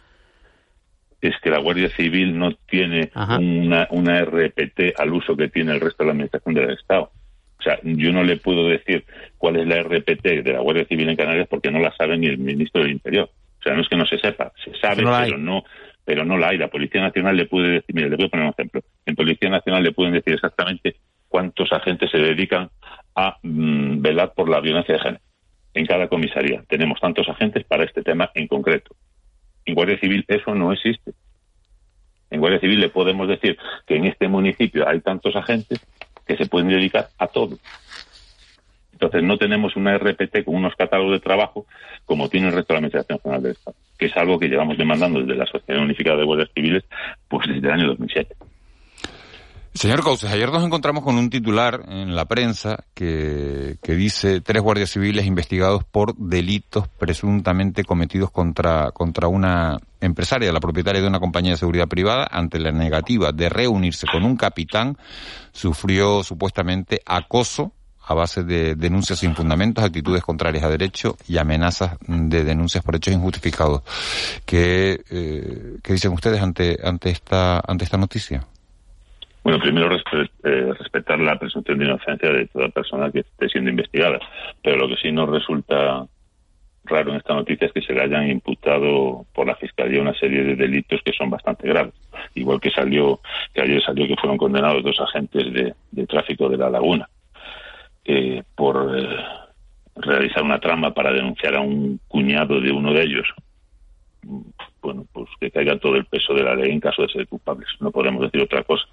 Es 1.20 1.34
que 1.42 1.50
la 1.50 1.58
Guardia 1.58 1.88
Civil 1.88 2.38
no 2.38 2.54
tiene 2.68 3.10
una, 3.14 3.88
una 3.90 4.24
RPT 4.24 4.98
al 4.98 5.12
uso 5.12 5.34
que 5.36 5.48
tiene 5.48 5.72
el 5.72 5.80
resto 5.80 6.02
de 6.02 6.08
la 6.08 6.12
Administración 6.12 6.54
del 6.54 6.70
Estado. 6.70 7.10
O 7.58 7.62
sea, 7.62 7.78
yo 7.82 8.12
no 8.12 8.22
le 8.22 8.36
puedo 8.36 8.68
decir 8.68 9.06
cuál 9.38 9.56
es 9.56 9.66
la 9.66 9.82
RPT 9.82 10.22
de 10.44 10.52
la 10.52 10.60
Guardia 10.60 10.84
Civil 10.84 11.08
en 11.08 11.16
Canarias 11.16 11.48
porque 11.48 11.70
no 11.70 11.78
la 11.78 11.94
sabe 11.96 12.18
ni 12.18 12.26
el 12.26 12.36
ministro 12.36 12.82
del 12.82 12.92
Interior. 12.92 13.30
O 13.58 13.62
sea, 13.62 13.74
no 13.74 13.80
es 13.80 13.88
que 13.88 13.96
no 13.96 14.04
se 14.04 14.18
sepa, 14.18 14.52
se 14.62 14.78
sabe, 14.78 15.02
pero 15.24 15.38
no, 15.38 15.64
pero 16.04 16.26
no 16.26 16.36
la 16.36 16.48
hay. 16.48 16.58
La 16.58 16.68
Policía 16.68 17.00
Nacional 17.00 17.34
le 17.34 17.46
puede 17.46 17.68
decir, 17.68 17.94
mire, 17.94 18.10
le 18.10 18.16
voy 18.16 18.26
a 18.26 18.28
poner 18.28 18.44
un 18.44 18.52
ejemplo. 18.52 18.82
En 19.06 19.14
Policía 19.14 19.48
Nacional 19.48 19.82
le 19.82 19.92
pueden 19.92 20.12
decir 20.12 20.34
exactamente 20.34 20.96
cuántos 21.28 21.72
agentes 21.72 22.10
se 22.10 22.18
dedican 22.18 22.68
a 23.14 23.38
mm, 23.42 24.00
velar 24.00 24.32
por 24.34 24.48
la 24.48 24.60
violencia 24.60 24.94
de 24.94 25.00
género. 25.00 25.24
En 25.74 25.86
cada 25.86 26.08
comisaría 26.08 26.62
tenemos 26.68 27.00
tantos 27.00 27.28
agentes 27.28 27.64
para 27.64 27.84
este 27.84 28.02
tema 28.02 28.30
en 28.34 28.46
concreto. 28.46 28.94
En 29.64 29.74
Guardia 29.74 29.98
Civil 29.98 30.24
eso 30.28 30.54
no 30.54 30.72
existe. 30.72 31.12
En 32.30 32.40
Guardia 32.40 32.60
Civil 32.60 32.80
le 32.80 32.88
podemos 32.88 33.28
decir 33.28 33.58
que 33.86 33.96
en 33.96 34.06
este 34.06 34.28
municipio 34.28 34.88
hay 34.88 35.00
tantos 35.00 35.34
agentes 35.36 35.80
que 36.26 36.36
se 36.36 36.46
pueden 36.46 36.68
dedicar 36.68 37.08
a 37.18 37.26
todo. 37.26 37.58
Entonces 38.92 39.22
no 39.22 39.36
tenemos 39.36 39.76
una 39.76 39.98
RPT 39.98 40.44
con 40.44 40.54
unos 40.54 40.74
catálogos 40.76 41.14
de 41.14 41.20
trabajo 41.20 41.66
como 42.04 42.28
tiene 42.28 42.48
el 42.48 42.54
resto 42.54 42.72
de 42.72 42.74
la 42.74 42.86
Administración 42.86 43.18
General 43.20 43.42
del 43.42 43.52
Estado, 43.52 43.76
que 43.98 44.06
es 44.06 44.16
algo 44.16 44.38
que 44.38 44.48
llevamos 44.48 44.78
demandando 44.78 45.20
desde 45.20 45.34
la 45.34 45.46
Sociedad 45.46 45.82
Unificada 45.82 46.16
de 46.18 46.24
Guardias 46.24 46.50
Civiles 46.54 46.84
pues 47.28 47.48
desde 47.48 47.66
el 47.66 47.72
año 47.72 47.86
2007. 47.88 48.34
Señor 49.74 50.04
Cauces, 50.04 50.30
ayer 50.30 50.52
nos 50.52 50.62
encontramos 50.62 51.02
con 51.02 51.16
un 51.16 51.30
titular 51.30 51.82
en 51.88 52.14
la 52.14 52.26
prensa 52.26 52.84
que, 52.94 53.76
que 53.82 53.96
dice 53.96 54.40
tres 54.40 54.62
guardias 54.62 54.90
civiles 54.90 55.26
investigados 55.26 55.82
por 55.82 56.16
delitos 56.16 56.86
presuntamente 56.86 57.82
cometidos 57.82 58.30
contra, 58.30 58.92
contra 58.92 59.26
una 59.26 59.78
empresaria, 60.00 60.52
la 60.52 60.60
propietaria 60.60 61.02
de 61.02 61.08
una 61.08 61.18
compañía 61.18 61.50
de 61.50 61.58
seguridad 61.58 61.88
privada, 61.88 62.28
ante 62.30 62.60
la 62.60 62.70
negativa 62.70 63.32
de 63.32 63.48
reunirse 63.48 64.06
con 64.06 64.22
un 64.22 64.36
capitán, 64.36 64.96
sufrió 65.52 66.22
supuestamente 66.22 67.00
acoso 67.04 67.72
a 68.06 68.14
base 68.14 68.44
de 68.44 68.76
denuncias 68.76 69.18
sin 69.18 69.34
fundamentos, 69.34 69.82
actitudes 69.82 70.22
contrarias 70.22 70.62
a 70.62 70.68
derecho 70.68 71.16
y 71.26 71.38
amenazas 71.38 71.96
de 72.06 72.44
denuncias 72.44 72.84
por 72.84 72.94
hechos 72.94 73.12
injustificados. 73.12 73.82
¿Qué, 74.44 75.02
eh, 75.10 75.78
¿qué 75.82 75.92
dicen 75.94 76.12
ustedes 76.12 76.40
ante, 76.40 76.78
ante, 76.84 77.10
esta, 77.10 77.60
ante 77.66 77.84
esta 77.84 77.96
noticia? 77.96 78.46
Bueno, 79.44 79.58
primero 79.58 79.94
eh, 79.94 80.72
respetar 80.78 81.20
la 81.20 81.38
presunción 81.38 81.76
de 81.76 81.84
inocencia 81.84 82.30
de 82.30 82.46
toda 82.46 82.70
persona 82.70 83.12
que 83.12 83.20
esté 83.20 83.50
siendo 83.50 83.68
investigada. 83.68 84.18
Pero 84.62 84.78
lo 84.78 84.88
que 84.88 84.96
sí 84.96 85.12
nos 85.12 85.28
resulta 85.28 86.06
raro 86.84 87.10
en 87.10 87.16
esta 87.16 87.34
noticia 87.34 87.66
es 87.66 87.72
que 87.74 87.82
se 87.82 87.92
le 87.92 88.00
hayan 88.00 88.30
imputado 88.30 89.26
por 89.34 89.46
la 89.46 89.54
fiscalía 89.56 90.00
una 90.00 90.14
serie 90.14 90.44
de 90.44 90.56
delitos 90.56 91.02
que 91.04 91.12
son 91.12 91.28
bastante 91.28 91.68
graves. 91.68 91.92
Igual 92.34 92.58
que 92.58 92.70
salió, 92.70 93.20
que 93.52 93.60
ayer 93.60 93.82
salió 93.82 94.08
que 94.08 94.16
fueron 94.16 94.38
condenados 94.38 94.82
dos 94.82 94.98
agentes 94.98 95.52
de, 95.52 96.06
tráfico 96.06 96.48
de 96.48 96.56
la 96.56 96.70
laguna 96.70 97.06
eh, 98.06 98.42
por 98.54 98.90
realizar 99.96 100.42
una 100.42 100.58
trama 100.58 100.94
para 100.94 101.12
denunciar 101.12 101.54
a 101.54 101.60
un 101.60 102.00
cuñado 102.08 102.62
de 102.62 102.72
uno 102.72 102.94
de 102.94 103.02
ellos. 103.02 103.28
Bueno, 104.80 105.04
pues 105.12 105.28
que 105.38 105.50
caiga 105.50 105.78
todo 105.78 105.96
el 105.96 106.06
peso 106.06 106.32
de 106.32 106.44
la 106.44 106.54
ley 106.54 106.70
en 106.70 106.80
caso 106.80 107.02
de 107.02 107.08
ser 107.08 107.28
culpables. 107.28 107.68
No 107.80 107.90
podemos 107.90 108.22
decir 108.22 108.40
otra 108.40 108.62
cosa 108.62 108.86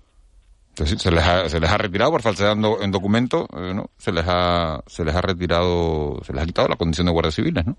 se 0.86 1.12
les 1.12 1.24
ha, 1.24 1.50
se 1.50 1.60
les 1.60 1.70
ha 1.70 1.78
retirado 1.78 2.12
por 2.12 2.22
falsedad 2.22 2.58
en, 2.82 2.92
documento, 2.92 3.48
eh, 3.56 3.74
¿no? 3.74 3.90
Se 3.98 4.12
les 4.12 4.26
ha, 4.28 4.82
se 4.88 5.04
les 5.04 5.16
ha 5.16 5.22
retirado, 5.22 6.20
se 6.24 6.34
les 6.34 6.44
ha 6.44 6.46
quitado 6.46 6.68
la 6.68 6.76
condición 6.76 7.08
de 7.08 7.14
guardias 7.14 7.36
civiles, 7.36 7.66
¿no? 7.66 7.78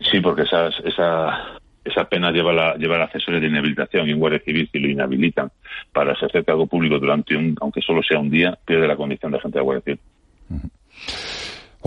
Sí, 0.00 0.20
porque 0.20 0.42
esa, 0.42 0.68
esa, 0.68 1.58
esa 1.84 2.04
pena 2.04 2.30
lleva 2.30 2.52
la, 2.52 2.74
lleva 2.76 2.98
la 2.98 3.06
de 3.08 3.46
inhabilitación 3.46 4.08
y 4.08 4.12
un 4.12 4.20
guardia 4.20 4.40
civil 4.40 4.68
si 4.70 4.78
lo 4.78 4.88
inhabilitan 4.88 5.50
para 5.92 6.12
ejercer 6.12 6.44
cargo 6.44 6.66
público 6.66 6.98
durante 6.98 7.36
un, 7.36 7.56
aunque 7.60 7.80
solo 7.80 8.02
sea 8.02 8.18
un 8.18 8.30
día, 8.30 8.58
pierde 8.64 8.86
la 8.86 8.96
condición 8.96 9.32
de 9.32 9.38
agente 9.38 9.58
de 9.58 9.64
guardia 9.64 9.82
civil. 9.82 10.00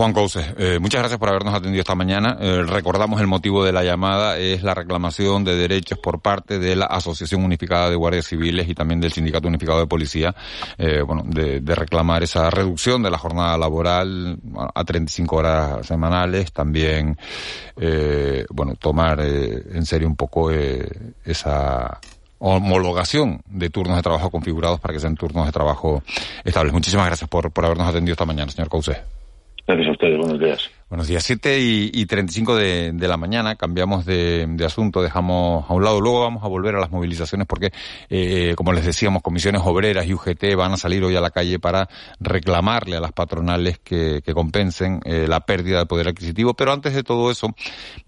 Juan 0.00 0.14
Couses, 0.14 0.46
eh, 0.56 0.78
muchas 0.80 1.00
gracias 1.00 1.20
por 1.20 1.28
habernos 1.28 1.52
atendido 1.52 1.82
esta 1.82 1.94
mañana. 1.94 2.38
Eh, 2.40 2.62
recordamos 2.66 3.20
el 3.20 3.26
motivo 3.26 3.62
de 3.62 3.70
la 3.70 3.84
llamada 3.84 4.38
es 4.38 4.62
la 4.62 4.72
reclamación 4.72 5.44
de 5.44 5.54
derechos 5.56 5.98
por 5.98 6.22
parte 6.22 6.58
de 6.58 6.74
la 6.74 6.86
Asociación 6.86 7.44
Unificada 7.44 7.90
de 7.90 7.96
Guardias 7.96 8.24
Civiles 8.24 8.66
y 8.66 8.74
también 8.74 8.98
del 8.98 9.12
Sindicato 9.12 9.46
Unificado 9.46 9.78
de 9.78 9.86
Policía, 9.86 10.34
eh, 10.78 11.02
bueno, 11.02 11.22
de, 11.26 11.60
reclamar 11.74 12.22
esa 12.22 12.48
reducción 12.48 13.02
de 13.02 13.10
la 13.10 13.18
jornada 13.18 13.58
laboral 13.58 14.38
a 14.74 14.84
35 14.84 15.36
horas 15.36 15.86
semanales, 15.86 16.50
también, 16.50 17.18
bueno, 18.50 18.76
tomar 18.76 19.20
en 19.20 19.84
serio 19.84 20.08
un 20.08 20.16
poco 20.16 20.50
esa 20.50 22.00
homologación 22.38 23.42
de 23.44 23.68
turnos 23.68 23.96
de 23.96 24.02
trabajo 24.02 24.30
configurados 24.30 24.80
para 24.80 24.94
que 24.94 25.00
sean 25.00 25.14
turnos 25.14 25.44
de 25.44 25.52
trabajo 25.52 26.02
estables. 26.42 26.72
Muchísimas 26.72 27.04
gracias 27.04 27.28
por, 27.28 27.50
por 27.50 27.66
habernos 27.66 27.86
atendido 27.86 28.14
esta 28.14 28.24
mañana, 28.24 28.50
señor 28.50 28.70
Couses. 28.70 29.19
Buenos 29.76 30.40
días. 30.40 30.70
Buenos 30.88 31.06
días, 31.06 31.22
7 31.22 31.60
y, 31.60 31.90
y 31.94 32.06
35 32.06 32.56
de, 32.56 32.92
la 33.06 33.16
mañana, 33.16 33.54
cambiamos 33.54 34.04
de, 34.04 34.44
asunto, 34.66 35.02
dejamos 35.02 35.70
a 35.70 35.74
un 35.74 35.84
lado, 35.84 36.00
luego 36.00 36.22
vamos 36.22 36.42
a 36.42 36.48
volver 36.48 36.74
a 36.74 36.80
las 36.80 36.90
movilizaciones 36.90 37.46
porque, 37.46 37.70
eh, 38.08 38.54
como 38.56 38.72
les 38.72 38.84
decíamos, 38.84 39.22
comisiones 39.22 39.62
obreras 39.64 40.06
y 40.06 40.14
UGT 40.14 40.56
van 40.56 40.72
a 40.72 40.76
salir 40.76 41.04
hoy 41.04 41.14
a 41.14 41.20
la 41.20 41.30
calle 41.30 41.60
para 41.60 41.88
reclamarle 42.18 42.96
a 42.96 43.00
las 43.00 43.12
patronales 43.12 43.78
que, 43.78 44.20
compensen 44.34 45.00
eh, 45.04 45.26
la 45.28 45.40
pérdida 45.40 45.78
de 45.78 45.86
poder 45.86 46.08
adquisitivo, 46.08 46.54
pero 46.54 46.72
antes 46.72 46.92
de 46.92 47.04
todo 47.04 47.30
eso, 47.30 47.54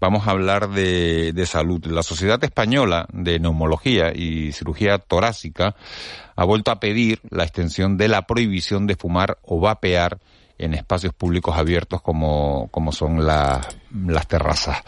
vamos 0.01 0.27
a 0.27 0.31
hablar 0.31 0.69
de 0.69 1.45
salud. 1.45 1.85
La 1.85 2.03
Sociedad 2.03 2.43
Española 2.43 3.07
de 3.13 3.39
Neumología 3.39 4.11
y 4.13 4.51
Cirugía 4.51 4.97
Torácica 4.97 5.75
ha 6.35 6.43
vuelto 6.43 6.71
a 6.71 6.81
pedir 6.81 7.21
la 7.29 7.43
extensión 7.43 7.95
de 7.95 8.09
la 8.09 8.23
prohibición 8.23 8.87
de 8.87 8.97
fumar 8.97 9.37
o 9.43 9.61
vapear 9.61 10.19
en 10.63 10.73
espacios 10.73 11.13
públicos 11.13 11.55
abiertos 11.55 12.01
como, 12.01 12.67
como 12.71 12.91
son 12.91 13.25
las 13.25 14.27
terrazas. 14.27 14.81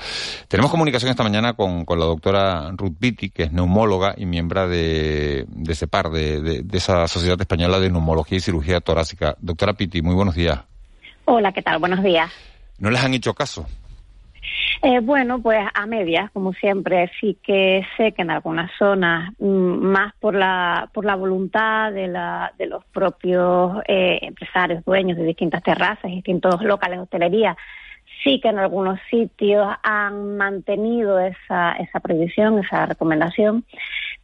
Tenemos 0.47 0.71
comunicación 0.71 1.11
esta 1.11 1.23
mañana 1.23 1.53
con, 1.53 1.85
con 1.85 1.99
la 1.99 2.05
doctora 2.05 2.71
Ruth 2.71 2.95
Pitti, 2.99 3.29
que 3.29 3.43
es 3.43 3.51
neumóloga 3.51 4.13
y 4.17 4.25
miembro 4.25 4.67
de, 4.67 5.45
de 5.47 5.75
CEPAR, 5.75 6.09
de, 6.09 6.41
de, 6.41 6.61
de, 6.63 6.77
esa 6.77 7.07
Sociedad 7.07 7.39
Española 7.39 7.79
de 7.79 7.89
Neumología 7.89 8.37
y 8.37 8.41
Cirugía 8.41 8.81
Torácica. 8.81 9.35
Doctora 9.39 9.73
Pitti, 9.73 10.01
muy 10.01 10.15
buenos 10.15 10.35
días. 10.35 10.61
Hola, 11.25 11.51
¿qué 11.51 11.61
tal? 11.61 11.79
Buenos 11.79 12.03
días. 12.03 12.31
¿No 12.77 12.89
les 12.89 13.01
han 13.01 13.13
hecho 13.13 13.33
caso? 13.33 13.65
Eh, 14.81 14.99
bueno, 14.99 15.41
pues 15.41 15.65
a 15.73 15.85
medias, 15.85 16.29
como 16.31 16.53
siempre. 16.53 17.09
Sí 17.19 17.37
que 17.41 17.85
sé 17.97 18.11
que 18.11 18.21
en 18.21 18.29
algunas 18.29 18.71
zonas, 18.77 19.31
mm, 19.39 19.45
más 19.45 20.13
por 20.19 20.35
la, 20.35 20.89
por 20.93 21.05
la 21.05 21.15
voluntad 21.15 21.91
de, 21.91 22.07
la, 22.07 22.53
de 22.57 22.67
los 22.67 22.83
propios 22.85 23.81
eh, 23.87 24.19
empresarios, 24.21 24.83
dueños 24.85 25.17
de 25.17 25.23
distintas 25.23 25.63
terrazas, 25.63 26.11
distintos 26.11 26.61
locales 26.61 26.99
de 26.99 27.03
hostelería, 27.03 27.57
sí 28.23 28.39
que 28.41 28.49
en 28.49 28.59
algunos 28.59 28.99
sitios 29.09 29.67
han 29.83 30.37
mantenido 30.37 31.19
esa, 31.19 31.73
esa 31.73 31.99
prohibición, 31.99 32.59
esa 32.59 32.85
recomendación, 32.85 33.63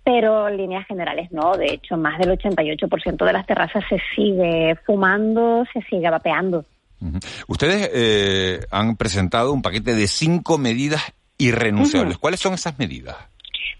pero 0.04 0.48
en 0.48 0.58
líneas 0.58 0.86
generales 0.88 1.32
no. 1.32 1.56
De 1.56 1.74
hecho, 1.74 1.98
más 1.98 2.20
del 2.20 2.38
88% 2.38 3.26
de 3.26 3.34
las 3.34 3.46
terrazas 3.46 3.84
se 3.90 4.00
sigue 4.16 4.76
fumando, 4.86 5.66
se 5.74 5.82
sigue 5.84 6.10
vapeando. 6.10 6.66
Ustedes 7.48 7.90
eh, 7.94 8.66
han 8.72 8.96
presentado 8.96 9.54
un 9.54 9.62
paquete 9.62 9.96
de 9.96 10.08
cinco 10.08 10.58
medidas 10.58 11.02
irrenunciables. 11.38 12.18
¿Cuáles 12.18 12.40
son 12.40 12.54
esas 12.54 12.78
medidas? 12.78 13.18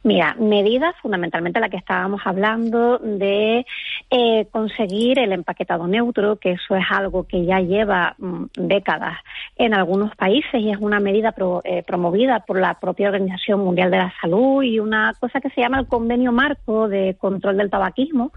Mira, 0.04 0.36
medidas 0.40 0.96
fundamentalmente 1.00 1.60
la 1.60 1.70
que 1.70 1.78
estábamos 1.78 2.22
hablando 2.26 2.98
de 2.98 3.68
eh, 4.10 4.48
conseguir 4.52 5.20
el 5.20 5.32
empaquetado 5.32 5.88
neutro, 5.88 6.38
que 6.38 6.54
eso 6.54 6.76
es 6.76 6.86
algo 6.90 7.28
que 7.28 7.46
ya 7.46 7.60
lleva 7.60 8.16
mm, 8.18 8.46
décadas 8.56 9.20
en 9.58 9.76
algunos 9.76 10.16
países 10.16 10.56
y 10.56 10.72
es 10.72 10.78
una 10.80 11.00
medida 11.00 11.36
eh, 11.64 11.84
promovida 11.86 12.40
por 12.40 12.60
la 12.60 12.80
propia 12.80 13.10
Organización 13.10 13.60
Mundial 13.60 13.92
de 13.92 13.98
la 13.98 14.14
Salud 14.20 14.64
y 14.64 14.80
una 14.80 15.14
cosa 15.20 15.40
que 15.40 15.52
se 15.52 15.62
llama 15.62 15.80
el 15.80 15.88
Convenio 15.88 16.32
Marco 16.32 16.88
de 16.88 17.16
Control 17.20 17.58
del 17.58 17.70
Tabaquismo, 17.70 18.32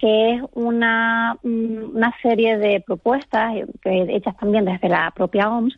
que 0.00 0.34
es 0.34 0.42
una, 0.54 1.36
mm, 1.42 1.94
una 1.94 2.14
serie 2.22 2.56
de 2.56 2.80
propuestas 2.80 3.52
que, 3.82 4.02
hechas 4.16 4.34
también 4.38 4.64
desde 4.64 4.88
la 4.88 5.10
propia 5.10 5.50
OMS 5.50 5.76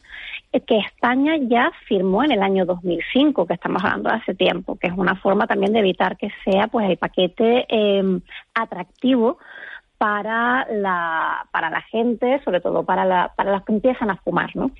eh, 0.52 0.60
que 0.60 0.78
España 0.78 1.36
ya 1.40 1.72
firmó 1.88 2.22
en 2.22 2.30
el 2.30 2.42
año 2.42 2.64
2005, 2.64 3.46
que 3.46 3.54
estamos 3.54 3.82
hablando 3.82 4.10
de 4.10 4.16
hace 4.16 4.34
tiempo, 4.34 4.76
que 4.76 4.86
es 4.86 4.92
una 4.96 5.16
forma 5.16 5.48
también 5.48 5.72
de 5.72 5.80
evitar 5.80 6.16
que 6.16 6.30
sea 6.44 6.68
pues 6.68 6.88
el 6.88 6.98
paquete 6.98 7.66
eh, 7.68 8.20
atractivo 8.54 9.38
para 9.98 10.66
la, 10.70 11.46
para 11.50 11.70
la 11.70 11.80
gente, 11.82 12.40
sobre 12.44 12.60
todo 12.60 12.84
para, 12.84 13.04
la, 13.04 13.32
para 13.36 13.50
los 13.52 13.64
que 13.64 13.72
empiezan 13.72 14.10
a 14.10 14.16
fumar. 14.16 14.54
¿no? 14.54 14.70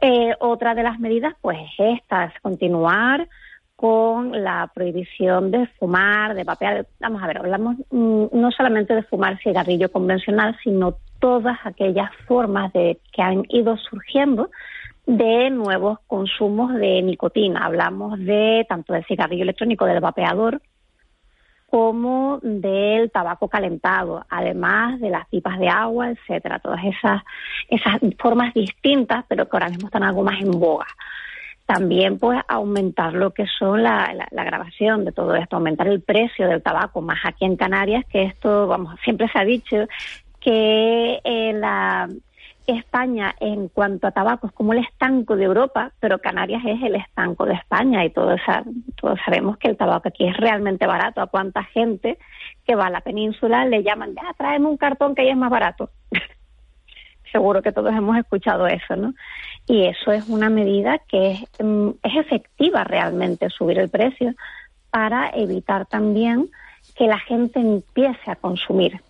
Eh, 0.00 0.34
otra 0.38 0.74
de 0.76 0.84
las 0.84 1.00
medidas 1.00 1.34
pues 1.40 1.58
es 1.58 1.98
esta, 1.98 2.26
es 2.26 2.40
continuar 2.40 3.28
con 3.76 4.42
la 4.42 4.70
prohibición 4.74 5.50
de 5.50 5.66
fumar, 5.78 6.34
de 6.34 6.44
vapear. 6.44 6.86
Vamos 6.98 7.22
a 7.22 7.26
ver, 7.26 7.38
hablamos 7.38 7.76
mm, 7.90 8.24
no 8.32 8.50
solamente 8.50 8.94
de 8.94 9.02
fumar 9.02 9.38
cigarrillo 9.42 9.92
convencional, 9.92 10.56
sino 10.64 10.96
todas 11.20 11.58
aquellas 11.64 12.10
formas 12.26 12.72
de 12.72 12.98
que 13.12 13.22
han 13.22 13.44
ido 13.50 13.76
surgiendo 13.76 14.50
de 15.06 15.50
nuevos 15.50 15.98
consumos 16.06 16.74
de 16.74 17.02
nicotina. 17.02 17.66
Hablamos 17.66 18.18
de 18.18 18.64
tanto 18.68 18.94
del 18.94 19.04
cigarrillo 19.04 19.42
electrónico, 19.42 19.84
del 19.84 20.00
vapeador, 20.00 20.62
como 21.68 22.38
del 22.42 23.10
tabaco 23.10 23.48
calentado, 23.48 24.24
además 24.30 24.98
de 25.00 25.10
las 25.10 25.28
pipas 25.28 25.58
de 25.58 25.68
agua, 25.68 26.10
etcétera. 26.10 26.60
Todas 26.60 26.82
esas, 26.84 27.22
esas 27.68 28.00
formas 28.18 28.54
distintas, 28.54 29.26
pero 29.28 29.46
que 29.46 29.56
ahora 29.56 29.68
mismo 29.68 29.88
están 29.88 30.02
algo 30.02 30.22
más 30.22 30.40
en 30.40 30.50
boga 30.52 30.86
también 31.66 32.18
pues 32.18 32.40
aumentar 32.48 33.12
lo 33.12 33.32
que 33.32 33.46
son 33.58 33.82
la, 33.82 34.14
la, 34.30 34.44
grabación 34.44 35.04
de 35.04 35.12
todo 35.12 35.34
esto, 35.34 35.56
aumentar 35.56 35.88
el 35.88 36.00
precio 36.00 36.48
del 36.48 36.62
tabaco, 36.62 37.02
más 37.02 37.18
aquí 37.24 37.44
en 37.44 37.56
Canarias, 37.56 38.04
que 38.06 38.22
esto, 38.22 38.68
vamos, 38.68 38.94
siempre 39.02 39.28
se 39.28 39.38
ha 39.38 39.44
dicho 39.44 39.76
que 40.40 41.20
eh, 41.24 41.52
la 41.54 42.08
España 42.66 43.34
en 43.40 43.68
cuanto 43.68 44.06
a 44.06 44.12
tabaco 44.12 44.46
es 44.46 44.52
como 44.52 44.72
el 44.72 44.80
estanco 44.80 45.36
de 45.36 45.44
Europa, 45.44 45.92
pero 46.00 46.18
Canarias 46.18 46.62
es 46.64 46.82
el 46.82 46.96
estanco 46.96 47.46
de 47.46 47.54
España 47.54 48.04
y 48.04 48.10
todos, 48.10 48.40
todos 49.00 49.18
sabemos 49.24 49.56
que 49.58 49.68
el 49.68 49.76
tabaco 49.76 50.08
aquí 50.08 50.26
es 50.26 50.36
realmente 50.36 50.86
barato. 50.86 51.20
A 51.20 51.26
cuánta 51.26 51.62
gente 51.64 52.18
que 52.64 52.74
va 52.74 52.86
a 52.86 52.90
la 52.90 53.00
península 53.00 53.64
le 53.66 53.82
llaman, 53.82 54.14
ya, 54.14 54.32
tráeme 54.36 54.66
un 54.66 54.76
cartón 54.76 55.14
que 55.14 55.22
ahí 55.22 55.28
es 55.30 55.36
más 55.36 55.50
barato. 55.50 55.90
Seguro 57.36 57.60
que 57.60 57.70
todos 57.70 57.92
hemos 57.94 58.16
escuchado 58.16 58.66
eso, 58.66 58.96
¿no? 58.96 59.12
y 59.66 59.84
eso 59.84 60.12
es 60.12 60.26
una 60.28 60.48
medida 60.48 60.98
que 61.08 61.32
es, 61.32 61.40
mm, 61.62 61.90
es 62.02 62.16
efectiva 62.16 62.84
realmente, 62.84 63.50
subir 63.50 63.78
el 63.78 63.88
precio, 63.88 64.34
para 64.90 65.30
evitar 65.34 65.86
también 65.86 66.48
que 66.96 67.06
la 67.06 67.18
gente 67.18 67.60
empiece 67.60 68.30
a 68.30 68.36
consumir. 68.36 69.00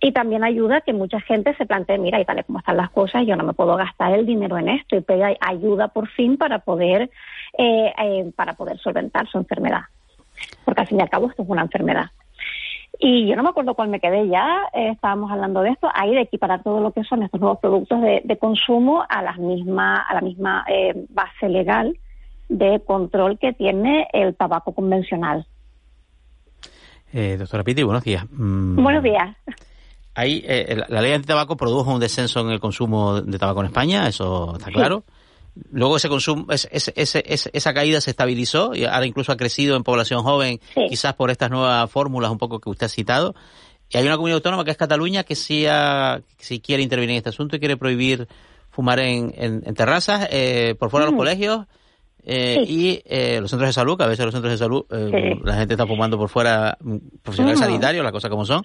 Y 0.00 0.10
también 0.10 0.42
ayuda 0.42 0.78
a 0.78 0.80
que 0.80 0.92
mucha 0.92 1.20
gente 1.20 1.54
se 1.54 1.66
plantee, 1.66 1.96
mira, 1.96 2.20
y 2.20 2.24
tal 2.24 2.44
como 2.44 2.58
están 2.58 2.76
las 2.76 2.90
cosas, 2.90 3.24
yo 3.24 3.36
no 3.36 3.44
me 3.44 3.52
puedo 3.52 3.76
gastar 3.76 4.12
el 4.12 4.26
dinero 4.26 4.58
en 4.58 4.68
esto 4.68 4.96
y 4.96 5.02
pega 5.02 5.36
ayuda 5.40 5.86
por 5.86 6.08
fin 6.08 6.36
para 6.36 6.58
poder, 6.58 7.10
eh, 7.56 7.92
eh, 7.96 8.32
para 8.34 8.54
poder 8.54 8.78
solventar 8.78 9.28
su 9.28 9.38
enfermedad. 9.38 9.82
Porque 10.64 10.80
al 10.80 10.88
fin 10.88 10.98
y 10.98 11.02
al 11.02 11.10
cabo 11.10 11.30
esto 11.30 11.44
es 11.44 11.48
una 11.48 11.62
enfermedad. 11.62 12.06
Y 12.98 13.26
yo 13.26 13.36
no 13.36 13.42
me 13.42 13.48
acuerdo 13.48 13.74
cuál 13.74 13.88
me 13.88 14.00
quedé 14.00 14.28
ya, 14.28 14.68
eh, 14.72 14.90
estábamos 14.90 15.30
hablando 15.30 15.60
de 15.62 15.70
esto, 15.70 15.88
ahí 15.94 16.14
de 16.14 16.20
equiparar 16.22 16.62
todo 16.62 16.80
lo 16.80 16.92
que 16.92 17.04
son 17.04 17.22
estos 17.22 17.40
nuevos 17.40 17.58
productos 17.58 18.00
de, 18.00 18.38
consumo 18.38 19.04
a, 19.08 19.22
las 19.22 19.38
misma, 19.38 19.96
a 19.96 20.14
la 20.14 20.20
misma 20.20 20.64
base 21.08 21.48
legal 21.48 21.96
de 22.48 22.80
control 22.84 23.38
que 23.38 23.52
tiene 23.52 24.06
el 24.12 24.36
tabaco 24.36 24.72
convencional. 24.72 25.46
Eh, 27.12 27.36
doctora 27.38 27.62
Pitti, 27.62 27.82
buenos 27.82 28.04
días. 28.04 28.24
Mm, 28.30 28.82
buenos 28.82 29.02
días. 29.02 29.36
Ahí, 30.14 30.42
eh, 30.46 30.82
la 30.88 31.00
ley 31.00 31.12
antitabaco 31.12 31.56
produjo 31.56 31.92
un 31.92 32.00
descenso 32.00 32.40
en 32.40 32.50
el 32.50 32.60
consumo 32.60 33.20
de 33.20 33.38
tabaco 33.38 33.60
en 33.60 33.66
España, 33.66 34.06
eso 34.08 34.56
está 34.56 34.70
claro. 34.70 35.04
Luego 35.70 35.96
ese 35.96 36.08
consumo, 36.08 36.46
esa 36.50 37.74
caída 37.74 38.00
se 38.00 38.10
estabilizó 38.10 38.74
y 38.74 38.84
ahora 38.84 39.06
incluso 39.06 39.32
ha 39.32 39.36
crecido 39.36 39.76
en 39.76 39.82
población 39.82 40.22
joven, 40.22 40.60
quizás 40.88 41.14
por 41.14 41.30
estas 41.30 41.50
nuevas 41.50 41.90
fórmulas 41.90 42.30
un 42.30 42.38
poco 42.38 42.58
que 42.58 42.70
usted 42.70 42.86
ha 42.86 42.88
citado. 42.88 43.34
Y 43.90 43.98
hay 43.98 44.06
una 44.06 44.16
comunidad 44.16 44.36
autónoma 44.36 44.64
que 44.64 44.70
es 44.70 44.78
Cataluña 44.78 45.24
que 45.24 45.34
sí, 45.34 45.66
quiere 46.62 46.82
intervenir 46.82 47.10
en 47.10 47.16
este 47.16 47.28
asunto 47.28 47.56
y 47.56 47.58
quiere 47.58 47.76
prohibir 47.76 48.26
fumar 48.70 49.00
en, 49.00 49.62
terrazas, 49.74 50.28
eh, 50.30 50.74
por 50.78 50.88
fuera 50.88 51.04
de 51.04 51.12
los 51.12 51.16
mm. 51.16 51.18
colegios 51.18 51.66
eh, 52.24 52.64
y 52.66 53.02
eh, 53.04 53.40
los 53.40 53.50
centros 53.50 53.68
de 53.68 53.72
salud, 53.72 53.96
que 53.96 54.04
a 54.04 54.06
veces 54.06 54.24
los 54.24 54.32
centros 54.32 54.52
de 54.52 54.58
salud 54.58 54.84
eh, 54.90 55.40
la 55.42 55.54
gente 55.54 55.74
está 55.74 55.86
fumando 55.86 56.16
por 56.16 56.28
fuera 56.28 56.76
mm, 56.80 56.96
profesionales 57.20 57.58
sanitarios, 57.58 58.04
las 58.04 58.12
cosas 58.12 58.30
como 58.30 58.46
son. 58.46 58.62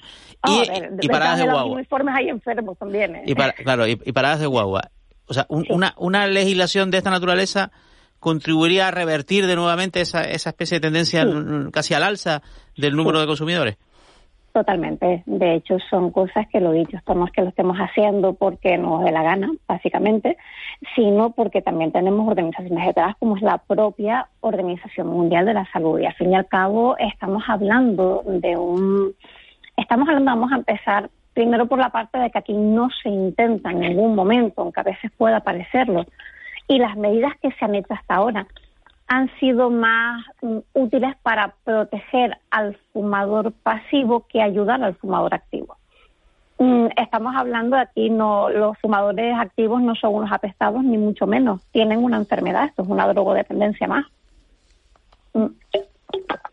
y, 1.02 1.08
paradas 1.08 1.40
de, 1.40 1.46
guagua. 1.46 1.82
hay 2.14 2.30
enfermos 2.30 2.78
también. 2.78 3.24
Y 3.26 3.34
claro, 3.34 3.88
y, 3.88 3.96
paradas 4.12 4.42
de 4.42 4.46
guagua. 4.46 4.92
O 5.28 5.34
sea, 5.34 5.46
una, 5.50 5.94
una 5.98 6.28
legislación 6.28 6.90
de 6.92 6.98
esta 6.98 7.10
naturaleza 7.10 7.72
contribuiría 8.20 8.88
a 8.88 8.92
revertir 8.92 9.46
de 9.46 9.56
nuevamente 9.56 10.02
esa, 10.02 10.24
esa 10.24 10.50
especie 10.50 10.78
de 10.78 10.82
tendencia 10.82 11.26
casi 11.72 11.94
al 11.94 12.04
alza 12.04 12.42
del 12.76 12.96
número 12.96 13.20
de 13.20 13.28
consumidores. 13.28 13.78
Totalmente. 14.58 15.22
De 15.28 15.54
hecho, 15.54 15.78
son 15.88 16.10
cosas 16.10 16.48
que 16.48 16.60
lo 16.60 16.72
dicho, 16.72 16.98
estamos 16.98 17.30
que 17.30 17.44
lo 17.44 17.50
estemos 17.50 17.78
haciendo 17.78 18.34
porque 18.34 18.76
nos 18.80 19.04
dé 19.04 19.12
la 19.12 19.22
gana, 19.22 19.52
básicamente, 19.68 20.36
sino 20.96 21.30
porque 21.30 21.62
también 21.62 21.92
tenemos 21.92 22.28
organizaciones 22.28 22.88
detrás, 22.88 23.16
como 23.20 23.36
es 23.36 23.44
la 23.44 23.60
propia 23.60 24.30
Organización 24.40 25.10
Mundial 25.10 25.46
de 25.46 25.54
la 25.54 25.72
Salud. 25.72 26.00
Y 26.00 26.08
al 26.08 26.16
fin 26.16 26.32
y 26.32 26.36
al 26.36 26.48
cabo, 26.48 26.98
estamos 26.98 27.44
hablando 27.48 28.24
de 28.26 28.58
un. 28.58 29.14
Estamos 29.76 30.08
hablando, 30.08 30.32
vamos 30.32 30.52
a 30.52 30.56
empezar 30.56 31.12
primero 31.38 31.68
por 31.68 31.78
la 31.78 31.92
parte 31.92 32.18
de 32.18 32.32
que 32.32 32.40
aquí 32.40 32.54
no 32.54 32.90
se 33.04 33.10
intenta 33.10 33.70
en 33.70 33.82
ningún 33.82 34.16
momento, 34.16 34.64
aunque 34.64 34.80
a 34.80 34.84
veces 34.84 35.12
pueda 35.16 35.42
parecerlo, 35.42 36.04
y 36.68 36.80
las 36.80 36.98
medidas 36.98 37.34
que 37.40 37.52
se 37.52 37.64
han 37.64 37.76
hecho 37.76 37.94
hasta 37.94 38.16
ahora 38.16 38.48
han 39.08 39.30
sido 39.40 39.70
más 39.70 40.26
mm, 40.42 40.58
útiles 40.74 41.16
para 41.22 41.54
proteger 41.64 42.40
al 42.50 42.76
fumador 42.92 43.52
pasivo 43.52 44.26
que 44.28 44.42
ayudar 44.42 44.84
al 44.84 44.96
fumador 44.96 45.36
activo. 45.36 45.78
Mm, 46.58 46.88
estamos 46.98 47.36
hablando 47.36 47.78
aquí, 47.78 48.10
no, 48.10 48.50
los 48.50 48.76
fumadores 48.80 49.38
activos 49.38 49.80
no 49.84 49.94
son 49.94 50.16
unos 50.16 50.32
apestados, 50.32 50.84
ni 50.84 50.98
mucho 50.98 51.28
menos. 51.28 51.62
Tienen 51.72 52.04
una 52.04 52.18
enfermedad, 52.18 52.66
esto 52.66 52.82
es 52.82 52.88
una 52.88 53.08
drogodependencia 53.08 53.88
más. 53.88 54.08
Mm, 55.36 55.50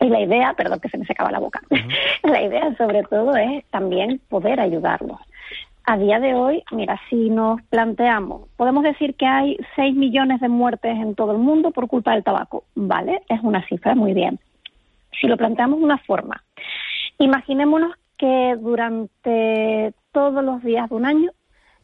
y 0.00 0.08
la 0.08 0.20
idea, 0.20 0.54
perdón 0.54 0.80
que 0.80 0.88
se 0.88 0.98
me 0.98 1.06
secaba 1.06 1.30
la 1.30 1.38
boca, 1.38 1.62
la 2.22 2.42
idea 2.42 2.74
sobre 2.76 3.02
todo 3.04 3.36
es 3.36 3.64
también 3.66 4.20
poder 4.28 4.60
ayudarlos 4.60 5.18
a 5.86 5.98
día 5.98 6.18
de 6.18 6.34
hoy, 6.34 6.62
mira, 6.70 6.98
si 7.10 7.28
nos 7.28 7.60
planteamos, 7.64 8.48
podemos 8.56 8.84
decir 8.84 9.14
que 9.16 9.26
hay 9.26 9.58
6 9.76 9.94
millones 9.94 10.40
de 10.40 10.48
muertes 10.48 10.96
en 10.96 11.14
todo 11.14 11.32
el 11.32 11.38
mundo 11.38 11.72
por 11.72 11.88
culpa 11.88 12.12
del 12.12 12.24
tabaco. 12.24 12.64
Vale, 12.74 13.22
es 13.28 13.40
una 13.42 13.66
cifra 13.68 13.94
muy 13.94 14.14
bien. 14.14 14.38
Si 15.20 15.26
lo 15.26 15.36
planteamos 15.36 15.78
de 15.78 15.84
una 15.84 15.98
forma, 15.98 16.42
imaginémonos 17.18 17.92
que 18.16 18.56
durante 18.58 19.92
todos 20.12 20.42
los 20.42 20.62
días 20.62 20.88
de 20.88 20.94
un 20.94 21.04
año 21.04 21.30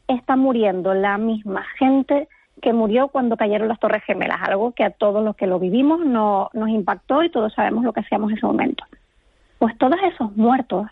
está 0.09 0.35
muriendo 0.35 0.95
la 0.95 1.19
misma 1.19 1.65
gente 1.79 2.29
que 2.61 2.73
murió 2.73 3.09
cuando 3.09 3.37
cayeron 3.37 3.69
las 3.69 3.81
Torres 3.81 4.03
Gemelas, 4.05 4.41
algo 4.43 4.73
que 4.73 4.85
a 4.85 4.91
todos 4.91 5.25
los 5.25 5.37
que 5.37 5.47
lo 5.47 5.59
vivimos 5.59 6.01
no, 6.01 6.51
nos 6.53 6.69
impactó 6.69 7.23
y 7.23 7.31
todos 7.31 7.53
sabemos 7.55 7.85
lo 7.85 7.93
que 7.93 8.01
hacíamos 8.01 8.31
en 8.31 8.39
ese 8.39 8.47
momento. 8.47 8.85
Pues 9.59 9.77
todos 9.79 9.99
esos 10.05 10.37
muertos 10.37 10.87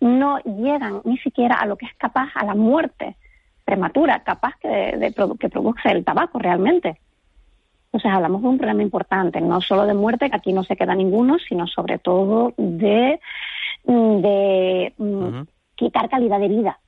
no 0.00 0.38
llegan 0.40 1.02
ni 1.04 1.18
siquiera 1.18 1.56
a 1.56 1.66
lo 1.66 1.76
que 1.76 1.86
es 1.86 1.94
capaz 1.96 2.30
a 2.34 2.44
la 2.44 2.54
muerte 2.54 3.16
prematura, 3.64 4.22
capaz 4.24 4.56
que, 4.60 4.68
de, 4.68 5.14
que 5.38 5.48
produce 5.48 5.90
el 5.90 6.04
tabaco 6.04 6.38
realmente. 6.38 6.98
Entonces 7.86 8.10
hablamos 8.12 8.42
de 8.42 8.48
un 8.48 8.58
problema 8.58 8.82
importante, 8.82 9.40
no 9.40 9.60
solo 9.60 9.84
de 9.84 9.94
muerte, 9.94 10.30
que 10.30 10.36
aquí 10.36 10.52
no 10.52 10.64
se 10.64 10.76
queda 10.76 10.94
ninguno, 10.94 11.38
sino 11.38 11.66
sobre 11.66 11.98
todo 11.98 12.54
de, 12.56 13.20
de 13.84 14.94
mm, 14.96 15.40
quitar 15.74 16.08
calidad 16.08 16.38
de 16.38 16.48
vida. 16.48 16.78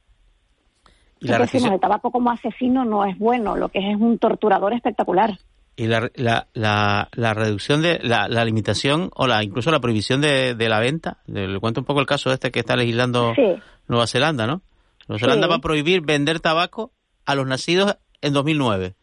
Y 1.23 1.29
la 1.29 1.37
el 1.37 1.81
tabaco 1.81 2.11
como 2.11 2.33
asesino 2.33 2.85
no 2.85 3.05
es 3.05 3.17
bueno, 3.17 3.57
lo 3.57 3.69
que 3.69 3.79
es 3.79 3.95
es 3.95 4.01
un 4.01 4.19
torturador 4.19 4.73
espectacular. 4.73 5.39
Y 5.77 5.87
la, 5.87 6.11
la, 6.15 6.49
la, 6.53 7.09
la 7.13 7.33
reducción 7.33 7.81
de 7.81 8.01
la, 8.03 8.29
la, 8.29 8.45
limitación 8.45 9.11
o 9.15 9.27
la 9.27 9.43
incluso 9.43 9.71
la 9.71 9.81
prohibición 9.81 10.21
de, 10.21 10.55
de 10.55 10.69
la 10.69 10.81
venta, 10.81 11.19
le 11.27 11.59
cuento 11.61 11.81
un 11.81 11.87
poco 11.87 12.01
el 12.01 12.07
caso 12.07 12.33
este 12.33 12.51
que 12.51 12.59
está 12.61 12.77
legislando 12.77 13.33
Nueva 13.89 14.07
Zelanda, 14.07 14.47
¿no? 14.47 14.63
Nueva 15.09 15.21
Zelanda 15.21 15.47
va 15.47 15.57
a 15.57 15.61
prohibir 15.61 16.03
vender 16.03 16.41
tabaco 16.41 16.93
a 17.25 17.35
los 17.37 17.47
nacidos 17.47 17.97
en 18.21 18.33
2009. 18.33 18.95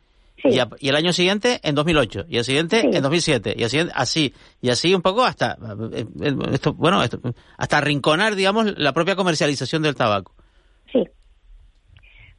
Y, 0.43 0.57
y, 0.79 0.89
el 0.89 0.95
año 0.95 1.11
siguiente 1.11 1.59
en 1.63 1.75
2008 1.75 2.25
y 2.29 2.37
el 2.37 2.45
siguiente 2.45 2.81
en 2.81 3.01
2007 3.01 3.55
y 3.57 3.63
así 3.63 3.79
así. 3.93 4.33
Y 4.61 4.69
así 4.69 4.93
un 4.93 5.01
poco 5.01 5.23
hasta 5.23 5.57
eh, 5.93 6.05
eh, 6.21 6.35
esto 6.51 6.73
bueno 6.73 7.03
esto, 7.03 7.19
hasta 7.57 7.77
arrinconar 7.77 8.35
digamos 8.35 8.77
la 8.77 8.93
propia 8.93 9.15
comercialización 9.15 9.81
del 9.81 9.95
tabaco. 9.95 10.33
Sí 10.93 11.05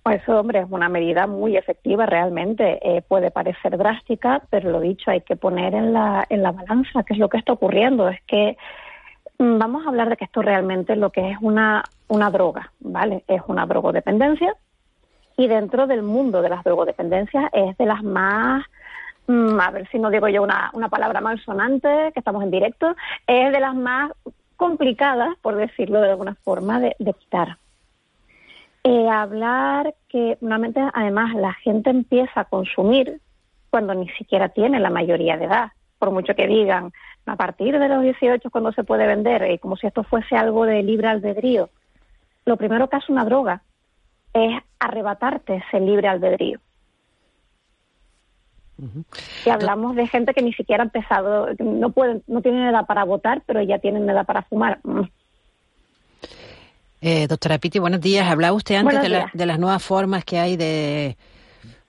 pues 0.03 0.26
hombre, 0.28 0.61
es 0.61 0.66
una 0.70 0.88
medida 0.88 1.26
muy 1.26 1.57
efectiva 1.57 2.07
realmente. 2.07 2.78
Eh, 2.82 3.03
puede 3.03 3.30
parecer 3.30 3.76
drástica, 3.76 4.42
pero 4.51 4.70
lo 4.70 4.80
dicho, 4.80 5.11
hay 5.11 5.20
que 5.20 5.36
poner 5.36 5.74
en 5.74 5.92
la, 5.92 6.24
en 6.28 6.42
la 6.42 6.53
balanza 6.53 7.03
qué 7.03 7.14
es 7.14 7.18
lo 7.18 7.28
que 7.28 7.38
está 7.38 7.53
ocurriendo. 7.53 8.09
Es 8.09 8.20
que 8.26 8.57
mm, 9.38 9.59
vamos 9.59 9.84
a 9.84 9.90
hablar 9.90 10.09
de 10.09 10.16
que 10.16 10.24
esto 10.24 10.42
realmente 10.42 10.96
lo 10.96 11.11
que 11.11 11.30
es 11.30 11.38
una, 11.40 11.84
una 12.09 12.30
droga, 12.30 12.72
¿vale? 12.80 13.24
Es 13.28 13.42
una 13.46 13.66
drogodependencia 13.66 14.55
y 15.36 15.48
dentro 15.48 15.86
del 15.86 16.03
mundo 16.03 16.42
de 16.42 16.51
las 16.51 16.64
drogodependencias 16.64 17.51
es 17.53 17.76
de 17.78 17.86
las 17.86 18.03
más 18.03 18.64
mm, 19.26 19.61
a 19.61 19.70
ver 19.70 19.88
si 19.90 19.98
no 19.98 20.11
digo 20.11 20.28
yo 20.28 20.42
una, 20.42 20.70
una 20.74 20.88
palabra 20.88 21.20
malsonante, 21.20 22.11
que 22.12 22.20
estamos 22.20 22.42
en 22.42 22.51
directo, 22.51 22.94
es 23.26 23.53
de 23.53 23.61
las 23.61 23.74
más 23.74 24.12
complicadas, 24.57 25.30
por 25.40 25.57
decirlo 25.57 26.01
de 26.01 26.11
alguna 26.11 26.34
forma, 26.42 26.80
de, 26.80 26.94
de 26.98 27.14
quitar. 27.14 27.57
Eh, 28.83 29.09
hablar 29.09 29.95
que 30.09 30.39
normalmente 30.41 30.81
además 30.95 31.35
la 31.35 31.53
gente 31.53 31.91
empieza 31.91 32.41
a 32.41 32.45
consumir 32.47 33.20
cuando 33.68 33.95
ni 33.95 34.09
siquiera 34.11 34.49
tiene 34.49 34.81
la 34.81 34.91
mayoría 34.91 35.37
de 35.37 35.45
edad, 35.45 35.72
por 35.99 36.11
mucho 36.11 36.35
que 36.35 36.47
digan 36.47 36.93
a 37.26 37.37
partir 37.37 37.78
de 37.78 37.89
los 37.89 38.03
18 38.03 38.51
cuando 38.51 38.72
se 38.72 38.83
puede 38.83 39.07
vender, 39.07 39.51
y 39.51 39.59
como 39.59 39.76
si 39.76 39.87
esto 39.87 40.03
fuese 40.03 40.35
algo 40.35 40.64
de 40.64 40.83
libre 40.83 41.09
albedrío. 41.09 41.68
Lo 42.47 42.57
primero 42.57 42.89
que 42.89 42.97
hace 42.97 43.12
una 43.12 43.24
droga 43.24 43.62
es 44.33 44.62
arrebatarte 44.78 45.57
ese 45.57 45.81
libre 45.81 46.09
albedrío. 46.09 46.59
Y 49.45 49.51
hablamos 49.51 49.95
de 49.95 50.07
gente 50.07 50.33
que 50.33 50.43
ni 50.43 50.55
siquiera 50.55 50.83
ha 50.83 50.87
empezado, 50.87 51.49
no 51.59 51.91
pueden, 51.91 52.22
no 52.26 52.41
tienen 52.41 52.66
edad 52.66 52.87
para 52.87 53.05
votar, 53.05 53.43
pero 53.45 53.61
ya 53.61 53.78
tienen 53.78 54.09
edad 54.09 54.24
para 54.24 54.43
fumar. 54.43 54.81
Mm. 54.83 55.03
Eh, 57.03 57.26
doctora 57.28 57.59
Piti, 57.59 57.78
buenos 57.78 58.01
días. 58.01 58.30
Hablaba 58.30 58.55
usted 58.55 58.74
antes 58.74 59.01
de, 59.01 59.46
las 59.46 59.59
nuevas 59.59 59.82
formas 59.82 60.22
que 60.24 60.38
hay 60.38 60.57
de, 60.57 61.16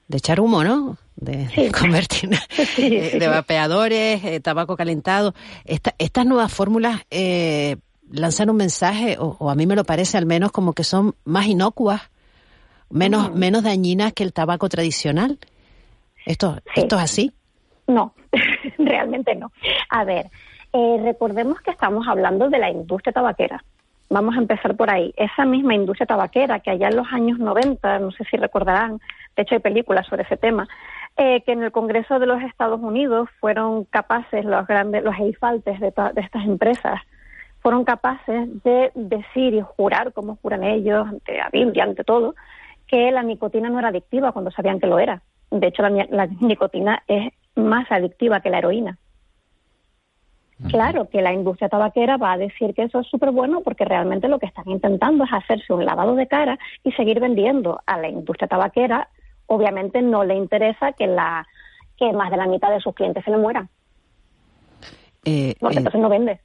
echar 0.09 0.39
humo, 0.39 0.63
¿no? 0.63 0.97
De, 1.17 1.71
convertir, 1.79 2.29
eh, 2.77 3.17
de 3.19 3.27
vapeadores, 3.27 4.23
eh, 4.23 4.39
tabaco 4.39 4.77
calentado. 4.77 5.33
estas 5.65 6.25
nuevas 6.25 6.53
fórmulas 6.53 7.01
eh, 7.11 7.75
lanzan 8.09 8.49
un 8.49 8.55
mensaje, 8.55 9.17
o, 9.19 9.49
a 9.49 9.55
mí 9.55 9.65
me 9.65 9.75
lo 9.75 9.83
parece 9.83 10.17
al 10.17 10.25
menos, 10.25 10.51
como 10.53 10.71
que 10.71 10.85
son 10.85 11.13
más 11.25 11.45
inocuas, 11.45 12.09
menos, 12.89 13.31
mm. 13.31 13.37
menos 13.37 13.63
dañinas 13.63 14.13
que 14.13 14.23
el 14.23 14.31
tabaco 14.31 14.69
tradicional. 14.69 15.39
¿Esto, 16.25 16.59
¿Esto 16.73 16.95
es 16.95 17.01
así? 17.01 17.33
No, 17.87 18.13
realmente 18.77 19.35
no. 19.35 19.51
A 19.89 20.05
ver, 20.05 20.29
recordemos 21.03 21.59
que 21.59 21.71
estamos 21.71 22.07
hablando 22.07 22.49
de 22.49 22.59
la 22.59 22.69
industria 22.69 23.11
tabaquera 23.11 23.61
Vamos 24.11 24.35
a 24.35 24.39
empezar 24.39 24.75
por 24.75 24.89
ahí. 24.89 25.13
Esa 25.15 25.45
misma 25.45 25.73
industria 25.73 26.05
tabaquera 26.05 26.59
que 26.59 26.69
allá 26.69 26.89
en 26.89 26.97
los 26.97 27.07
años 27.13 27.39
90, 27.39 27.99
no 27.99 28.11
sé 28.11 28.25
si 28.25 28.35
recordarán, 28.35 28.99
de 29.37 29.43
hecho 29.43 29.55
hay 29.55 29.61
películas 29.61 30.05
sobre 30.05 30.23
ese 30.23 30.35
tema, 30.35 30.67
eh, 31.15 31.41
que 31.45 31.53
en 31.53 31.63
el 31.63 31.71
Congreso 31.71 32.19
de 32.19 32.25
los 32.25 32.43
Estados 32.43 32.81
Unidos 32.81 33.29
fueron 33.39 33.85
capaces 33.85 34.43
los 34.43 34.67
grandes, 34.67 35.05
los 35.05 35.17
eifaltes 35.17 35.79
de, 35.79 35.93
de 36.13 36.21
estas 36.21 36.43
empresas 36.43 36.99
fueron 37.61 37.85
capaces 37.85 38.49
de 38.63 38.91
decir 38.95 39.53
y 39.53 39.61
jurar, 39.61 40.11
como 40.11 40.35
juran 40.41 40.65
ellos, 40.65 41.07
ante 41.07 41.37
la 41.37 41.47
Biblia, 41.49 41.85
ante 41.85 42.03
todo, 42.03 42.35
que 42.87 43.11
la 43.11 43.23
nicotina 43.23 43.69
no 43.69 43.79
era 43.79 43.87
adictiva 43.87 44.33
cuando 44.33 44.51
sabían 44.51 44.81
que 44.81 44.87
lo 44.87 44.99
era. 44.99 45.21
De 45.51 45.67
hecho, 45.67 45.83
la, 45.83 46.05
la 46.09 46.25
nicotina 46.41 47.01
es 47.07 47.31
más 47.55 47.89
adictiva 47.89 48.41
que 48.41 48.49
la 48.49 48.57
heroína. 48.57 48.97
Claro 50.69 51.09
que 51.09 51.21
la 51.21 51.33
industria 51.33 51.69
tabaquera 51.69 52.17
va 52.17 52.33
a 52.33 52.37
decir 52.37 52.73
que 52.73 52.83
eso 52.83 52.99
es 52.99 53.07
súper 53.07 53.31
bueno 53.31 53.61
porque 53.61 53.85
realmente 53.85 54.27
lo 54.27 54.39
que 54.39 54.45
están 54.45 54.69
intentando 54.69 55.23
es 55.23 55.33
hacerse 55.33 55.73
un 55.73 55.85
lavado 55.85 56.15
de 56.15 56.27
cara 56.27 56.59
y 56.83 56.91
seguir 56.91 57.19
vendiendo. 57.19 57.79
A 57.85 57.97
la 57.97 58.09
industria 58.09 58.47
tabaquera 58.47 59.09
obviamente 59.47 60.01
no 60.01 60.23
le 60.23 60.35
interesa 60.35 60.93
que, 60.93 61.07
la, 61.07 61.47
que 61.97 62.13
más 62.13 62.31
de 62.31 62.37
la 62.37 62.47
mitad 62.47 62.71
de 62.71 62.79
sus 62.79 62.93
clientes 62.93 63.23
se 63.23 63.31
le 63.31 63.37
mueran. 63.37 63.69
Eh, 65.25 65.55
porque 65.59 65.75
eh, 65.75 65.79
entonces 65.79 66.01
no 66.01 66.09
vende. 66.09 66.39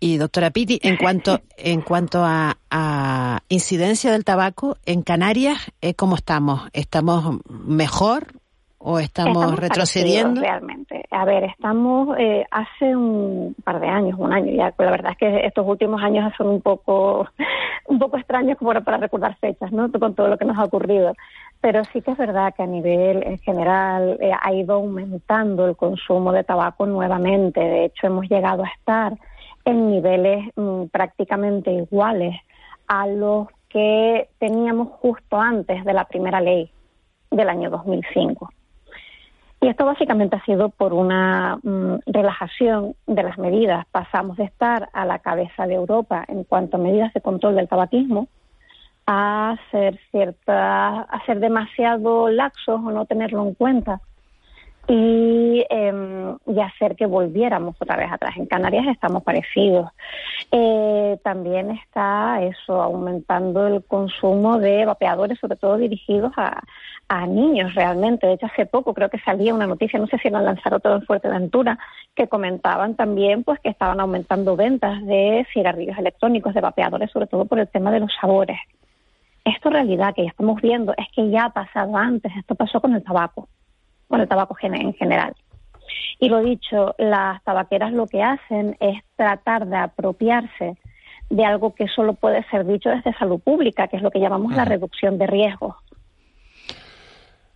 Y 0.00 0.16
doctora 0.18 0.50
Pitti, 0.50 0.78
en 0.82 0.96
cuanto 0.96 1.40
en 1.56 1.80
cuanto 1.80 2.22
a, 2.24 2.58
a 2.70 3.40
incidencia 3.48 4.12
del 4.12 4.24
tabaco 4.24 4.76
en 4.84 5.02
Canarias, 5.02 5.58
eh, 5.80 5.94
¿cómo 5.94 6.16
estamos? 6.16 6.68
¿Estamos 6.72 7.38
mejor 7.48 8.26
o 8.86 8.98
estamos, 8.98 9.58
retrocediendo? 9.58 10.42
parecidos, 10.42 10.42
Realmente. 10.42 11.04
A 11.10 11.24
ver, 11.24 11.44
estamos 11.44 12.16
eh, 12.18 12.44
hace 12.50 12.94
un 12.94 13.56
par 13.64 13.80
de 13.80 13.88
años, 13.88 14.18
un 14.18 14.30
año 14.30 14.52
ya. 14.52 14.74
La 14.76 14.90
verdad 14.90 15.12
es 15.12 15.18
que 15.18 15.46
estos 15.46 15.66
últimos 15.66 16.02
años 16.02 16.30
son 16.36 16.48
un 16.48 16.60
poco, 16.60 17.26
un 17.86 17.98
poco 17.98 18.18
extraños 18.18 18.58
como 18.58 18.74
para 18.82 18.98
recordar 18.98 19.36
fechas, 19.38 19.72
¿no? 19.72 19.90
Con 19.90 20.14
todo 20.14 20.28
lo 20.28 20.36
que 20.36 20.44
nos 20.44 20.58
ha 20.58 20.64
ocurrido. 20.64 21.14
Pero 21.62 21.82
sí 21.84 22.02
que 22.02 22.10
es 22.10 22.18
verdad 22.18 22.52
que 22.54 22.62
a 22.62 22.66
nivel 22.66 23.22
en 23.22 23.38
general 23.38 24.18
eh, 24.20 24.32
ha 24.38 24.52
ido 24.52 24.74
aumentando 24.74 25.66
el 25.66 25.76
consumo 25.76 26.32
de 26.32 26.44
tabaco 26.44 26.84
nuevamente. 26.84 27.60
De 27.60 27.86
hecho, 27.86 28.06
hemos 28.06 28.28
llegado 28.28 28.64
a 28.64 28.68
estar 28.68 29.14
en 29.64 29.90
niveles 29.92 30.44
mm, 30.56 30.84
prácticamente 30.92 31.72
iguales 31.72 32.36
a 32.86 33.06
los 33.06 33.48
que 33.70 34.28
teníamos 34.38 34.88
justo 35.00 35.40
antes 35.40 35.86
de 35.86 35.94
la 35.94 36.04
primera 36.04 36.42
ley 36.42 36.70
del 37.30 37.48
año 37.48 37.70
2005. 37.70 38.50
Y 39.64 39.68
esto 39.68 39.86
básicamente 39.86 40.36
ha 40.36 40.44
sido 40.44 40.68
por 40.68 40.92
una 40.92 41.58
mm, 41.62 42.00
relajación 42.04 42.96
de 43.06 43.22
las 43.22 43.38
medidas. 43.38 43.86
Pasamos 43.90 44.36
de 44.36 44.44
estar 44.44 44.90
a 44.92 45.06
la 45.06 45.20
cabeza 45.20 45.66
de 45.66 45.72
Europa 45.72 46.22
en 46.28 46.44
cuanto 46.44 46.76
a 46.76 46.80
medidas 46.80 47.14
de 47.14 47.22
control 47.22 47.56
del 47.56 47.66
tabaquismo 47.66 48.28
a 49.06 49.56
ser 49.70 49.98
cierta, 50.10 51.00
a 51.00 51.24
ser 51.24 51.40
demasiado 51.40 52.28
laxos 52.28 52.78
o 52.84 52.90
no 52.90 53.06
tenerlo 53.06 53.42
en 53.42 53.54
cuenta 53.54 54.02
y, 54.86 55.64
eh, 55.68 56.34
y 56.46 56.60
hacer 56.60 56.96
que 56.96 57.06
volviéramos 57.06 57.76
otra 57.80 57.96
vez 57.96 58.12
atrás. 58.12 58.36
En 58.36 58.46
Canarias 58.46 58.86
estamos 58.88 59.22
parecidos. 59.22 59.90
Eh, 60.50 61.18
también 61.22 61.70
está 61.70 62.42
eso, 62.42 62.80
aumentando 62.82 63.66
el 63.66 63.84
consumo 63.84 64.58
de 64.58 64.84
vapeadores, 64.84 65.38
sobre 65.38 65.56
todo 65.56 65.78
dirigidos 65.78 66.32
a, 66.36 66.62
a 67.08 67.26
niños 67.26 67.74
realmente. 67.74 68.26
De 68.26 68.34
hecho, 68.34 68.46
hace 68.46 68.66
poco 68.66 68.94
creo 68.94 69.08
que 69.08 69.18
salía 69.20 69.54
una 69.54 69.66
noticia, 69.66 69.98
no 69.98 70.06
sé 70.06 70.18
si 70.18 70.30
la 70.30 70.40
lanzaron 70.40 70.80
todo 70.80 70.96
en 70.96 71.02
Fuerteventura, 71.02 71.78
que 72.14 72.28
comentaban 72.28 72.94
también 72.94 73.42
pues 73.42 73.60
que 73.60 73.70
estaban 73.70 74.00
aumentando 74.00 74.56
ventas 74.56 75.04
de 75.06 75.46
cigarrillos 75.52 75.98
electrónicos, 75.98 76.54
de 76.54 76.60
vapeadores, 76.60 77.10
sobre 77.10 77.26
todo 77.26 77.46
por 77.46 77.58
el 77.58 77.68
tema 77.68 77.90
de 77.90 78.00
los 78.00 78.12
sabores. 78.20 78.58
Esto 79.44 79.68
en 79.68 79.74
realidad 79.74 80.14
que 80.14 80.24
ya 80.24 80.30
estamos 80.30 80.60
viendo 80.60 80.94
es 80.96 81.06
que 81.14 81.28
ya 81.30 81.46
ha 81.46 81.50
pasado 81.50 81.96
antes, 81.96 82.32
esto 82.36 82.54
pasó 82.54 82.80
con 82.80 82.94
el 82.94 83.02
tabaco 83.02 83.48
con 84.14 84.20
el 84.20 84.28
tabaco 84.28 84.56
en 84.62 84.94
general. 84.94 85.34
Y 86.20 86.28
lo 86.28 86.42
dicho, 86.42 86.94
las 86.98 87.42
tabaqueras 87.42 87.92
lo 87.92 88.06
que 88.06 88.22
hacen 88.22 88.76
es 88.80 89.02
tratar 89.16 89.66
de 89.66 89.76
apropiarse 89.76 90.76
de 91.30 91.44
algo 91.44 91.74
que 91.74 91.88
solo 91.88 92.14
puede 92.14 92.44
ser 92.48 92.64
dicho 92.64 92.90
desde 92.90 93.12
salud 93.14 93.40
pública, 93.40 93.88
que 93.88 93.96
es 93.96 94.02
lo 94.02 94.10
que 94.10 94.20
llamamos 94.20 94.54
la 94.54 94.64
reducción 94.64 95.18
de 95.18 95.26
riesgos. 95.26 95.74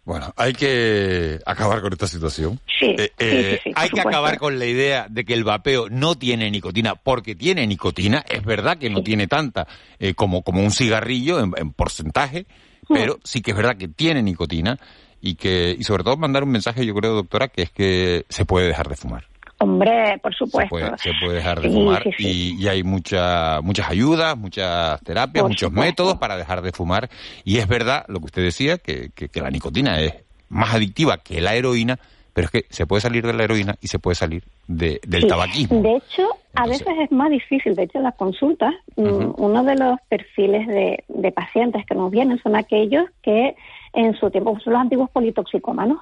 Bueno, 0.05 0.33
hay 0.37 0.55
que 0.55 1.39
acabar 1.45 1.83
con 1.83 1.93
esta 1.93 2.07
situación. 2.07 2.59
Sí, 2.81 2.97
Eh, 2.99 3.11
sí, 3.19 3.27
eh, 3.27 3.43
sí, 3.53 3.61
sí, 3.65 3.71
por 3.75 3.83
hay 3.83 3.91
que 3.91 4.01
acabar 4.01 4.39
con 4.39 4.59
la 4.59 4.65
idea 4.65 5.07
de 5.09 5.25
que 5.25 5.35
el 5.35 5.45
vapeo 5.45 5.91
no 5.91 6.15
tiene 6.15 6.51
nicotina, 6.51 6.95
porque 6.95 7.35
tiene 7.35 7.67
nicotina. 7.67 8.25
Es 8.29 8.43
verdad 8.43 8.79
que 8.79 8.89
no 8.89 9.03
tiene 9.03 9.27
tanta 9.27 9.67
eh, 9.99 10.15
como, 10.15 10.43
como 10.43 10.63
un 10.63 10.71
cigarrillo 10.71 11.41
en, 11.41 11.53
en 11.57 11.73
porcentaje, 11.73 12.47
pero 12.89 13.19
sí 13.23 13.43
que 13.43 13.51
es 13.51 13.57
verdad 13.57 13.77
que 13.77 13.89
tiene 13.89 14.23
nicotina 14.23 14.79
y 15.21 15.35
que 15.35 15.75
y 15.79 15.83
sobre 15.85 16.05
todo 16.05 16.17
mandar 16.17 16.43
un 16.45 16.51
mensaje, 16.51 16.85
yo 16.87 16.95
creo, 16.95 17.15
doctora, 17.15 17.49
que 17.49 17.63
es 17.63 17.71
que 17.71 18.25
se 18.29 18.45
puede 18.45 18.67
dejar 18.69 18.89
de 18.89 18.97
fumar. 18.97 19.25
Hombre, 19.61 20.19
por 20.23 20.33
Se 20.35 20.39
supuesto. 20.39 20.69
puede, 20.71 20.99
se 20.99 21.11
puede 21.21 21.37
dejar 21.39 21.61
de 21.61 21.69
Sí, 21.69 21.75
fumar 21.75 22.03
sí, 22.05 22.11
sí. 22.17 22.55
Y, 22.59 22.63
y 22.65 22.69
hay 22.69 22.85
mucha, 22.85 23.61
muchas 23.61 23.91
ayudas, 23.91 24.37
muchas 24.39 25.01
terapias, 25.03 25.43
Por 25.43 25.51
muchos 25.51 25.69
supuesto. 25.71 25.91
métodos 26.05 26.19
para 26.19 26.37
dejar 26.37 26.63
de 26.63 26.71
fumar. 26.71 27.11
Y 27.45 27.59
es 27.59 27.67
verdad 27.67 28.05
lo 28.07 28.21
que 28.21 28.27
usted 28.27 28.43
decía, 28.43 28.79
que, 28.79 29.11
que, 29.17 29.29
que 29.29 29.41
la 29.41 29.51
nicotina 29.51 29.99
es 30.01 30.15
más 30.49 30.75
adictiva 30.75 31.19
que 31.19 31.41
la 31.41 31.57
heroína, 31.57 31.99
pero 32.33 32.45
es 32.45 32.51
que 32.53 32.65
se 32.71 32.87
puede 32.87 33.01
salir 33.01 33.27
de 33.27 33.33
la 33.33 33.43
heroína 33.43 33.75
y 33.81 33.89
se 33.89 33.99
puede 33.99 34.15
salir 34.15 34.45
de, 34.69 35.01
del 35.05 35.23
Sí. 35.23 35.27
tabaquismo. 35.29 35.83
De 35.83 35.97
hecho, 35.97 36.29
a 36.55 36.69
veces 36.69 36.87
es 37.03 37.11
más 37.11 37.29
difícil. 37.31 37.75
De 37.75 37.83
hecho, 37.83 37.99
en 37.99 38.05
las 38.05 38.15
consultas, 38.15 38.73
mm, 38.95 39.33
uno 39.39 39.65
de 39.65 39.75
los 39.75 39.99
perfiles 40.09 40.69
de, 40.69 41.03
de 41.09 41.33
pacientes 41.33 41.85
que 41.85 41.97
nos 41.97 42.13
vienen 42.13 42.41
son 42.45 42.55
aquellos 42.55 43.07
que 43.25 43.57
en 43.93 44.15
su 44.19 44.31
tiempo 44.31 44.59
son 44.61 44.73
los 44.75 44.83
antiguos 44.83 45.11
politoxicómanos. 45.11 45.99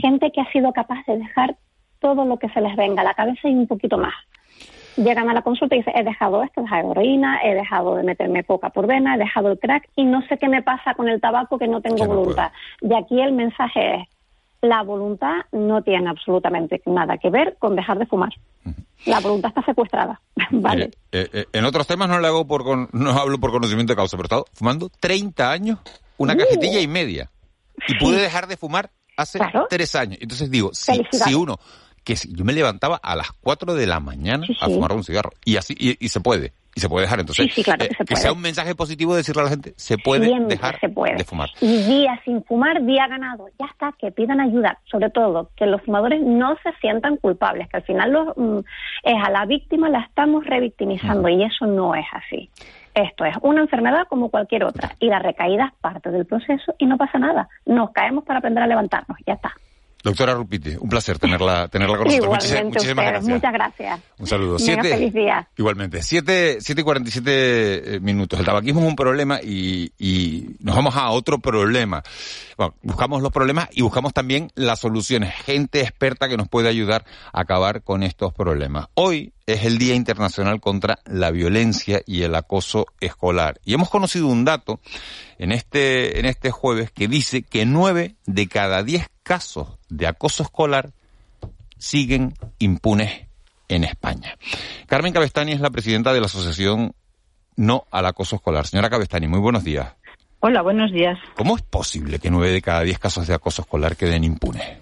Gente 0.00 0.32
que 0.32 0.40
ha 0.40 0.50
sido 0.50 0.72
capaz 0.72 1.04
de 1.06 1.18
dejar 1.18 1.56
todo 2.00 2.24
lo 2.24 2.36
que 2.38 2.48
se 2.48 2.60
les 2.60 2.74
venga 2.76 3.02
a 3.02 3.04
la 3.04 3.14
cabeza 3.14 3.48
y 3.48 3.54
un 3.54 3.66
poquito 3.68 3.96
más. 3.96 4.14
Llegan 4.96 5.30
a 5.30 5.32
la 5.34 5.42
consulta 5.42 5.76
y 5.76 5.78
dicen, 5.78 5.94
he 5.96 6.02
dejado 6.02 6.42
esto, 6.42 6.60
he 6.60 6.64
dejado 6.64 6.90
heroína, 6.90 7.38
he 7.44 7.54
dejado 7.54 7.94
de 7.94 8.02
meterme 8.02 8.42
coca 8.42 8.70
por 8.70 8.88
vena, 8.88 9.14
he 9.14 9.18
dejado 9.18 9.52
el 9.52 9.58
crack 9.60 9.88
y 9.94 10.04
no 10.04 10.20
sé 10.26 10.36
qué 10.38 10.48
me 10.48 10.62
pasa 10.62 10.94
con 10.94 11.08
el 11.08 11.20
tabaco 11.20 11.56
que 11.58 11.68
no 11.68 11.80
tengo 11.80 12.04
voluntad. 12.06 12.50
Y 12.80 12.92
aquí 12.94 13.20
el 13.20 13.32
mensaje 13.32 13.94
es, 13.96 14.08
la 14.60 14.82
voluntad 14.82 15.42
no 15.52 15.82
tiene 15.82 16.08
absolutamente 16.10 16.82
nada 16.86 17.16
que 17.18 17.30
ver 17.30 17.56
con 17.60 17.76
dejar 17.76 17.98
de 18.00 18.06
fumar. 18.06 18.30
La 19.06 19.20
voluntad 19.20 19.50
está 19.50 19.62
secuestrada, 19.62 20.20
¿vale? 20.50 20.90
Eh, 21.12 21.28
eh, 21.32 21.44
en 21.52 21.64
otros 21.64 21.86
temas 21.86 22.08
no 22.08 22.18
le 22.18 22.26
hago 22.26 22.48
por 22.48 22.64
con- 22.64 22.88
no 22.92 23.10
hablo 23.12 23.38
por 23.38 23.52
conocimiento 23.52 23.92
de 23.92 23.96
causa, 23.96 24.16
pero 24.16 24.24
he 24.24 24.26
estado 24.26 24.44
fumando 24.52 24.88
30 24.98 25.48
años, 25.52 25.78
una 26.18 26.34
Uh. 26.34 26.38
cajetilla 26.38 26.80
y 26.80 26.86
media. 26.86 27.30
Y 27.88 27.94
pude 27.96 28.20
dejar 28.20 28.46
de 28.48 28.56
fumar 28.56 28.90
hace 29.16 29.38
tres 29.70 29.94
años. 29.94 30.18
Entonces 30.20 30.50
digo, 30.50 30.70
si, 30.74 31.00
si 31.12 31.34
uno, 31.34 31.58
que 32.04 32.16
si 32.16 32.32
yo 32.34 32.44
me 32.44 32.52
levantaba 32.52 32.96
a 33.02 33.16
las 33.16 33.32
4 33.40 33.74
de 33.74 33.86
la 33.86 34.00
mañana 34.00 34.44
a 34.60 34.66
sí. 34.66 34.74
fumar 34.74 34.92
un 34.92 35.04
cigarro, 35.04 35.30
y 35.44 35.56
así, 35.56 35.74
y, 35.78 35.96
y 36.04 36.08
se 36.08 36.20
puede, 36.20 36.52
y 36.74 36.80
se 36.80 36.88
puede 36.88 37.04
dejar. 37.06 37.20
Entonces, 37.20 37.52
claro 37.64 37.78
que 37.86 37.92
eh, 37.92 37.96
se 37.96 38.04
puede. 38.04 38.20
sea 38.20 38.32
un 38.32 38.40
mensaje 38.40 38.74
positivo 38.74 39.14
decirle 39.14 39.42
a 39.42 39.44
la 39.44 39.50
gente, 39.50 39.74
se 39.76 39.96
puede 39.98 40.26
Siempre 40.26 40.56
dejar 40.56 40.78
se 40.80 40.88
puede. 40.88 41.16
de 41.16 41.24
fumar. 41.24 41.50
Y 41.60 41.76
día 41.84 42.20
sin 42.24 42.42
fumar, 42.44 42.84
día 42.84 43.06
ganado. 43.08 43.46
Ya 43.58 43.66
está, 43.66 43.92
que 43.98 44.10
pidan 44.10 44.40
ayuda. 44.40 44.78
Sobre 44.90 45.10
todo, 45.10 45.50
que 45.56 45.66
los 45.66 45.80
fumadores 45.82 46.20
no 46.22 46.56
se 46.62 46.70
sientan 46.80 47.16
culpables, 47.18 47.68
que 47.68 47.76
al 47.78 47.82
final 47.84 48.12
los, 48.12 48.36
mm, 48.36 48.58
es 49.04 49.14
a 49.24 49.30
la 49.30 49.46
víctima 49.46 49.88
la 49.88 50.00
estamos 50.00 50.44
revictimizando 50.46 51.28
y 51.28 51.44
eso 51.44 51.66
no 51.66 51.94
es 51.94 52.06
así. 52.12 52.50
Esto 52.98 53.24
es 53.24 53.36
una 53.42 53.60
enfermedad 53.60 54.08
como 54.08 54.28
cualquier 54.28 54.64
otra 54.64 54.90
y 54.98 55.06
la 55.06 55.20
recaída 55.20 55.66
es 55.66 55.80
parte 55.80 56.10
del 56.10 56.26
proceso 56.26 56.74
y 56.78 56.86
no 56.86 56.96
pasa 56.96 57.16
nada. 57.16 57.48
Nos 57.64 57.92
caemos 57.92 58.24
para 58.24 58.40
aprender 58.40 58.64
a 58.64 58.66
levantarnos. 58.66 59.16
Ya 59.24 59.34
está. 59.34 59.52
Doctora 60.08 60.34
Rupiti, 60.34 60.74
un 60.80 60.88
placer 60.88 61.18
tenerla, 61.18 61.68
tenerla 61.68 61.98
con 61.98 62.06
nosotros. 62.06 62.64
Muchísimas 62.64 63.06
gracias. 63.06 63.28
Muchas 63.28 63.52
gracias. 63.52 64.00
Un 64.18 64.26
saludo. 64.26 64.56
Venga, 64.58 64.82
Siete- 64.82 64.88
feliz 64.96 65.12
día. 65.12 65.48
Igualmente, 65.56 66.02
7 66.02 66.58
siete 66.60 66.80
y 66.80 66.84
47 66.84 67.30
eh, 67.96 68.00
minutos. 68.00 68.38
El 68.40 68.46
tabaquismo 68.46 68.80
es 68.80 68.86
un 68.86 68.96
problema 68.96 69.38
y, 69.42 69.92
y 69.98 70.56
nos 70.60 70.74
vamos 70.76 70.96
a 70.96 71.10
otro 71.10 71.38
problema. 71.40 72.02
Bueno, 72.56 72.74
buscamos 72.82 73.22
los 73.22 73.32
problemas 73.32 73.68
y 73.72 73.82
buscamos 73.82 74.14
también 74.14 74.50
las 74.54 74.80
soluciones. 74.80 75.34
Gente 75.44 75.82
experta 75.82 76.28
que 76.28 76.36
nos 76.36 76.48
puede 76.48 76.68
ayudar 76.68 77.04
a 77.32 77.42
acabar 77.42 77.82
con 77.82 78.02
estos 78.02 78.32
problemas. 78.32 78.88
Hoy 78.94 79.32
es 79.46 79.64
el 79.64 79.78
Día 79.78 79.94
Internacional 79.94 80.60
contra 80.60 80.98
la 81.04 81.30
Violencia 81.30 82.00
y 82.06 82.22
el 82.22 82.34
Acoso 82.34 82.86
Escolar. 83.00 83.60
Y 83.64 83.74
hemos 83.74 83.90
conocido 83.90 84.26
un 84.26 84.44
dato 84.44 84.80
en 85.38 85.52
este, 85.52 86.18
en 86.18 86.24
este 86.26 86.50
jueves 86.50 86.90
que 86.90 87.08
dice 87.08 87.42
que 87.42 87.64
9 87.64 88.16
de 88.26 88.48
cada 88.48 88.82
10 88.82 89.06
casos 89.28 89.68
de 89.90 90.06
acoso 90.06 90.42
escolar 90.42 90.88
siguen 91.76 92.32
impunes 92.58 93.28
en 93.68 93.84
España. 93.84 94.38
Carmen 94.86 95.12
Cabestani 95.12 95.52
es 95.52 95.60
la 95.60 95.68
presidenta 95.68 96.14
de 96.14 96.20
la 96.20 96.26
Asociación 96.26 96.94
No 97.54 97.84
al 97.90 98.06
Acoso 98.06 98.36
Escolar. 98.36 98.66
Señora 98.66 98.88
Cabestani, 98.88 99.28
muy 99.28 99.38
buenos 99.38 99.64
días. 99.64 99.94
Hola, 100.40 100.62
buenos 100.62 100.90
días. 100.92 101.18
¿Cómo 101.36 101.56
es 101.56 101.62
posible 101.62 102.18
que 102.18 102.30
nueve 102.30 102.52
de 102.52 102.62
cada 102.62 102.80
diez 102.80 102.98
casos 102.98 103.26
de 103.26 103.34
acoso 103.34 103.60
escolar 103.60 103.96
queden 103.96 104.24
impunes? 104.24 104.78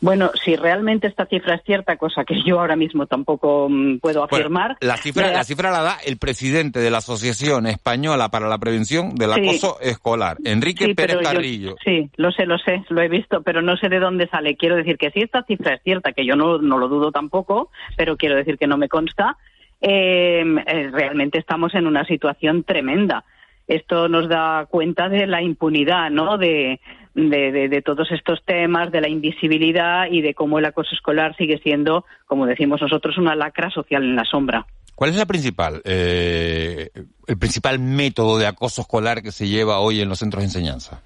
Bueno, 0.00 0.30
si 0.44 0.56
realmente 0.56 1.06
esta 1.06 1.26
cifra 1.26 1.54
es 1.56 1.62
cierta, 1.64 1.96
cosa 1.96 2.24
que 2.24 2.42
yo 2.42 2.60
ahora 2.60 2.76
mismo 2.76 3.06
tampoco 3.06 3.68
mm, 3.70 3.98
puedo 3.98 4.20
Bueno, 4.26 4.36
afirmar. 4.36 4.76
la 4.80 4.96
cifra, 4.96 5.28
me- 5.28 5.32
la 5.34 5.44
cifra 5.44 5.70
la 5.70 5.82
da 5.82 5.96
el 6.04 6.16
presidente 6.18 6.80
de 6.80 6.90
la 6.90 6.98
Asociación 6.98 7.66
Española 7.66 8.28
para 8.28 8.48
la 8.48 8.58
Prevención 8.58 9.14
del 9.14 9.32
Sí. 9.34 9.40
Acoso 9.48 9.78
Escolar, 9.80 10.36
Enrique 10.44 10.86
Sí, 10.86 10.94
Pérez 10.94 11.16
yo- 11.16 11.22
Carrillo. 11.22 11.76
sí, 11.84 12.10
lo 12.16 12.30
sé, 12.32 12.46
lo 12.46 12.58
sé, 12.58 12.84
lo 12.88 13.00
he 13.02 13.08
visto, 13.08 13.42
pero 13.42 13.62
no 13.62 13.76
sé 13.76 13.88
de 13.88 14.00
dónde 14.00 14.28
sale. 14.28 14.56
Quiero 14.56 14.76
decir 14.76 14.96
que 14.98 15.10
si 15.10 15.20
esta 15.20 15.42
cifra 15.44 15.74
es 15.74 15.82
cierta, 15.82 16.12
que 16.12 16.24
yo 16.26 16.36
no, 16.36 16.58
no 16.58 16.78
lo 16.78 16.88
dudo 16.88 17.12
tampoco, 17.12 17.70
pero 17.96 18.16
quiero 18.16 18.36
decir 18.36 18.58
que 18.58 18.66
no 18.66 18.76
me 18.76 18.88
consta, 18.88 19.36
eh, 19.80 20.44
eh, 20.66 20.90
realmente 20.92 21.38
estamos 21.38 21.74
en 21.74 21.86
una 21.86 22.04
situación 22.04 22.62
tremenda. 22.64 23.24
Esto 23.66 24.08
nos 24.08 24.28
da 24.28 24.66
cuenta 24.68 25.08
de 25.08 25.26
la 25.26 25.42
impunidad, 25.42 26.10
¿no? 26.10 26.36
De, 26.36 26.80
de, 27.14 27.68
de, 27.68 27.82
todos 27.82 28.10
estos 28.10 28.42
temas, 28.44 28.90
de 28.90 29.00
la 29.00 29.08
invisibilidad 29.08 30.06
y 30.10 30.22
de 30.22 30.34
cómo 30.34 30.58
el 30.58 30.64
acoso 30.64 30.94
escolar 30.94 31.36
sigue 31.36 31.58
siendo, 31.58 32.04
como 32.26 32.46
decimos 32.46 32.80
nosotros, 32.80 33.18
una 33.18 33.36
lacra 33.36 33.70
social 33.70 34.02
en 34.02 34.16
la 34.16 34.24
sombra. 34.24 34.66
¿Cuál 34.94 35.10
es 35.10 35.16
la 35.16 35.26
principal, 35.26 35.82
eh, 35.84 36.90
el 37.26 37.38
principal 37.38 37.78
método 37.78 38.38
de 38.38 38.46
acoso 38.46 38.82
escolar 38.82 39.22
que 39.22 39.32
se 39.32 39.48
lleva 39.48 39.80
hoy 39.80 40.00
en 40.00 40.08
los 40.08 40.18
centros 40.18 40.42
de 40.42 40.46
enseñanza? 40.46 41.02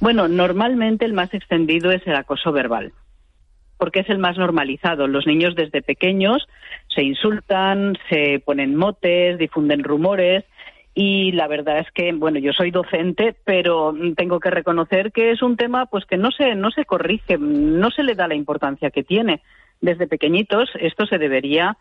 Bueno, 0.00 0.28
normalmente 0.28 1.04
el 1.04 1.12
más 1.12 1.32
extendido 1.32 1.92
es 1.92 2.06
el 2.06 2.16
acoso 2.16 2.52
verbal, 2.52 2.92
porque 3.78 4.00
es 4.00 4.10
el 4.10 4.18
más 4.18 4.36
normalizado. 4.36 5.06
Los 5.06 5.26
niños 5.26 5.54
desde 5.54 5.82
pequeños 5.82 6.46
se 6.94 7.02
insultan, 7.02 7.96
se 8.08 8.42
ponen 8.44 8.76
motes, 8.76 9.38
difunden 9.38 9.84
rumores 9.84 10.44
y 10.94 11.32
la 11.32 11.48
verdad 11.48 11.78
es 11.78 11.90
que 11.92 12.12
bueno 12.12 12.38
yo 12.38 12.52
soy 12.52 12.70
docente 12.70 13.34
pero 13.44 13.94
tengo 14.16 14.40
que 14.40 14.50
reconocer 14.50 15.10
que 15.12 15.30
es 15.30 15.42
un 15.42 15.56
tema 15.56 15.86
pues 15.86 16.04
que 16.04 16.18
no 16.18 16.30
se 16.30 16.54
no 16.54 16.70
se 16.70 16.84
corrige 16.84 17.38
no 17.38 17.90
se 17.90 18.02
le 18.02 18.14
da 18.14 18.28
la 18.28 18.34
importancia 18.34 18.90
que 18.90 19.02
tiene 19.02 19.40
desde 19.80 20.06
pequeñitos 20.06 20.68
esto 20.78 21.06
se 21.06 21.18
debería 21.18 21.78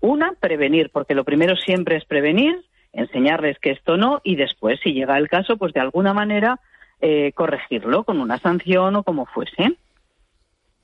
una 0.00 0.32
prevenir 0.40 0.90
porque 0.90 1.14
lo 1.14 1.24
primero 1.24 1.56
siempre 1.56 1.96
es 1.96 2.04
prevenir 2.06 2.64
enseñarles 2.92 3.58
que 3.58 3.70
esto 3.70 3.96
no 3.96 4.20
y 4.24 4.36
después 4.36 4.80
si 4.82 4.92
llega 4.92 5.18
el 5.18 5.28
caso 5.28 5.56
pues 5.58 5.74
de 5.74 5.80
alguna 5.80 6.14
manera 6.14 6.58
eh, 7.00 7.32
corregirlo 7.32 8.04
con 8.04 8.18
una 8.18 8.38
sanción 8.38 8.96
o 8.96 9.02
como 9.02 9.26
fuese 9.26 9.76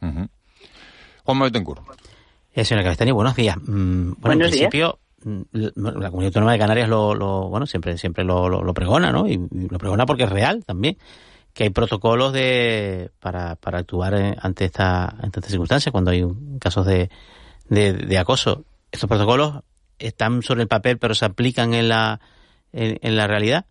uh 0.02 0.26
Juan 1.24 1.38
Betancourt. 1.38 1.82
Eh, 2.54 2.64
señora 2.64 2.84
Cabestani, 2.84 3.12
buenos 3.12 3.36
días. 3.36 3.56
Mm, 3.56 4.14
bueno, 4.18 4.44
en 4.44 4.50
principio, 4.50 4.98
la 5.22 6.10
Comunidad 6.10 6.28
Autónoma 6.28 6.52
de 6.52 6.58
Canarias 6.58 6.88
lo, 6.88 7.14
lo 7.14 7.48
bueno 7.48 7.66
siempre 7.66 7.98
siempre 7.98 8.24
lo, 8.24 8.48
lo, 8.48 8.74
pregona 8.74 9.12
no 9.12 9.26
y, 9.26 9.36
lo 9.36 9.78
pregona 9.78 10.06
porque 10.06 10.24
es 10.24 10.30
real 10.30 10.64
también 10.64 10.96
que 11.52 11.64
hay 11.64 11.70
protocolos 11.70 12.32
de 12.32 13.10
para, 13.20 13.56
para 13.56 13.78
actuar 13.78 14.38
ante 14.40 14.64
esta 14.64 15.04
ante 15.04 15.40
estas 15.40 15.50
circunstancias 15.50 15.92
cuando 15.92 16.10
hay 16.10 16.24
casos 16.60 16.86
de, 16.86 17.10
de, 17.68 18.18
acoso. 18.18 18.64
Estos 18.92 19.08
protocolos 19.08 19.62
están 19.98 20.42
sobre 20.42 20.62
el 20.62 20.68
papel 20.68 20.98
pero 20.98 21.14
se 21.14 21.24
aplican 21.24 21.74
en 21.74 21.88
la 21.88 22.20
en 22.72 23.16
la 23.16 23.26
realidad 23.26 23.66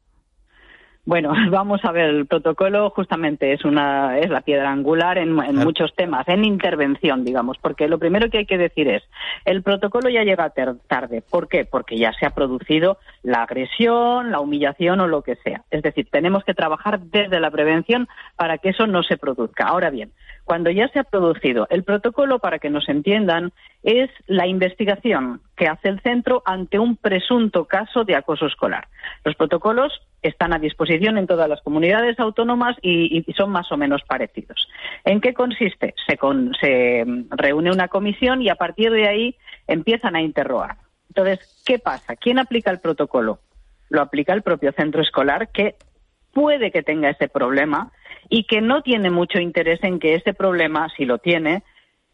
bueno, 1.05 1.33
vamos 1.51 1.83
a 1.83 1.91
ver, 1.91 2.09
el 2.09 2.25
protocolo 2.25 2.89
justamente 2.91 3.53
es 3.53 3.65
una 3.65 4.19
es 4.19 4.29
la 4.29 4.41
piedra 4.41 4.71
angular 4.71 5.17
en, 5.17 5.33
muchos 5.33 5.93
temas, 5.95 6.27
en 6.27 6.45
intervención, 6.45 7.25
digamos, 7.25 7.57
porque 7.57 7.87
lo 7.87 7.97
primero 7.97 8.29
que 8.29 8.39
hay 8.39 8.45
que 8.45 8.57
decir 8.57 8.87
es, 8.87 9.03
el 9.45 9.63
protocolo 9.63 10.09
ya 10.09 10.23
llega 10.23 10.53
tarde. 10.87 11.21
¿Por 11.21 11.47
qué? 11.47 11.65
Porque 11.65 11.97
ya 11.97 12.13
se 12.13 12.25
ha 12.25 12.31
producido 12.31 12.97
la 13.23 13.43
agresión, 13.43 14.31
la 14.31 14.39
humillación 14.39 14.99
o 14.99 15.07
lo 15.07 15.21
que 15.21 15.35
sea. 15.37 15.63
Es 15.71 15.81
decir, 15.81 16.07
tenemos 16.11 16.43
que 16.43 16.53
trabajar 16.53 16.99
desde 16.99 17.39
la 17.39 17.51
prevención 17.51 18.07
para 18.35 18.57
que 18.57 18.69
eso 18.69 18.87
no 18.87 19.03
se 19.03 19.17
produzca. 19.17 19.65
Ahora 19.65 19.89
bien, 19.89 20.11
cuando 20.49 20.71
ya 20.71 20.87
se 20.89 20.99
ha 20.99 21.03
producido 21.03 21.67
el 21.69 21.83
protocolo, 21.83 22.39
para 22.39 22.59
que 22.59 22.69
nos 22.69 22.89
entiendan, 22.89 23.51
es 23.83 24.09
la 24.27 24.47
investigación 24.47 25.41
que 25.55 25.67
hace 25.67 25.89
el 25.89 26.01
centro 26.01 26.41
ante 26.45 26.79
un 26.79 26.95
presunto 26.97 27.65
caso 27.65 28.03
de 28.03 28.15
acoso 28.15 28.47
escolar. 28.47 28.87
Los 29.23 29.35
protocolos 29.35 29.91
están 30.22 30.53
a 30.53 30.59
disposición 30.59 31.17
en 31.17 31.28
todas 31.28 31.47
las 31.47 31.61
comunidades 31.61 32.20
autónomas 32.20 32.76
y, 32.82 33.26
son 33.38 33.51
más 33.51 33.72
o 33.72 33.78
menos 33.78 34.01
parecidos. 34.03 34.67
¿En 35.05 35.22
qué 35.22 35.34
consiste? 35.34 35.93
Se, 36.07 36.17
se 36.59 37.05
reúne 37.30 37.72
una 37.72 37.88
comisión 37.88 38.41
y 38.41 38.49
a 38.49 38.55
partir 38.55 38.91
de 38.91 39.07
ahí 39.07 39.36
empiezan 39.67 40.15
a 40.15 40.22
interrogar. 40.22 40.78
Entonces, 41.09 41.63
¿qué 41.65 41.80
pasa? 41.80 42.15
¿Quién 42.15 42.39
aplica 42.39 42.72
el 42.72 42.80
protocolo? 42.80 43.39
Lo 43.89 44.01
aplica 44.01 44.34
el 44.34 44.41
propio 44.41 44.72
centro 44.74 45.01
escolar 45.01 45.49
que 45.49 45.76
puede 46.34 46.72
que 46.72 46.84
tenga 46.84 47.09
ese 47.09 47.28
problema 47.28 47.91
y 48.30 48.43
que 48.43 48.61
no 48.61 48.82
tiene 48.82 49.09
mucho 49.09 49.39
interés 49.39 49.84
en 49.84 49.99
que 49.99 50.15
ese 50.15 50.34
problema, 50.34 50.88
si 50.95 51.05
lo 51.05 51.17
tiene, 51.17 51.63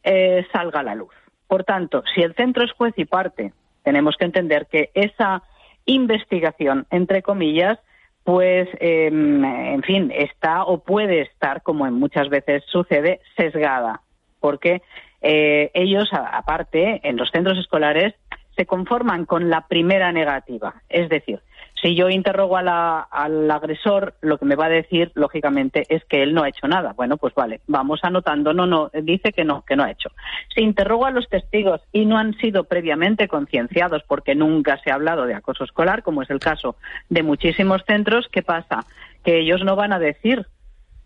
eh, 0.03 0.45
salga 0.51 0.79
a 0.79 0.83
la 0.83 0.95
luz. 0.95 1.13
Por 1.47 1.63
tanto, 1.63 2.03
si 2.13 2.21
el 2.21 2.33
centro 2.35 2.63
es 2.63 2.71
juez 2.71 2.93
y 2.97 3.05
parte, 3.05 3.53
tenemos 3.83 4.15
que 4.17 4.25
entender 4.25 4.67
que 4.67 4.91
esa 4.93 5.43
investigación, 5.85 6.87
entre 6.89 7.21
comillas, 7.21 7.79
pues, 8.25 8.67
em, 8.79 9.45
en 9.45 9.83
fin, 9.83 10.11
está 10.11 10.63
o 10.63 10.79
puede 10.79 11.21
estar, 11.21 11.61
como 11.61 11.89
muchas 11.91 12.27
veces 12.27 12.63
sucede, 12.65 13.21
sesgada, 13.37 14.01
porque 14.39 14.81
eh, 15.21 15.69
ellos, 15.75 16.09
aparte, 16.11 17.01
en 17.03 17.17
los 17.17 17.29
centros 17.29 17.57
escolares, 17.59 18.15
se 18.55 18.65
conforman 18.65 19.25
con 19.25 19.51
la 19.51 19.67
primera 19.67 20.11
negativa. 20.11 20.81
Es 20.89 21.07
decir, 21.07 21.39
si 21.81 21.95
yo 21.95 22.09
interrogo 22.09 22.57
al 22.57 23.51
agresor, 23.51 24.15
lo 24.21 24.37
que 24.37 24.45
me 24.45 24.55
va 24.55 24.65
a 24.65 24.69
decir, 24.69 25.11
lógicamente, 25.13 25.85
es 25.89 26.03
que 26.05 26.23
él 26.23 26.33
no 26.33 26.43
ha 26.43 26.49
hecho 26.49 26.67
nada. 26.67 26.93
Bueno, 26.93 27.17
pues 27.17 27.33
vale, 27.35 27.61
vamos 27.67 27.99
anotando. 28.03 28.53
No, 28.53 28.65
no, 28.65 28.89
dice 29.03 29.33
que 29.33 29.43
no, 29.43 29.63
que 29.63 29.75
no 29.75 29.83
ha 29.83 29.91
hecho. 29.91 30.09
Si 30.53 30.61
interrogo 30.61 31.05
a 31.05 31.11
los 31.11 31.27
testigos 31.27 31.81
y 31.91 32.05
no 32.05 32.17
han 32.17 32.33
sido 32.37 32.63
previamente 32.63 33.27
concienciados 33.27 34.03
porque 34.07 34.35
nunca 34.35 34.79
se 34.83 34.91
ha 34.91 34.95
hablado 34.95 35.25
de 35.25 35.35
acoso 35.35 35.63
escolar, 35.65 36.01
como 36.01 36.21
es 36.21 36.29
el 36.29 36.39
caso 36.39 36.77
de 37.09 37.23
muchísimos 37.23 37.83
centros, 37.85 38.27
¿qué 38.31 38.41
pasa? 38.41 38.85
Que 39.23 39.39
ellos 39.39 39.63
no 39.63 39.75
van 39.75 39.91
a 39.91 39.99
decir 39.99 40.47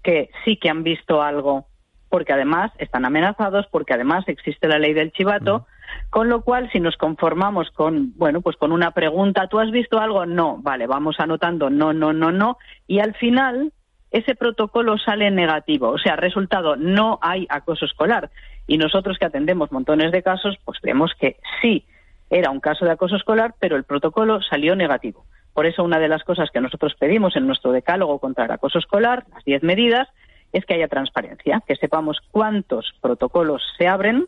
que 0.04 0.30
sí 0.46 0.58
que 0.58 0.70
han 0.70 0.84
visto 0.84 1.22
algo, 1.22 1.66
porque 2.10 2.34
además 2.34 2.72
están 2.78 3.06
amenazados, 3.06 3.68
porque 3.72 3.94
además 3.94 4.24
existe 4.28 4.68
la 4.68 4.80
ley 4.80 4.94
del 4.94 5.12
chivato. 5.12 5.66
Con 6.10 6.30
lo 6.30 6.42
cual, 6.42 6.70
si 6.72 6.80
nos 6.80 6.98
conformamos 6.98 7.70
con, 7.72 8.14
bueno, 8.18 8.42
pues 8.42 8.56
con 8.58 8.72
una 8.72 8.92
pregunta, 8.92 9.48
¿tú 9.48 9.60
has 9.60 9.72
visto 9.72 10.00
algo? 10.00 10.26
No, 10.26 10.58
vale, 10.62 10.88
vamos 10.88 11.20
anotando 11.20 11.70
no, 11.70 11.94
no, 11.94 12.14
no, 12.14 12.32
no, 12.32 12.58
y 12.88 13.00
al 13.00 13.16
final 13.16 13.72
ese 14.12 14.36
protocolo 14.36 14.98
sale 14.98 15.30
negativo, 15.30 15.90
o 15.90 15.98
sea, 15.98 16.16
resultado, 16.16 16.76
no 16.76 17.20
hay 17.22 17.46
acoso 17.50 17.86
escolar. 17.86 18.32
Y 18.66 18.78
nosotros 18.78 19.18
que 19.18 19.26
atendemos 19.26 19.72
montones 19.72 20.12
de 20.12 20.24
casos, 20.24 20.58
pues 20.66 20.80
vemos 20.82 21.12
que 21.20 21.38
sí, 21.62 21.86
era 22.30 22.50
un 22.50 22.60
caso 22.60 22.86
de 22.86 22.92
acoso 22.92 23.16
escolar, 23.16 23.56
pero 23.60 23.76
el 23.76 23.84
protocolo 23.84 24.42
salió 24.42 24.76
negativo. 24.76 25.26
Por 25.54 25.66
eso 25.66 25.84
una 25.84 26.00
de 26.00 26.08
las 26.08 26.24
cosas 26.24 26.50
que 26.52 26.62
nosotros 26.62 26.96
pedimos 27.00 27.36
en 27.36 27.48
nuestro 27.48 27.72
decálogo 27.72 28.20
contra 28.20 28.46
el 28.46 28.52
acoso 28.52 28.80
escolar, 28.80 29.26
las 29.34 29.44
diez 29.44 29.64
medidas, 29.64 30.08
es 30.54 30.66
que 30.66 30.76
haya 30.76 30.88
transparencia, 30.88 31.62
que 31.68 31.76
sepamos 31.76 32.20
cuántos 32.32 32.94
protocolos 33.02 33.62
se 33.78 33.88
abren, 33.88 34.26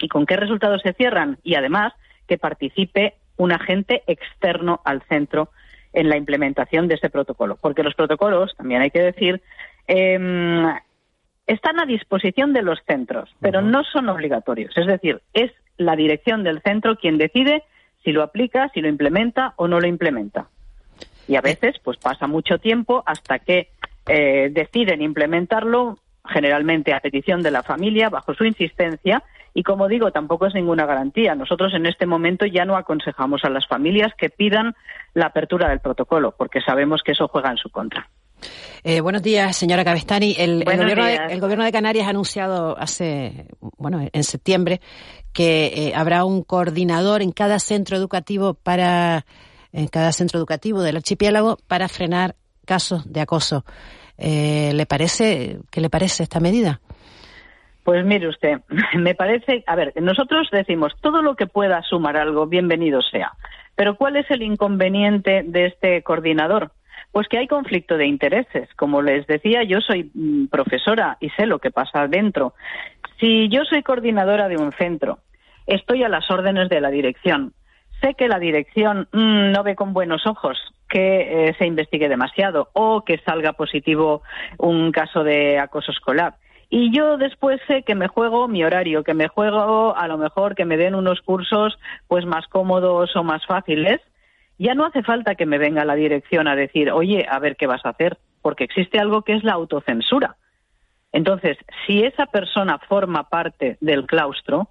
y 0.00 0.08
con 0.08 0.26
qué 0.26 0.36
resultados 0.36 0.82
se 0.82 0.92
cierran 0.94 1.38
y 1.42 1.54
además 1.54 1.92
que 2.26 2.38
participe 2.38 3.14
un 3.36 3.52
agente 3.52 4.02
externo 4.06 4.80
al 4.84 5.02
centro 5.02 5.50
en 5.92 6.08
la 6.08 6.16
implementación 6.16 6.88
de 6.88 6.94
ese 6.94 7.10
protocolo. 7.10 7.56
Porque 7.56 7.82
los 7.82 7.94
protocolos, 7.94 8.54
también 8.56 8.82
hay 8.82 8.90
que 8.90 9.02
decir, 9.02 9.42
em, 9.86 10.66
están 11.46 11.80
a 11.80 11.86
disposición 11.86 12.52
de 12.52 12.62
los 12.62 12.78
centros, 12.86 13.34
pero 13.40 13.60
no 13.60 13.82
son 13.84 14.08
obligatorios. 14.08 14.76
Es 14.76 14.86
decir, 14.86 15.20
es 15.32 15.50
la 15.78 15.96
dirección 15.96 16.44
del 16.44 16.60
centro 16.62 16.96
quien 16.96 17.18
decide 17.18 17.64
si 18.04 18.12
lo 18.12 18.22
aplica, 18.22 18.68
si 18.72 18.80
lo 18.80 18.88
implementa 18.88 19.54
o 19.56 19.66
no 19.66 19.80
lo 19.80 19.86
implementa. 19.86 20.48
Y 21.26 21.36
a 21.36 21.40
veces, 21.40 21.76
pues 21.82 21.96
pasa 21.96 22.26
mucho 22.26 22.58
tiempo 22.58 23.02
hasta 23.06 23.38
que 23.38 23.68
eh, 24.06 24.48
deciden 24.52 25.02
implementarlo, 25.02 25.98
generalmente 26.26 26.92
a 26.92 27.00
petición 27.00 27.42
de 27.42 27.50
la 27.50 27.62
familia, 27.62 28.08
bajo 28.08 28.34
su 28.34 28.44
insistencia, 28.44 29.22
y 29.52 29.62
como 29.62 29.88
digo, 29.88 30.12
tampoco 30.12 30.46
es 30.46 30.54
ninguna 30.54 30.86
garantía. 30.86 31.34
Nosotros 31.34 31.74
en 31.74 31.86
este 31.86 32.06
momento 32.06 32.46
ya 32.46 32.64
no 32.64 32.76
aconsejamos 32.76 33.44
a 33.44 33.50
las 33.50 33.66
familias 33.66 34.12
que 34.16 34.30
pidan 34.30 34.74
la 35.14 35.26
apertura 35.26 35.68
del 35.68 35.80
protocolo, 35.80 36.34
porque 36.36 36.60
sabemos 36.60 37.02
que 37.04 37.12
eso 37.12 37.28
juega 37.28 37.50
en 37.50 37.56
su 37.56 37.70
contra. 37.70 38.08
Eh, 38.84 39.00
buenos 39.00 39.22
días, 39.22 39.56
señora 39.56 39.84
Cabestani. 39.84 40.34
El, 40.38 40.64
gobierno 40.64 41.64
de, 41.64 41.72
Canarias 41.72 42.06
ha 42.06 42.10
anunciado 42.10 42.78
hace, 42.78 43.46
bueno, 43.60 44.06
en 44.10 44.24
septiembre, 44.24 44.80
que 45.32 45.66
eh, 45.66 45.92
habrá 45.94 46.24
un 46.24 46.42
coordinador 46.42 47.20
en 47.20 47.32
cada 47.32 47.58
centro 47.58 47.96
educativo 47.96 48.54
para, 48.54 49.26
en 49.72 49.88
cada 49.88 50.12
centro 50.12 50.38
educativo 50.38 50.82
del 50.82 50.96
archipiélago 50.96 51.58
para 51.66 51.88
frenar 51.88 52.36
casos 52.64 53.10
de 53.12 53.20
acoso. 53.20 53.64
Eh, 54.20 54.72
¿Le 54.74 54.84
parece, 54.84 55.56
qué 55.70 55.80
le 55.80 55.88
parece 55.88 56.22
esta 56.22 56.40
medida? 56.40 56.80
Pues 57.84 58.04
mire 58.04 58.28
usted, 58.28 58.60
me 58.98 59.14
parece, 59.14 59.64
a 59.66 59.74
ver, 59.74 59.94
nosotros 60.00 60.48
decimos 60.52 60.92
todo 61.00 61.22
lo 61.22 61.34
que 61.34 61.46
pueda 61.46 61.82
sumar 61.82 62.16
algo, 62.18 62.46
bienvenido 62.46 63.00
sea. 63.00 63.32
Pero 63.74 63.96
¿cuál 63.96 64.16
es 64.16 64.30
el 64.30 64.42
inconveniente 64.42 65.42
de 65.46 65.66
este 65.66 66.02
coordinador? 66.02 66.72
Pues 67.12 67.28
que 67.28 67.38
hay 67.38 67.48
conflicto 67.48 67.96
de 67.96 68.06
intereses. 68.06 68.68
Como 68.76 69.00
les 69.00 69.26
decía, 69.26 69.62
yo 69.64 69.80
soy 69.80 70.10
mm, 70.12 70.48
profesora 70.48 71.16
y 71.18 71.30
sé 71.30 71.46
lo 71.46 71.58
que 71.58 71.70
pasa 71.70 72.06
dentro. 72.06 72.52
Si 73.18 73.48
yo 73.48 73.64
soy 73.64 73.82
coordinadora 73.82 74.48
de 74.48 74.58
un 74.58 74.72
centro, 74.72 75.18
estoy 75.66 76.04
a 76.04 76.08
las 76.10 76.30
órdenes 76.30 76.68
de 76.68 76.80
la 76.80 76.90
dirección. 76.90 77.54
Sé 78.02 78.14
que 78.14 78.28
la 78.28 78.38
dirección 78.38 79.08
mm, 79.12 79.50
no 79.50 79.62
ve 79.62 79.74
con 79.74 79.94
buenos 79.94 80.26
ojos 80.26 80.58
que 80.90 81.48
eh, 81.48 81.54
se 81.58 81.66
investigue 81.66 82.08
demasiado 82.08 82.68
o 82.74 83.04
que 83.04 83.18
salga 83.24 83.54
positivo 83.54 84.22
un 84.58 84.92
caso 84.92 85.24
de 85.24 85.58
acoso 85.58 85.92
escolar 85.92 86.34
y 86.72 86.96
yo 86.96 87.18
después 87.18 87.60
sé 87.66 87.82
que 87.82 87.96
me 87.96 88.06
juego 88.06 88.46
mi 88.46 88.62
horario, 88.62 89.02
que 89.02 89.12
me 89.12 89.26
juego 89.26 89.96
a 89.96 90.06
lo 90.06 90.16
mejor 90.16 90.54
que 90.54 90.64
me 90.64 90.76
den 90.76 90.94
unos 90.94 91.20
cursos 91.20 91.76
pues 92.06 92.24
más 92.24 92.46
cómodos 92.46 93.14
o 93.16 93.24
más 93.24 93.44
fáciles, 93.44 94.00
ya 94.56 94.74
no 94.74 94.86
hace 94.86 95.02
falta 95.02 95.34
que 95.34 95.46
me 95.46 95.58
venga 95.58 95.84
la 95.84 95.96
dirección 95.96 96.46
a 96.46 96.54
decir, 96.54 96.92
oye, 96.92 97.26
a 97.28 97.40
ver 97.40 97.56
qué 97.56 97.66
vas 97.66 97.84
a 97.84 97.88
hacer, 97.88 98.18
porque 98.40 98.62
existe 98.62 99.00
algo 99.00 99.22
que 99.22 99.34
es 99.34 99.42
la 99.42 99.54
autocensura. 99.54 100.36
Entonces, 101.12 101.58
si 101.86 102.04
esa 102.04 102.26
persona 102.26 102.78
forma 102.78 103.28
parte 103.28 103.76
del 103.80 104.06
claustro, 104.06 104.68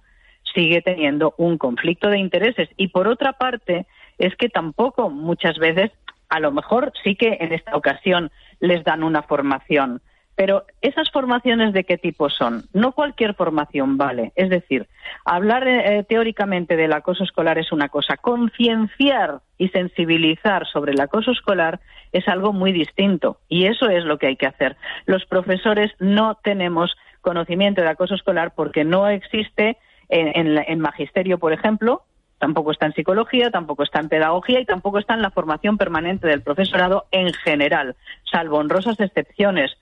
sigue 0.54 0.80
teniendo 0.80 1.34
un 1.36 1.58
conflicto 1.58 2.08
de 2.08 2.18
intereses. 2.18 2.70
Y 2.78 2.88
por 2.88 3.08
otra 3.08 3.34
parte, 3.34 3.84
es 4.16 4.34
que 4.36 4.48
tampoco 4.48 5.10
muchas 5.10 5.58
veces, 5.58 5.90
a 6.30 6.40
lo 6.40 6.52
mejor 6.52 6.92
sí 7.04 7.16
que 7.16 7.36
en 7.40 7.52
esta 7.52 7.76
ocasión 7.76 8.30
les 8.60 8.84
dan 8.84 9.02
una 9.02 9.22
formación, 9.22 10.00
pero 10.36 10.64
esas 10.80 11.10
formaciones 11.10 11.74
de 11.74 11.84
qué 11.84 11.98
tipo 11.98 12.30
son? 12.30 12.64
No 12.72 12.92
cualquier 12.92 13.34
formación 13.34 13.98
vale. 13.98 14.32
Es 14.36 14.48
decir, 14.48 14.88
hablar 15.26 15.68
eh, 15.68 16.02
teóricamente 16.08 16.76
del 16.76 16.94
acoso 16.94 17.24
escolar 17.24 17.58
es 17.58 17.72
una 17.72 17.90
cosa, 17.90 18.16
concienciar 18.16 19.40
y 19.58 19.68
sensibilizar 19.68 20.66
sobre 20.66 20.92
el 20.92 21.00
acoso 21.00 21.32
escolar 21.32 21.80
es 22.12 22.26
algo 22.26 22.54
muy 22.54 22.72
distinto 22.72 23.38
y 23.48 23.66
eso 23.66 23.90
es 23.90 24.04
lo 24.04 24.16
que 24.16 24.28
hay 24.28 24.36
que 24.36 24.46
hacer. 24.46 24.78
Los 25.04 25.26
profesores 25.26 25.92
no 25.98 26.36
tenemos 26.42 26.96
conocimiento 27.20 27.82
de 27.82 27.88
acoso 27.88 28.14
escolar 28.14 28.54
porque 28.54 28.82
no 28.84 29.08
existe 29.08 29.76
en, 30.08 30.58
en 30.58 30.80
magisterio, 30.80 31.38
por 31.38 31.52
ejemplo, 31.52 32.02
tampoco 32.40 32.72
está 32.72 32.86
en 32.86 32.94
psicología, 32.94 33.52
tampoco 33.52 33.84
está 33.84 34.00
en 34.00 34.08
pedagogía 34.08 34.58
y 34.58 34.64
tampoco 34.64 34.98
está 34.98 35.14
en 35.14 35.22
la 35.22 35.30
formación 35.30 35.78
permanente 35.78 36.26
del 36.26 36.42
profesorado 36.42 37.06
en 37.12 37.32
general, 37.32 37.94
salvo 38.24 38.58
honrosas 38.58 38.98
excepciones 38.98 39.76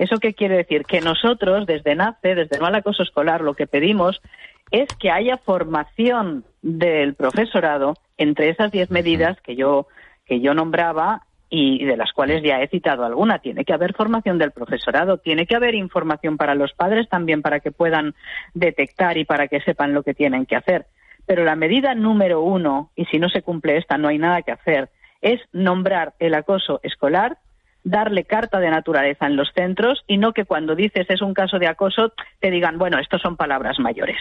¿Eso 0.00 0.18
qué 0.18 0.32
quiere 0.32 0.56
decir? 0.56 0.86
Que 0.86 1.02
nosotros, 1.02 1.66
desde 1.66 1.94
NACE, 1.94 2.34
desde 2.34 2.58
No 2.58 2.64
al 2.64 2.74
Acoso 2.74 3.02
Escolar, 3.02 3.42
lo 3.42 3.52
que 3.52 3.66
pedimos 3.66 4.22
es 4.70 4.88
que 4.94 5.10
haya 5.10 5.36
formación 5.36 6.46
del 6.62 7.14
profesorado 7.14 7.92
entre 8.16 8.48
esas 8.48 8.72
diez 8.72 8.90
medidas 8.90 9.38
que 9.42 9.56
yo, 9.56 9.88
que 10.24 10.40
yo 10.40 10.54
nombraba 10.54 11.26
y 11.50 11.84
de 11.84 11.98
las 11.98 12.12
cuales 12.12 12.42
ya 12.42 12.62
he 12.62 12.68
citado 12.68 13.04
alguna. 13.04 13.40
Tiene 13.40 13.66
que 13.66 13.74
haber 13.74 13.92
formación 13.92 14.38
del 14.38 14.52
profesorado, 14.52 15.18
tiene 15.18 15.44
que 15.44 15.54
haber 15.54 15.74
información 15.74 16.38
para 16.38 16.54
los 16.54 16.72
padres 16.72 17.06
también 17.10 17.42
para 17.42 17.60
que 17.60 17.70
puedan 17.70 18.14
detectar 18.54 19.18
y 19.18 19.26
para 19.26 19.48
que 19.48 19.60
sepan 19.60 19.92
lo 19.92 20.02
que 20.02 20.14
tienen 20.14 20.46
que 20.46 20.56
hacer. 20.56 20.86
Pero 21.26 21.44
la 21.44 21.56
medida 21.56 21.94
número 21.94 22.42
uno, 22.42 22.90
y 22.96 23.04
si 23.06 23.18
no 23.18 23.28
se 23.28 23.42
cumple 23.42 23.76
esta 23.76 23.98
no 23.98 24.08
hay 24.08 24.18
nada 24.18 24.42
que 24.42 24.52
hacer, 24.52 24.90
es 25.20 25.40
nombrar 25.52 26.14
el 26.18 26.34
acoso 26.34 26.80
escolar 26.82 27.38
darle 27.84 28.24
carta 28.24 28.60
de 28.60 28.70
naturaleza 28.70 29.26
en 29.26 29.36
los 29.36 29.50
centros 29.54 30.04
y 30.06 30.18
no 30.18 30.32
que 30.32 30.44
cuando 30.44 30.74
dices 30.74 31.06
es 31.08 31.22
un 31.22 31.34
caso 31.34 31.58
de 31.58 31.66
acoso 31.66 32.12
te 32.40 32.50
digan, 32.50 32.78
bueno, 32.78 32.98
estos 32.98 33.22
son 33.22 33.36
palabras 33.36 33.78
mayores. 33.78 34.18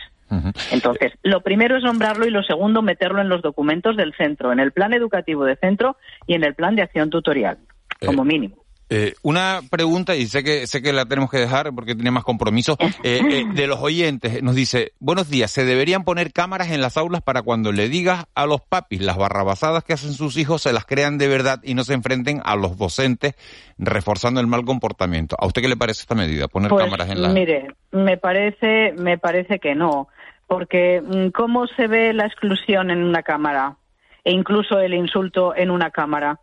Entonces, 0.71 1.13
lo 1.23 1.41
primero 1.41 1.75
es 1.75 1.83
nombrarlo 1.83 2.27
y 2.27 2.29
lo 2.29 2.43
segundo, 2.43 2.83
meterlo 2.83 3.19
en 3.19 3.29
los 3.29 3.41
documentos 3.41 3.97
del 3.97 4.13
centro, 4.13 4.51
en 4.51 4.59
el 4.59 4.71
plan 4.71 4.93
educativo 4.93 5.43
de 5.43 5.55
centro 5.55 5.97
y 6.27 6.35
en 6.35 6.43
el 6.43 6.53
plan 6.53 6.75
de 6.75 6.83
acción 6.83 7.09
tutorial, 7.09 7.57
como 8.05 8.21
eh, 8.21 8.25
mínimo. 8.25 8.58
Eh, 8.91 9.13
una 9.21 9.61
pregunta, 9.69 10.15
y 10.15 10.25
sé 10.25 10.43
que, 10.43 10.65
sé 10.65 10.81
que 10.81 10.91
la 10.91 11.05
tenemos 11.05 11.29
que 11.29 11.37
dejar 11.37 11.71
porque 11.75 11.93
tiene 11.93 12.09
más 12.09 12.23
compromiso, 12.23 12.75
eh, 13.03 13.21
eh, 13.29 13.45
de 13.53 13.67
los 13.67 13.79
oyentes. 13.79 14.41
Nos 14.41 14.55
dice, 14.55 14.93
buenos 14.99 15.29
días, 15.29 15.51
¿se 15.51 15.63
deberían 15.63 16.03
poner 16.03 16.33
cámaras 16.33 16.71
en 16.71 16.81
las 16.81 16.97
aulas 16.97 17.21
para 17.21 17.43
cuando 17.43 17.71
le 17.71 17.87
digas 17.87 18.25
a 18.33 18.47
los 18.47 18.61
papis 18.61 19.01
las 19.01 19.17
barrabasadas 19.17 19.83
que 19.83 19.93
hacen 19.93 20.13
sus 20.13 20.37
hijos 20.37 20.63
se 20.63 20.73
las 20.73 20.85
crean 20.85 21.19
de 21.19 21.27
verdad 21.27 21.59
y 21.63 21.75
no 21.75 21.83
se 21.83 21.93
enfrenten 21.93 22.41
a 22.43 22.55
los 22.55 22.77
docentes 22.77 23.35
reforzando 23.77 24.41
el 24.41 24.47
mal 24.47 24.65
comportamiento? 24.65 25.35
¿A 25.39 25.45
usted 25.45 25.61
qué 25.61 25.67
le 25.67 25.77
parece 25.77 26.01
esta 26.01 26.15
medida, 26.15 26.47
poner 26.47 26.69
pues, 26.69 26.83
cámaras 26.83 27.09
en 27.09 27.21
las 27.21 27.31
Mire, 27.31 27.67
me 27.91 28.17
parece, 28.17 28.93
me 28.97 29.19
parece 29.19 29.59
que 29.59 29.75
no, 29.75 30.07
porque 30.47 31.01
mm, 31.01 31.27
¿cómo 31.29 31.67
se 31.67 31.85
ve 31.85 32.11
la 32.13 32.25
exclusión 32.25 32.89
en 32.89 33.03
una 33.03 33.21
cámara? 33.21 33.75
E 34.23 34.31
incluso 34.31 34.79
el 34.79 34.95
insulto 34.95 35.55
en 35.55 35.69
una 35.69 35.91
cámara 35.91 36.39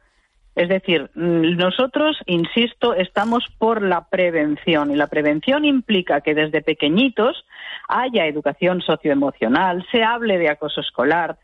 es 0.56 0.70
decir, 0.70 1.10
nosotros, 1.14 2.16
insisto, 2.24 2.94
estamos 2.94 3.44
por 3.58 3.82
la 3.82 4.08
prevención. 4.08 4.90
Y 4.90 4.96
la 4.96 5.06
prevención 5.06 5.66
implica 5.66 6.22
que 6.22 6.34
desde 6.34 6.62
pequeñitos 6.62 7.44
haya 7.88 8.26
educación 8.26 8.80
socioemocional, 8.80 9.86
se 9.92 10.02
hable 10.02 10.38
de 10.38 10.48
acoso 10.48 10.80
escolar, 10.80 11.36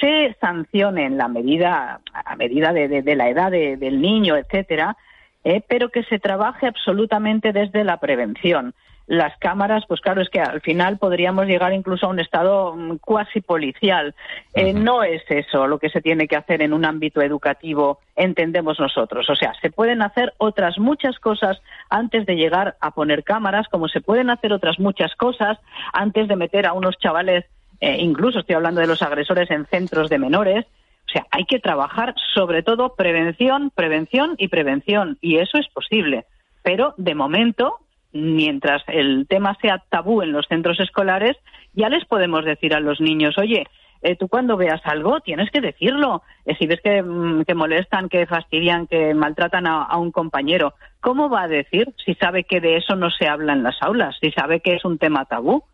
se 0.00 0.36
sancione 0.40 1.04
en 1.04 1.18
la 1.18 1.26
medida, 1.26 2.00
a 2.14 2.36
medida 2.36 2.72
de, 2.72 3.16
la 3.16 3.28
edad 3.28 3.50
del 3.50 4.00
niño, 4.00 4.36
etcétera, 4.36 4.96
eh, 5.42 5.62
pero 5.68 5.88
que 5.88 6.04
se 6.04 6.20
trabaje 6.20 6.68
absolutamente 6.68 7.52
desde 7.52 7.82
la 7.82 7.96
prevención 7.96 8.72
las 9.10 9.36
cámaras, 9.38 9.82
pues 9.88 10.00
claro, 10.00 10.22
es 10.22 10.28
que 10.28 10.38
al 10.40 10.60
final 10.60 10.96
podríamos 10.96 11.46
llegar 11.46 11.72
incluso 11.72 12.06
a 12.06 12.10
un 12.10 12.20
estado 12.20 12.76
mm, 12.76 12.98
cuasi 12.98 13.40
policial. 13.40 14.14
Eh, 14.54 14.72
no 14.72 15.02
es 15.02 15.20
eso 15.28 15.66
lo 15.66 15.80
que 15.80 15.90
se 15.90 16.00
tiene 16.00 16.28
que 16.28 16.36
hacer 16.36 16.62
en 16.62 16.72
un 16.72 16.84
ámbito 16.84 17.20
educativo, 17.20 17.98
entendemos 18.14 18.78
nosotros. 18.78 19.28
O 19.28 19.34
sea, 19.34 19.52
se 19.60 19.68
pueden 19.68 20.00
hacer 20.00 20.32
otras 20.38 20.78
muchas 20.78 21.18
cosas 21.18 21.60
antes 21.88 22.24
de 22.24 22.36
llegar 22.36 22.76
a 22.80 22.92
poner 22.92 23.24
cámaras, 23.24 23.66
como 23.66 23.88
se 23.88 24.00
pueden 24.00 24.30
hacer 24.30 24.52
otras 24.52 24.78
muchas 24.78 25.12
cosas 25.16 25.58
antes 25.92 26.28
de 26.28 26.36
meter 26.36 26.64
a 26.64 26.72
unos 26.72 26.96
chavales, 26.96 27.46
eh, 27.80 27.96
incluso 27.98 28.38
estoy 28.38 28.54
hablando 28.54 28.80
de 28.80 28.86
los 28.86 29.02
agresores 29.02 29.50
en 29.50 29.66
centros 29.66 30.08
de 30.08 30.20
menores. 30.20 30.66
O 31.08 31.10
sea, 31.12 31.26
hay 31.32 31.46
que 31.46 31.58
trabajar 31.58 32.14
sobre 32.32 32.62
todo 32.62 32.94
prevención, 32.94 33.72
prevención 33.74 34.36
y 34.38 34.46
prevención. 34.46 35.18
Y 35.20 35.38
eso 35.38 35.58
es 35.58 35.66
posible. 35.66 36.26
Pero 36.62 36.94
de 36.96 37.16
momento 37.16 37.78
mientras 38.12 38.82
el 38.88 39.26
tema 39.28 39.56
sea 39.60 39.82
tabú 39.88 40.22
en 40.22 40.32
los 40.32 40.46
centros 40.46 40.80
escolares, 40.80 41.36
ya 41.74 41.88
les 41.88 42.04
podemos 42.04 42.44
decir 42.44 42.74
a 42.74 42.80
los 42.80 43.00
niños, 43.00 43.38
oye, 43.38 43.66
eh, 44.02 44.16
tú 44.16 44.28
cuando 44.28 44.56
veas 44.56 44.80
algo 44.84 45.20
tienes 45.20 45.50
que 45.50 45.60
decirlo. 45.60 46.22
Eh, 46.46 46.56
si 46.58 46.66
ves 46.66 46.80
mm, 46.80 47.42
que, 47.42 47.54
molestan, 47.54 48.08
que 48.08 48.26
fastidian, 48.26 48.86
que 48.86 49.14
maltratan 49.14 49.66
a, 49.66 49.96
un 49.98 50.10
compañero, 50.10 50.74
¿cómo 51.00 51.28
va 51.28 51.42
a 51.42 51.48
decir 51.48 51.92
si 52.04 52.14
sabe 52.14 52.44
que 52.44 52.60
de 52.60 52.76
eso 52.76 52.96
no 52.96 53.10
se 53.10 53.28
habla 53.28 53.52
en 53.52 53.62
las 53.62 53.76
aulas, 53.82 54.16
si 54.20 54.30
sabe 54.32 54.60
que 54.60 54.74
es 54.74 54.84
un 54.84 54.98
tema 54.98 55.26
tabú? 55.26 55.64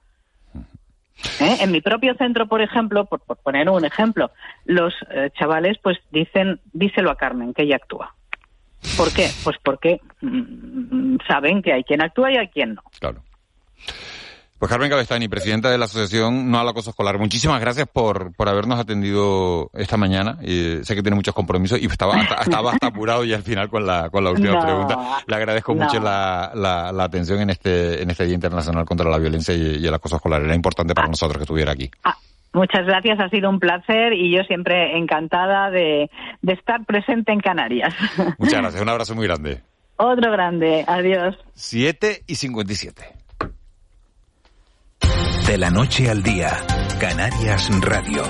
¿Eh? 1.41 1.57
En 1.61 1.71
mi 1.71 1.81
propio 1.81 2.15
centro, 2.15 2.47
por 2.47 2.61
ejemplo, 2.61 3.07
por, 3.07 3.21
poner 3.21 3.71
un 3.71 3.85
ejemplo, 3.85 4.33
los 4.67 4.93
chavales 5.39 5.79
pues 5.79 5.99
dicen, 6.11 6.61
díselo 6.75 7.11
a 7.11 7.17
Carmen, 7.17 7.55
que 7.55 7.63
ella 7.63 7.77
actúa. 7.77 8.16
¿Por 8.97 9.13
qué? 9.13 9.31
Pues 9.45 9.57
porque 9.63 10.01
mm, 10.21 11.17
saben 11.27 11.63
que 11.63 11.73
hay 11.73 11.85
quien 11.85 12.03
actúa 12.03 12.33
y 12.33 12.37
hay 12.37 12.49
quien 12.49 12.75
no. 12.75 12.83
Claro. 12.99 13.23
Pues 14.59 14.71
Carmen 14.71 14.89
Cabestani, 14.89 15.29
presidenta 15.29 15.71
de 15.71 15.77
la 15.77 15.85
Asociación 15.85 16.51
No 16.51 16.59
al 16.59 16.69
Acoso 16.69 16.89
Escolar, 16.89 17.19
muchísimas 17.19 17.61
gracias 17.61 17.87
por, 17.93 18.35
por 18.35 18.49
habernos 18.49 18.81
atendido 18.81 19.71
esta 19.75 19.99
mañana. 19.99 20.39
sé 20.41 20.95
que 20.95 21.03
tiene 21.03 21.15
muchos 21.15 21.35
compromisos 21.35 21.79
y 21.79 21.85
estaba, 21.85 22.23
estaba 22.41 22.73
hasta 22.73 22.87
apurado 22.87 23.23
y 23.25 23.35
al 23.35 23.43
final 23.43 23.69
con 23.69 23.87
la, 23.87 24.09
con 24.09 24.25
la 24.25 24.31
última 24.31 24.63
pregunta. 24.65 25.19
Le 25.27 25.37
agradezco 25.37 25.75
mucho 25.75 26.01
la, 26.01 26.53
la, 26.55 27.05
atención 27.05 27.41
en 27.41 27.51
este, 27.51 28.03
en 28.03 28.11
este 28.11 28.25
Día 28.25 28.35
Internacional 28.35 28.87
contra 28.87 29.11
la 29.11 29.19
Violencia 29.19 29.55
y, 29.55 29.87
el 29.87 29.93
Acoso 29.93 30.17
Escolar. 30.17 30.43
Era 30.43 30.55
importante 30.55 30.95
para 30.95 31.07
ah. 31.07 31.11
nosotros 31.11 31.37
que 31.37 31.43
estuviera 31.43 31.73
aquí. 31.73 31.91
Ah, 32.03 32.17
Muchas 32.57 32.87
gracias, 32.87 33.21
ha 33.21 33.29
sido 33.29 33.51
un 33.51 33.61
placer 33.61 34.15
y 34.15 34.35
yo 34.35 34.43
siempre 34.45 34.97
encantada 34.97 35.71
de, 35.71 36.11
estar 36.41 36.87
presente 36.87 37.31
en 37.31 37.41
Canarias. 37.41 37.95
Muchas 38.39 38.63
gracias, 38.63 38.83
un 38.83 38.89
abrazo 38.89 39.15
muy 39.15 39.27
grande. 39.27 39.61
Otro 39.97 40.33
grande, 40.33 40.83
adiós. 40.89 41.37
7 41.53 42.23
y 42.27 42.35
57. 42.35 43.03
De 45.47 45.59
la 45.59 45.69
noche 45.69 46.09
al 46.09 46.23
día, 46.23 46.49
Canarias 46.99 47.71
Radio. 47.83 48.23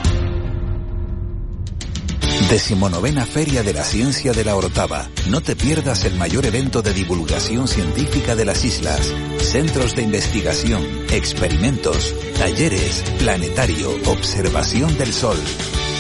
Decimonovena 2.51 3.26
Feria 3.26 3.64
de 3.64 3.72
la 3.72 3.82
Ciencia 3.82 4.32
de 4.32 4.45
la 4.45 4.55
Orotava. 4.55 5.09
No 5.28 5.41
te 5.41 5.57
pierdas 5.57 6.05
el 6.05 6.14
mayor 6.14 6.47
evento 6.47 6.80
de 6.80 6.93
divulgación 6.93 7.66
científica 7.66 8.37
de 8.37 8.45
las 8.45 8.64
islas. 8.64 9.12
Centros 9.41 9.97
de 9.97 10.03
investigación, 10.03 10.82
experimentos, 11.11 12.14
talleres, 12.39 13.03
planetario, 13.18 13.91
observación 14.07 14.97
del 14.97 15.12
sol. 15.12 15.39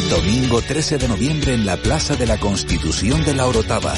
Domingo 0.08 0.62
13 0.62 0.98
de 0.98 1.08
noviembre 1.08 1.54
en 1.54 1.66
la 1.66 1.76
Plaza 1.78 2.14
de 2.14 2.26
la 2.26 2.38
Constitución 2.38 3.24
de 3.24 3.34
la 3.34 3.46
Orotava. 3.46 3.94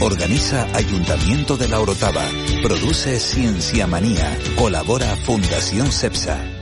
Organiza 0.00 0.66
Ayuntamiento 0.74 1.56
de 1.56 1.68
la 1.68 1.78
Orotava. 1.78 2.24
Produce 2.64 3.20
Ciencia 3.20 3.86
Manía. 3.86 4.36
Colabora 4.56 5.14
Fundación 5.24 5.92
CEPSA. 5.92 6.61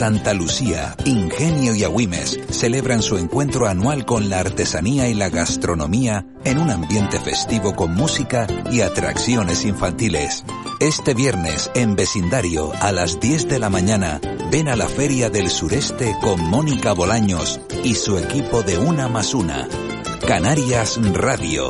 Santa 0.00 0.32
Lucía, 0.32 0.96
Ingenio 1.04 1.74
y 1.74 1.84
Agüimes 1.84 2.40
celebran 2.48 3.02
su 3.02 3.18
encuentro 3.18 3.66
anual 3.66 4.06
con 4.06 4.30
la 4.30 4.38
artesanía 4.38 5.08
y 5.08 5.12
la 5.12 5.28
gastronomía 5.28 6.24
en 6.42 6.58
un 6.58 6.70
ambiente 6.70 7.20
festivo 7.20 7.76
con 7.76 7.94
música 7.94 8.46
y 8.72 8.80
atracciones 8.80 9.66
infantiles. 9.66 10.42
Este 10.80 11.12
viernes 11.12 11.70
en 11.74 11.96
vecindario 11.96 12.72
a 12.80 12.92
las 12.92 13.20
10 13.20 13.48
de 13.48 13.58
la 13.58 13.68
mañana 13.68 14.22
ven 14.50 14.68
a 14.70 14.76
la 14.76 14.88
Feria 14.88 15.28
del 15.28 15.50
Sureste 15.50 16.16
con 16.22 16.48
Mónica 16.48 16.94
Bolaños 16.94 17.60
y 17.84 17.94
su 17.94 18.16
equipo 18.16 18.62
de 18.62 18.78
Una 18.78 19.06
más 19.06 19.34
Una. 19.34 19.68
Canarias 20.26 20.98
Radio. 21.12 21.68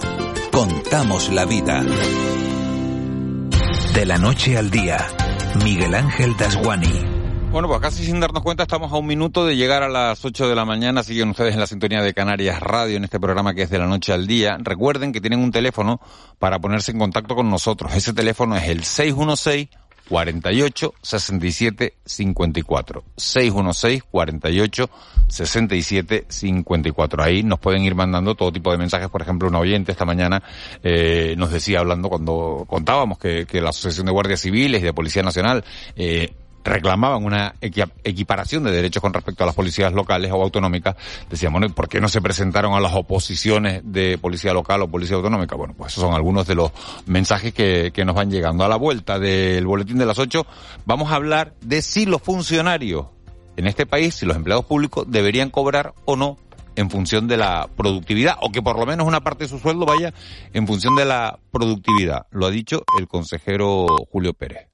Contamos 0.52 1.32
la 1.32 1.46
vida. 1.46 1.84
De 3.92 4.06
la 4.06 4.18
noche 4.18 4.56
al 4.56 4.70
día. 4.70 5.08
Miguel 5.64 5.96
Ángel 5.96 6.36
Dasguani. 6.36 7.19
Bueno, 7.50 7.66
pues 7.66 7.80
casi 7.80 8.04
sin 8.04 8.20
darnos 8.20 8.44
cuenta 8.44 8.62
estamos 8.62 8.92
a 8.92 8.96
un 8.96 9.06
minuto 9.06 9.44
de 9.44 9.56
llegar 9.56 9.82
a 9.82 9.88
las 9.88 10.24
8 10.24 10.48
de 10.48 10.54
la 10.54 10.64
mañana. 10.64 11.02
Siguen 11.02 11.30
ustedes 11.30 11.54
en 11.54 11.58
la 11.58 11.66
sintonía 11.66 12.00
de 12.00 12.14
Canarias 12.14 12.60
Radio 12.60 12.96
en 12.96 13.02
este 13.02 13.18
programa 13.18 13.54
que 13.54 13.62
es 13.62 13.70
de 13.70 13.78
la 13.78 13.88
noche 13.88 14.12
al 14.12 14.28
día. 14.28 14.56
Recuerden 14.60 15.10
que 15.10 15.20
tienen 15.20 15.40
un 15.40 15.50
teléfono 15.50 16.00
para 16.38 16.60
ponerse 16.60 16.92
en 16.92 17.00
contacto 17.00 17.34
con 17.34 17.50
nosotros. 17.50 17.92
Ese 17.92 18.12
teléfono 18.12 18.54
es 18.54 18.68
el 18.68 18.84
616 18.84 19.68
48 20.08 20.94
67 21.02 21.94
54. 22.04 23.04
616 23.16 24.02
48 24.08 24.90
67 25.26 26.26
54. 26.28 27.22
Ahí 27.22 27.42
nos 27.42 27.58
pueden 27.58 27.82
ir 27.82 27.96
mandando 27.96 28.36
todo 28.36 28.52
tipo 28.52 28.70
de 28.70 28.78
mensajes. 28.78 29.08
Por 29.08 29.22
ejemplo, 29.22 29.48
un 29.48 29.56
oyente 29.56 29.90
esta 29.90 30.04
mañana 30.04 30.40
eh, 30.84 31.34
nos 31.36 31.50
decía 31.50 31.80
hablando 31.80 32.08
cuando 32.08 32.64
contábamos 32.68 33.18
que, 33.18 33.44
que 33.46 33.60
la 33.60 33.70
Asociación 33.70 34.06
de 34.06 34.12
Guardias 34.12 34.40
Civiles 34.40 34.80
y 34.82 34.84
de 34.84 34.92
Policía 34.92 35.24
Nacional 35.24 35.64
eh, 35.96 36.32
reclamaban 36.64 37.24
una 37.24 37.54
equiparación 37.60 38.64
de 38.64 38.70
derechos 38.70 39.00
con 39.00 39.12
respecto 39.12 39.44
a 39.44 39.46
las 39.46 39.54
policías 39.54 39.92
locales 39.92 40.30
o 40.32 40.42
autonómicas, 40.42 40.96
decíamos, 41.28 41.60
bueno, 41.60 41.74
¿por 41.74 41.88
qué 41.88 42.00
no 42.00 42.08
se 42.08 42.20
presentaron 42.20 42.74
a 42.74 42.80
las 42.80 42.94
oposiciones 42.94 43.82
de 43.84 44.18
policía 44.18 44.52
local 44.52 44.82
o 44.82 44.88
policía 44.88 45.16
autonómica? 45.16 45.56
Bueno, 45.56 45.74
pues 45.76 45.92
esos 45.92 46.02
son 46.02 46.14
algunos 46.14 46.46
de 46.46 46.54
los 46.54 46.72
mensajes 47.06 47.54
que, 47.54 47.92
que 47.92 48.04
nos 48.04 48.14
van 48.14 48.30
llegando. 48.30 48.64
A 48.64 48.68
la 48.68 48.76
vuelta 48.76 49.18
del 49.18 49.66
boletín 49.66 49.98
de 49.98 50.06
las 50.06 50.18
ocho, 50.18 50.46
vamos 50.84 51.10
a 51.10 51.16
hablar 51.16 51.54
de 51.62 51.82
si 51.82 52.06
los 52.06 52.22
funcionarios 52.22 53.06
en 53.56 53.66
este 53.66 53.86
país, 53.86 54.14
si 54.14 54.26
los 54.26 54.36
empleados 54.36 54.64
públicos 54.64 55.06
deberían 55.08 55.50
cobrar 55.50 55.94
o 56.04 56.16
no 56.16 56.38
en 56.76 56.88
función 56.88 57.28
de 57.28 57.36
la 57.36 57.68
productividad, 57.76 58.36
o 58.40 58.50
que 58.50 58.62
por 58.62 58.78
lo 58.78 58.86
menos 58.86 59.06
una 59.06 59.20
parte 59.20 59.44
de 59.44 59.48
su 59.48 59.58
sueldo 59.58 59.84
vaya 59.84 60.14
en 60.52 60.66
función 60.66 60.94
de 60.94 61.04
la 61.04 61.38
productividad. 61.50 62.26
Lo 62.30 62.46
ha 62.46 62.50
dicho 62.50 62.84
el 62.98 63.06
consejero 63.06 63.86
Julio 64.10 64.32
Pérez. 64.32 64.69